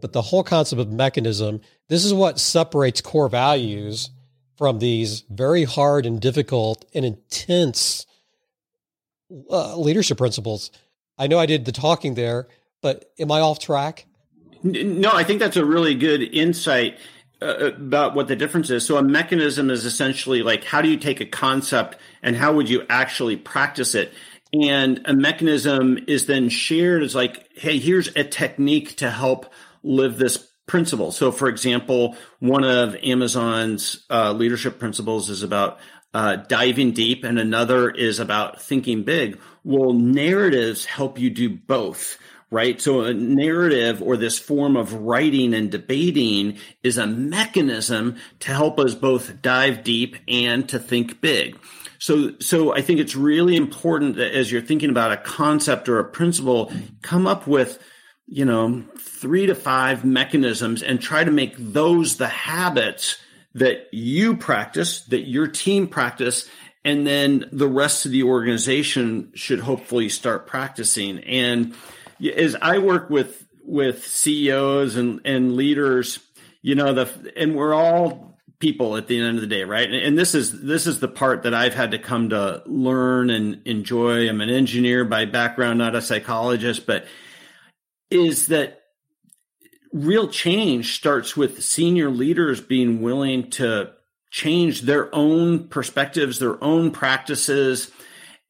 But 0.00 0.12
the 0.12 0.22
whole 0.22 0.42
concept 0.42 0.80
of 0.80 0.90
mechanism, 0.90 1.60
this 1.88 2.04
is 2.04 2.14
what 2.14 2.38
separates 2.38 3.00
core 3.00 3.28
values 3.28 4.10
from 4.56 4.78
these 4.78 5.24
very 5.30 5.64
hard 5.64 6.06
and 6.06 6.20
difficult 6.20 6.84
and 6.94 7.04
intense 7.04 8.06
uh, 9.50 9.76
leadership 9.76 10.18
principles. 10.18 10.70
I 11.18 11.26
know 11.26 11.38
I 11.38 11.46
did 11.46 11.64
the 11.64 11.72
talking 11.72 12.14
there, 12.14 12.48
but 12.80 13.10
am 13.18 13.30
I 13.30 13.40
off 13.40 13.58
track? 13.58 14.06
No, 14.62 15.10
I 15.12 15.24
think 15.24 15.40
that's 15.40 15.56
a 15.56 15.64
really 15.64 15.94
good 15.94 16.22
insight 16.22 16.98
uh, 17.42 17.72
about 17.72 18.14
what 18.14 18.28
the 18.28 18.36
difference 18.36 18.70
is. 18.70 18.86
So 18.86 18.96
a 18.96 19.02
mechanism 19.02 19.70
is 19.70 19.84
essentially 19.84 20.42
like 20.42 20.64
how 20.64 20.82
do 20.82 20.88
you 20.88 20.96
take 20.96 21.20
a 21.20 21.26
concept 21.26 21.96
and 22.22 22.36
how 22.36 22.52
would 22.54 22.68
you 22.68 22.84
actually 22.88 23.36
practice 23.36 23.94
it? 23.94 24.12
And 24.52 25.00
a 25.04 25.14
mechanism 25.14 25.98
is 26.06 26.26
then 26.26 26.48
shared 26.48 27.02
as 27.02 27.14
like, 27.14 27.48
hey, 27.54 27.78
here's 27.78 28.08
a 28.08 28.24
technique 28.24 28.96
to 28.96 29.10
help 29.10 29.52
live 29.82 30.18
this 30.18 30.50
principle. 30.66 31.12
So, 31.12 31.32
for 31.32 31.48
example, 31.48 32.16
one 32.38 32.64
of 32.64 32.96
Amazon's 33.02 34.04
uh, 34.10 34.32
leadership 34.32 34.78
principles 34.78 35.30
is 35.30 35.42
about 35.42 35.78
uh, 36.12 36.36
diving 36.36 36.92
deep, 36.92 37.22
and 37.22 37.38
another 37.38 37.90
is 37.90 38.18
about 38.18 38.60
thinking 38.60 39.04
big. 39.04 39.38
Well, 39.62 39.92
narratives 39.92 40.84
help 40.84 41.18
you 41.18 41.30
do 41.30 41.48
both 41.48 42.18
right? 42.50 42.80
So 42.80 43.02
a 43.02 43.14
narrative 43.14 44.02
or 44.02 44.16
this 44.16 44.38
form 44.38 44.76
of 44.76 44.92
writing 44.92 45.54
and 45.54 45.70
debating 45.70 46.58
is 46.82 46.98
a 46.98 47.06
mechanism 47.06 48.16
to 48.40 48.52
help 48.52 48.78
us 48.80 48.94
both 48.94 49.40
dive 49.40 49.84
deep 49.84 50.16
and 50.26 50.68
to 50.68 50.78
think 50.78 51.20
big. 51.20 51.58
So, 51.98 52.32
so 52.40 52.74
I 52.74 52.80
think 52.80 52.98
it's 52.98 53.14
really 53.14 53.56
important 53.56 54.16
that 54.16 54.34
as 54.34 54.50
you're 54.50 54.62
thinking 54.62 54.90
about 54.90 55.12
a 55.12 55.18
concept 55.18 55.88
or 55.88 55.98
a 55.98 56.04
principle, 56.04 56.72
come 57.02 57.26
up 57.26 57.46
with, 57.46 57.78
you 58.26 58.44
know, 58.44 58.84
three 58.98 59.46
to 59.46 59.54
five 59.54 60.04
mechanisms 60.04 60.82
and 60.82 61.00
try 61.00 61.22
to 61.22 61.30
make 61.30 61.54
those 61.56 62.16
the 62.16 62.28
habits 62.28 63.18
that 63.54 63.88
you 63.92 64.36
practice, 64.36 65.02
that 65.06 65.28
your 65.28 65.46
team 65.46 65.88
practice, 65.88 66.48
and 66.84 67.06
then 67.06 67.44
the 67.52 67.68
rest 67.68 68.06
of 68.06 68.12
the 68.12 68.22
organization 68.22 69.32
should 69.34 69.60
hopefully 69.60 70.08
start 70.08 70.46
practicing. 70.46 71.18
And 71.18 71.74
as 72.22 72.56
I 72.60 72.78
work 72.78 73.10
with 73.10 73.46
with 73.64 74.06
CEOs 74.06 74.96
and 74.96 75.20
and 75.24 75.56
leaders, 75.56 76.18
you 76.62 76.74
know 76.74 76.92
the 76.92 77.32
and 77.36 77.54
we're 77.54 77.74
all 77.74 78.30
people 78.60 78.96
at 78.98 79.06
the 79.06 79.18
end 79.18 79.36
of 79.36 79.40
the 79.40 79.46
day, 79.46 79.64
right? 79.64 79.90
And, 79.90 80.18
this 80.18 80.34
is 80.34 80.62
this 80.62 80.86
is 80.86 81.00
the 81.00 81.08
part 81.08 81.42
that 81.42 81.54
I've 81.54 81.74
had 81.74 81.92
to 81.92 81.98
come 81.98 82.28
to 82.28 82.62
learn 82.66 83.30
and 83.30 83.62
enjoy. 83.66 84.28
I'm 84.28 84.42
an 84.42 84.50
engineer 84.50 85.04
by 85.04 85.24
background, 85.24 85.78
not 85.78 85.96
a 85.96 86.02
psychologist, 86.02 86.86
but 86.86 87.06
is 88.10 88.48
that 88.48 88.82
real 89.92 90.28
change 90.28 90.94
starts 90.94 91.36
with 91.36 91.64
senior 91.64 92.10
leaders 92.10 92.60
being 92.60 93.00
willing 93.00 93.50
to 93.50 93.92
change 94.30 94.82
their 94.82 95.12
own 95.14 95.68
perspectives, 95.68 96.38
their 96.38 96.62
own 96.62 96.90
practices. 96.90 97.90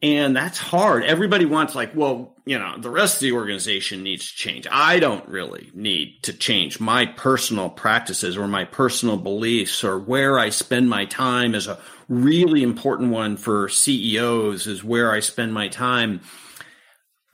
And 0.02 0.34
that's 0.34 0.58
hard. 0.58 1.04
Everybody 1.04 1.46
wants 1.46 1.74
like, 1.74 1.94
well, 1.94 2.34
you 2.51 2.59
know, 2.59 2.74
the 2.76 2.90
rest 2.90 3.14
of 3.14 3.20
the 3.20 3.30
organization 3.30 4.03
needs 4.03 4.28
to 4.28 4.36
change. 4.36 4.66
I 4.72 4.98
don't 4.98 5.28
really 5.28 5.70
need 5.72 6.20
to 6.24 6.32
change 6.32 6.80
my 6.80 7.07
personal 7.07 7.70
practices 7.70 8.36
or 8.36 8.48
my 8.48 8.64
personal 8.64 9.16
beliefs 9.16 9.84
or 9.84 10.01
where 10.01 10.36
I 10.36 10.48
spend 10.48 10.90
my 10.90 11.05
time 11.05 11.55
is 11.55 11.68
a 11.68 11.78
really 12.09 12.64
important 12.64 13.12
one 13.12 13.36
for 13.36 13.68
CEOs 13.68 14.66
is 14.66 14.82
where 14.82 15.12
I 15.12 15.20
spend 15.20 15.55
my 15.55 15.68
time. 15.68 16.22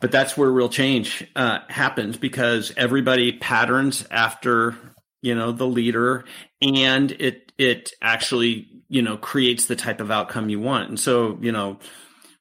But 0.03 0.13
that's 0.13 0.37
where 0.37 0.51
real 0.51 0.69
change 0.69 1.27
uh, 1.35 1.61
happens 1.69 2.19
because 2.19 2.75
everybody 2.77 3.33
patterns 3.33 4.07
after 4.11 4.77
you 5.23 5.35
know 5.35 5.51
the 5.51 5.67
leader 5.67 6.27
and 6.61 7.11
it 7.13 7.53
it 7.57 7.93
actually 8.03 8.69
you 8.91 9.01
know 9.01 9.17
creates 9.17 9.65
the 9.65 9.77
type 9.77 10.03
of 10.03 10.11
outcome 10.11 10.51
you 10.51 10.61
want 10.61 10.91
and 10.91 11.01
so 11.01 11.39
you 11.41 11.51
know 11.51 11.79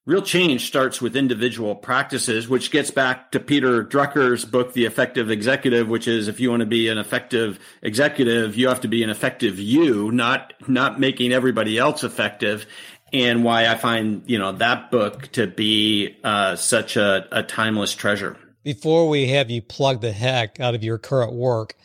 real 0.06 0.22
change 0.22 0.68
starts 0.68 1.02
with 1.02 1.16
individual 1.16 1.76
practices 1.76 2.48
which 2.48 2.72
gets 2.72 2.92
back 2.92 3.32
to 3.32 3.40
peter 3.40 3.84
drucker's 3.84 4.46
book 4.46 4.74
the 4.74 4.86
effective 4.86 5.32
executive 5.32 5.88
which 5.88 6.08
is 6.08 6.28
if 6.28 6.40
you 6.40 6.50
want 6.50 6.60
to 6.60 6.66
be 6.66 6.88
an 6.90 6.98
effective 6.98 7.60
executive 7.82 8.56
you 8.56 8.68
have 8.68 8.82
to 8.82 8.88
be 8.88 9.04
an 9.04 9.10
effective 9.10 9.60
you 9.60 10.12
not 10.12 10.54
not 10.68 11.00
making 11.00 11.32
everybody 11.32 11.78
else 11.78 12.04
effective 12.04 12.66
and 13.14 13.44
why 13.44 13.68
i 13.68 13.76
find 13.76 14.24
you 14.26 14.38
know 14.38 14.52
that 14.52 14.92
book 14.92 15.28
to 15.32 15.48
be 15.48 16.16
uh, 16.24 16.56
such 16.56 16.96
a, 16.98 17.28
a 17.32 17.44
timeless 17.44 17.94
treasure 17.94 18.38
before 18.64 19.10
we 19.10 19.28
have 19.28 19.50
you 19.50 19.62
plug 19.62 20.02
the 20.02 20.12
heck 20.12 20.60
out 20.60 20.76
of 20.76 20.84
your 20.84 20.98
current 20.98 21.34
work 21.34 21.76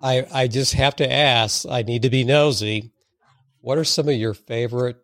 I, 0.00 0.26
I 0.32 0.46
just 0.46 0.74
have 0.74 0.96
to 0.96 1.12
ask, 1.12 1.66
I 1.68 1.82
need 1.82 2.02
to 2.02 2.10
be 2.10 2.24
nosy. 2.24 2.92
What 3.60 3.78
are 3.78 3.84
some 3.84 4.08
of 4.08 4.14
your 4.14 4.34
favorite 4.34 4.96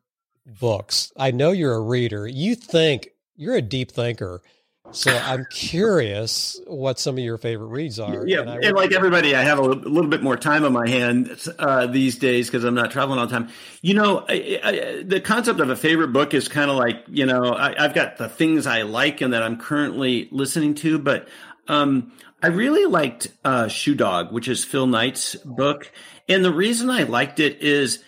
books? 0.47 1.13
I 1.17 1.31
know 1.31 1.51
you're 1.51 1.75
a 1.75 1.81
reader. 1.81 2.27
You 2.27 2.55
think 2.55 3.11
you're 3.37 3.57
a 3.57 3.63
deep 3.63 3.93
thinker. 3.93 4.43
So 4.91 5.11
I'm 5.11 5.47
curious 5.51 6.61
what 6.67 7.01
some 7.01 7.17
of 7.17 7.25
your 7.25 7.39
favorite 7.39 7.69
reads 7.69 7.99
are. 7.99 8.27
Yeah, 8.27 8.41
and, 8.41 8.65
and 8.65 8.77
like 8.77 8.93
everybody, 8.93 9.35
I 9.35 9.43
have 9.43 9.59
a 9.59 9.63
little 9.63 10.11
bit 10.11 10.23
more 10.23 10.37
time 10.37 10.65
on 10.65 10.73
my 10.73 10.89
hands 10.89 11.49
uh, 11.59 11.87
these 11.87 12.19
days 12.19 12.49
because 12.49 12.65
I'm 12.65 12.75
not 12.75 12.91
traveling 12.91 13.19
all 13.19 13.27
the 13.27 13.33
time. 13.33 13.49
You 13.81 13.95
know, 13.95 14.25
I, 14.29 14.61
I, 14.63 15.03
the 15.03 15.21
concept 15.21 15.61
of 15.61 15.71
a 15.71 15.77
favorite 15.77 16.13
book 16.13 16.35
is 16.35 16.49
kind 16.49 16.71
of 16.71 16.77
like 16.77 17.03
you 17.09 17.27
know 17.27 17.55
I, 17.55 17.81
have 17.81 17.95
got 17.95 18.19
the 18.19 18.29
things 18.29 18.67
I 18.67 18.83
like 18.83 19.21
and 19.21 19.33
that 19.33 19.43
I'm 19.43 19.59
currently 19.59 20.29
listening 20.31 20.75
to, 20.77 20.99
but 20.99 21.29
um, 21.67 22.13
I 22.43 22.49
really 22.49 22.85
liked 22.85 23.29
uh, 23.43 23.69
Shoe 23.69 23.95
Dog, 23.95 24.33
which 24.33 24.49
is 24.49 24.65
Phil 24.65 24.87
Knight's 24.87 25.35
book. 25.37 25.91
And 26.29 26.45
the 26.45 26.53
reason 26.53 26.91
I 26.91 27.05
liked 27.05 27.41
it 27.41 27.63
is 27.63 28.05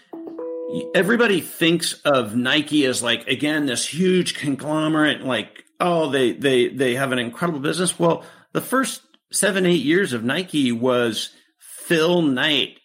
everybody 0.95 1.41
thinks 1.41 1.95
of 2.05 2.35
Nike 2.35 2.85
as 2.87 3.03
like, 3.03 3.27
again, 3.29 3.67
this 3.67 3.87
huge 3.87 4.35
conglomerate, 4.35 5.23
like, 5.23 5.65
oh, 5.81 6.11
they, 6.11 6.33
they, 6.33 6.69
they 6.69 6.95
have 6.95 7.13
an 7.13 7.19
incredible 7.19 7.61
business. 7.61 7.99
Well, 7.99 8.25
the 8.53 8.61
first 8.61 9.03
seven, 9.33 9.67
eight 9.67 9.85
years 9.85 10.13
of 10.13 10.25
Nike 10.25 10.73
was 10.73 11.31
Phil 11.59 12.23
Knight 12.23 12.79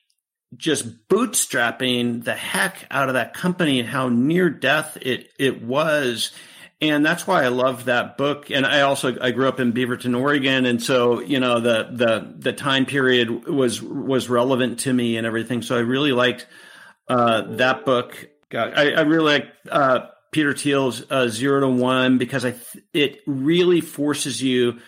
just 0.58 1.08
bootstrapping 1.08 2.26
the 2.26 2.34
heck 2.34 2.86
out 2.92 3.08
of 3.08 3.14
that 3.14 3.34
company 3.34 3.80
and 3.80 3.88
how 3.88 4.10
near 4.10 4.50
death 4.50 4.98
it, 5.02 5.30
it 5.40 5.64
was 5.64 6.32
and 6.82 7.06
that's 7.06 7.28
why 7.28 7.44
I 7.44 7.50
love 7.50 7.86
that 7.86 8.18
book. 8.18 8.50
And 8.50 8.66
I 8.66 8.82
also 8.82 9.16
I 9.22 9.32
grew 9.32 9.48
up 9.48 9.60
in 9.60 9.72
Beaverton, 9.72 10.20
Oregon, 10.20 10.66
and 10.66 10.82
so 10.82 11.22
you 11.22 11.40
know 11.40 11.60
the 11.60 11.90
the 11.92 12.34
the 12.38 12.54
time 12.54 12.86
period 12.86 13.48
was 13.48 13.82
was 13.82 14.30
relevant 14.30 14.80
to 14.80 14.94
me 14.94 15.18
and 15.18 15.28
everything. 15.28 15.62
So 15.62 15.78
I 15.78 15.82
really 15.82 16.12
liked 16.12 16.48
uh, 17.12 17.42
that 17.58 17.86
book. 17.86 18.30
I, 18.54 18.92
I 18.92 19.02
really 19.02 19.34
like 19.34 19.48
uh, 19.70 20.08
Peter 20.32 20.54
Thiel's 20.54 21.04
uh, 21.12 21.28
Zero 21.28 21.60
to 21.60 21.68
One 21.68 22.18
because 22.18 22.46
I 22.46 22.52
th- 22.52 22.86
it 22.94 23.22
really 23.28 23.82
forces 23.82 24.42
you 24.42 24.80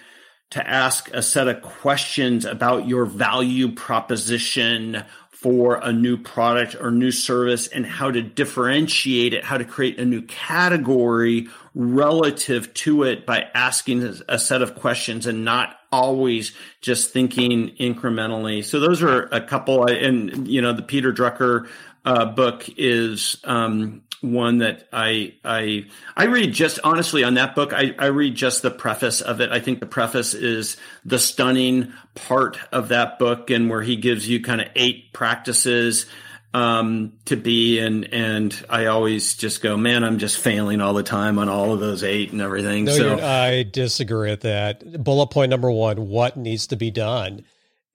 to 0.51 0.65
ask 0.65 1.09
a 1.13 1.21
set 1.21 1.49
of 1.49 1.61
questions 1.61 2.45
about 2.45 2.87
your 2.87 3.05
value 3.05 3.73
proposition 3.73 5.03
for 5.31 5.75
a 5.75 5.91
new 5.91 6.15
product 6.15 6.77
or 6.79 6.91
new 6.91 7.11
service 7.11 7.67
and 7.67 7.85
how 7.85 8.09
to 8.09 8.21
differentiate 8.21 9.33
it, 9.33 9.43
how 9.43 9.57
to 9.57 9.65
create 9.65 9.99
a 9.99 10.05
new 10.05 10.21
category 10.21 11.49
relative 11.75 12.73
to 12.73 13.03
it 13.03 13.25
by 13.25 13.45
asking 13.53 14.21
a 14.29 14.39
set 14.39 14.61
of 14.61 14.75
questions 14.75 15.27
and 15.27 15.43
not 15.43 15.75
always 15.91 16.53
just 16.79 17.11
thinking 17.11 17.71
incrementally. 17.77 18.63
So 18.63 18.79
those 18.79 19.03
are 19.03 19.23
a 19.33 19.41
couple, 19.41 19.85
and 19.85 20.47
you 20.47 20.61
know, 20.61 20.71
the 20.71 20.81
Peter 20.81 21.11
Drucker 21.11 21.67
uh, 22.05 22.25
book 22.25 22.65
is 22.77 23.37
um, 23.43 24.03
one 24.21 24.59
that 24.59 24.87
I 24.91 25.35
I 25.43 25.85
I 26.15 26.25
read 26.25 26.53
just 26.53 26.79
honestly 26.83 27.23
on 27.23 27.35
that 27.35 27.55
book. 27.55 27.73
I, 27.73 27.93
I 27.99 28.07
read 28.07 28.35
just 28.35 28.61
the 28.61 28.71
preface 28.71 29.21
of 29.21 29.41
it. 29.41 29.51
I 29.51 29.59
think 29.59 29.79
the 29.79 29.85
preface 29.85 30.33
is 30.33 30.77
the 31.05 31.19
stunning 31.19 31.93
part 32.15 32.57
of 32.71 32.89
that 32.89 33.19
book, 33.19 33.49
and 33.49 33.69
where 33.69 33.81
he 33.81 33.95
gives 33.95 34.27
you 34.27 34.41
kind 34.41 34.61
of 34.61 34.67
eight 34.75 35.13
practices 35.13 36.05
um, 36.53 37.13
to 37.25 37.35
be 37.35 37.79
and 37.79 38.13
and 38.13 38.65
I 38.69 38.85
always 38.85 39.35
just 39.35 39.61
go, 39.61 39.75
man, 39.75 40.03
I'm 40.03 40.19
just 40.19 40.37
failing 40.37 40.81
all 40.81 40.93
the 40.93 41.03
time 41.03 41.39
on 41.39 41.49
all 41.49 41.73
of 41.73 41.79
those 41.79 42.03
eight 42.03 42.31
and 42.31 42.41
everything. 42.41 42.85
No, 42.85 42.95
so 42.95 43.19
I 43.19 43.63
disagree 43.63 44.29
with 44.29 44.41
that. 44.41 45.03
Bullet 45.03 45.27
point 45.27 45.49
number 45.49 45.71
one: 45.71 46.07
what 46.07 46.37
needs 46.37 46.67
to 46.67 46.75
be 46.75 46.91
done, 46.91 47.43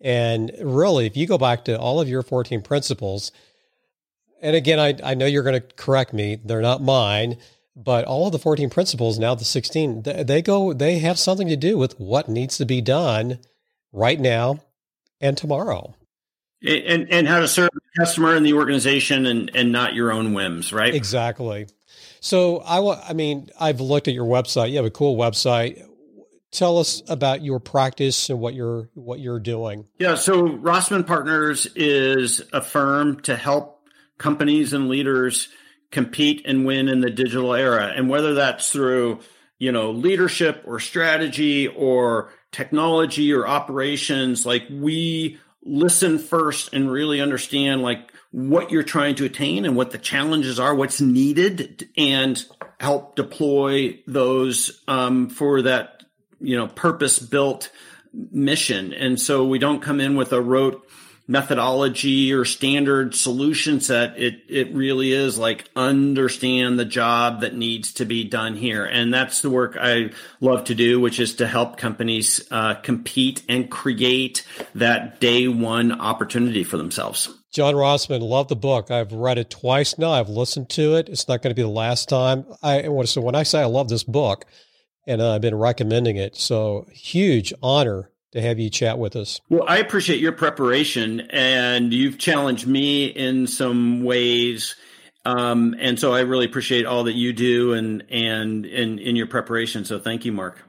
and 0.01 0.51
really, 0.61 1.07
if 1.07 1.17
you 1.17 1.27
go 1.27 1.39
back 1.39 1.67
to 1.67 1.79
all 1.79 2.01
of 2.01 2.09
your 2.09 2.23
14 2.23 2.63
principles 2.63 3.33
and 4.41 4.57
again, 4.57 4.79
I, 4.79 4.95
I 5.03 5.15
know 5.15 5.27
you're 5.27 5.43
going 5.43 5.61
to 5.61 5.75
correct 5.77 6.13
me. 6.13 6.39
They're 6.45 6.63
not 6.63 6.83
mine, 6.83 7.39
but 7.77 8.05
all 8.05 8.27
of 8.27 8.33
the 8.33 8.39
14 8.39 8.71
principles, 8.71 9.19
now 9.19 9.35
the 9.35 9.45
16, 9.45 10.03
they 10.03 10.43
go, 10.43 10.73
they 10.73 10.99
have 10.99 11.19
something 11.19 11.49
to 11.49 11.57
do 11.57 11.79
with 11.79 11.99
what 11.99 12.29
needs 12.29 12.57
to 12.59 12.67
be 12.67 12.81
done 12.81 13.39
right 13.93 14.19
now 14.19 14.61
and 15.21 15.37
tomorrow. 15.37 15.95
And, 16.67 17.07
and 17.13 17.29
how 17.29 17.39
to 17.39 17.47
serve 17.47 17.71
the 17.73 17.81
customer 18.05 18.35
and 18.35 18.45
the 18.45 18.55
organization 18.55 19.27
and, 19.27 19.51
and 19.55 19.71
not 19.71 19.95
your 19.95 20.11
own 20.11 20.35
whims, 20.35 20.73
right? 20.73 20.93
Exactly. 20.93 21.69
So 22.21 22.59
I, 22.59 23.11
I 23.11 23.13
mean, 23.13 23.49
I've 23.61 23.81
looked 23.81 24.09
at 24.09 24.15
your 24.15 24.27
website. 24.27 24.71
You 24.71 24.77
have 24.77 24.85
a 24.85 24.91
cool 24.91 25.17
website 25.17 25.85
tell 26.51 26.79
us 26.79 27.03
about 27.09 27.43
your 27.43 27.61
practice 27.61 28.31
and 28.31 28.41
what 28.41 28.55
you're 28.55 28.89
what 28.95 29.21
you're 29.21 29.41
doing. 29.41 29.87
Yeah, 29.99 30.15
so 30.15 30.49
Rossman 30.49 31.07
Partners 31.07 31.67
is 31.77 32.43
a 32.53 32.63
firm 32.63 33.21
to 33.23 33.37
help 33.37 33.78
companies 34.19 34.73
and 34.73 34.89
leaders 34.89 35.49
compete 35.91 36.43
and 36.45 36.67
win 36.67 36.89
in 36.89 37.01
the 37.01 37.11
digital 37.11 37.55
era. 37.55 37.93
And 37.95 38.09
whether 38.09 38.35
that's 38.35 38.71
through, 38.71 39.21
you 39.59 39.73
know, 39.73 39.91
leadership 39.91 40.63
or 40.67 40.81
strategy 40.81 41.67
or 41.67 42.33
technology 42.53 43.33
or 43.33 43.47
operations, 43.47 44.45
like 44.45 44.67
we 44.71 45.39
listen 45.63 46.19
first 46.19 46.73
and 46.73 46.91
really 46.91 47.21
understand 47.21 47.83
like 47.83 48.13
what 48.31 48.71
you're 48.71 48.83
trying 48.83 49.15
to 49.17 49.25
attain 49.25 49.65
and 49.65 49.77
what 49.77 49.91
the 49.91 49.99
challenges 49.99 50.61
are, 50.61 50.75
what's 50.75 51.01
needed, 51.01 51.89
and 51.97 52.45
help 52.79 53.17
deploy 53.17 53.99
those 54.07 54.83
um, 54.87 55.29
for 55.31 55.63
that, 55.63 56.03
you 56.41 56.57
know, 56.57 56.69
purpose 56.69 57.19
built 57.19 57.71
mission. 58.13 58.93
And 58.93 59.21
so 59.21 59.47
we 59.47 59.59
don't 59.59 59.83
come 59.83 60.01
in 60.01 60.17
with 60.17 60.33
a 60.33 60.41
rote 60.41 60.89
methodology 61.29 62.33
or 62.33 62.45
standard 62.45 63.15
solution 63.15 63.81
set. 63.81 64.19
It 64.19 64.43
it 64.49 64.73
really 64.73 65.13
is 65.13 65.39
like 65.39 65.69
understand 65.77 66.79
the 66.79 66.87
job 66.87 67.43
that 67.43 67.55
needs 67.55 67.93
to 67.95 68.07
be 68.07 68.25
done 68.25 68.57
here, 68.57 68.85
and 68.85 69.13
that's 69.13 69.43
the 69.43 69.51
work 69.51 69.77
I 69.79 70.11
love 70.41 70.65
to 70.65 70.75
do, 70.75 70.99
which 70.99 71.21
is 71.21 71.37
to 71.37 71.47
help 71.47 71.77
companies 71.77 72.45
uh, 72.51 72.75
compete 72.77 73.43
and 73.49 73.71
create 73.71 74.45
that 74.75 75.21
day 75.21 75.47
one 75.47 75.93
opportunity 76.01 76.65
for 76.65 76.79
themselves. 76.79 77.29
John 77.53 77.75
Rossman, 77.75 78.21
love 78.21 78.49
the 78.49 78.57
book. 78.57 78.91
I've 78.91 79.13
read 79.13 79.39
it 79.39 79.51
twice 79.51 79.99
now. 79.99 80.11
I've 80.13 80.29
listened 80.29 80.71
to 80.71 80.97
it. 80.97 81.09
It's 81.09 81.29
not 81.29 81.43
going 81.43 81.51
to 81.51 81.55
be 81.55 81.63
the 81.63 81.69
last 81.69 82.09
time. 82.09 82.47
I 82.63 82.89
want 82.89 83.07
to 83.07 83.13
so 83.13 83.21
when 83.21 83.35
I 83.35 83.43
say 83.43 83.61
I 83.61 83.67
love 83.67 83.89
this 83.89 84.05
book, 84.05 84.47
and 85.07 85.23
I've 85.23 85.41
been 85.41 85.55
recommending 85.55 86.17
it, 86.17 86.37
so 86.37 86.87
huge 86.91 87.53
honor 87.63 88.11
to 88.33 88.41
have 88.41 88.59
you 88.59 88.71
chat 88.71 88.99
with 88.99 89.17
us. 89.17 89.41
Well, 89.49 89.65
I 89.67 89.79
appreciate 89.79 90.21
your 90.21 90.33
preparation, 90.33 91.21
and 91.31 91.93
you've 91.93 92.19
challenged 92.19 92.67
me 92.67 93.07
in 93.07 93.47
some 93.47 94.05
ways. 94.05 94.77
Um, 95.25 95.75
and 95.79 95.99
so 95.99 96.15
I 96.15 96.21
really 96.21 96.47
appreciate 96.47 96.87
all 96.87 97.05
that 97.05 97.15
you 97.15 97.33
do 97.33 97.73
and 97.73 98.05
and 98.11 98.65
in 98.65 98.99
in 98.99 99.17
your 99.17 99.27
preparation. 99.27 99.85
So 99.85 99.99
thank 99.99 100.25
you, 100.25 100.33
Mark. 100.33 100.63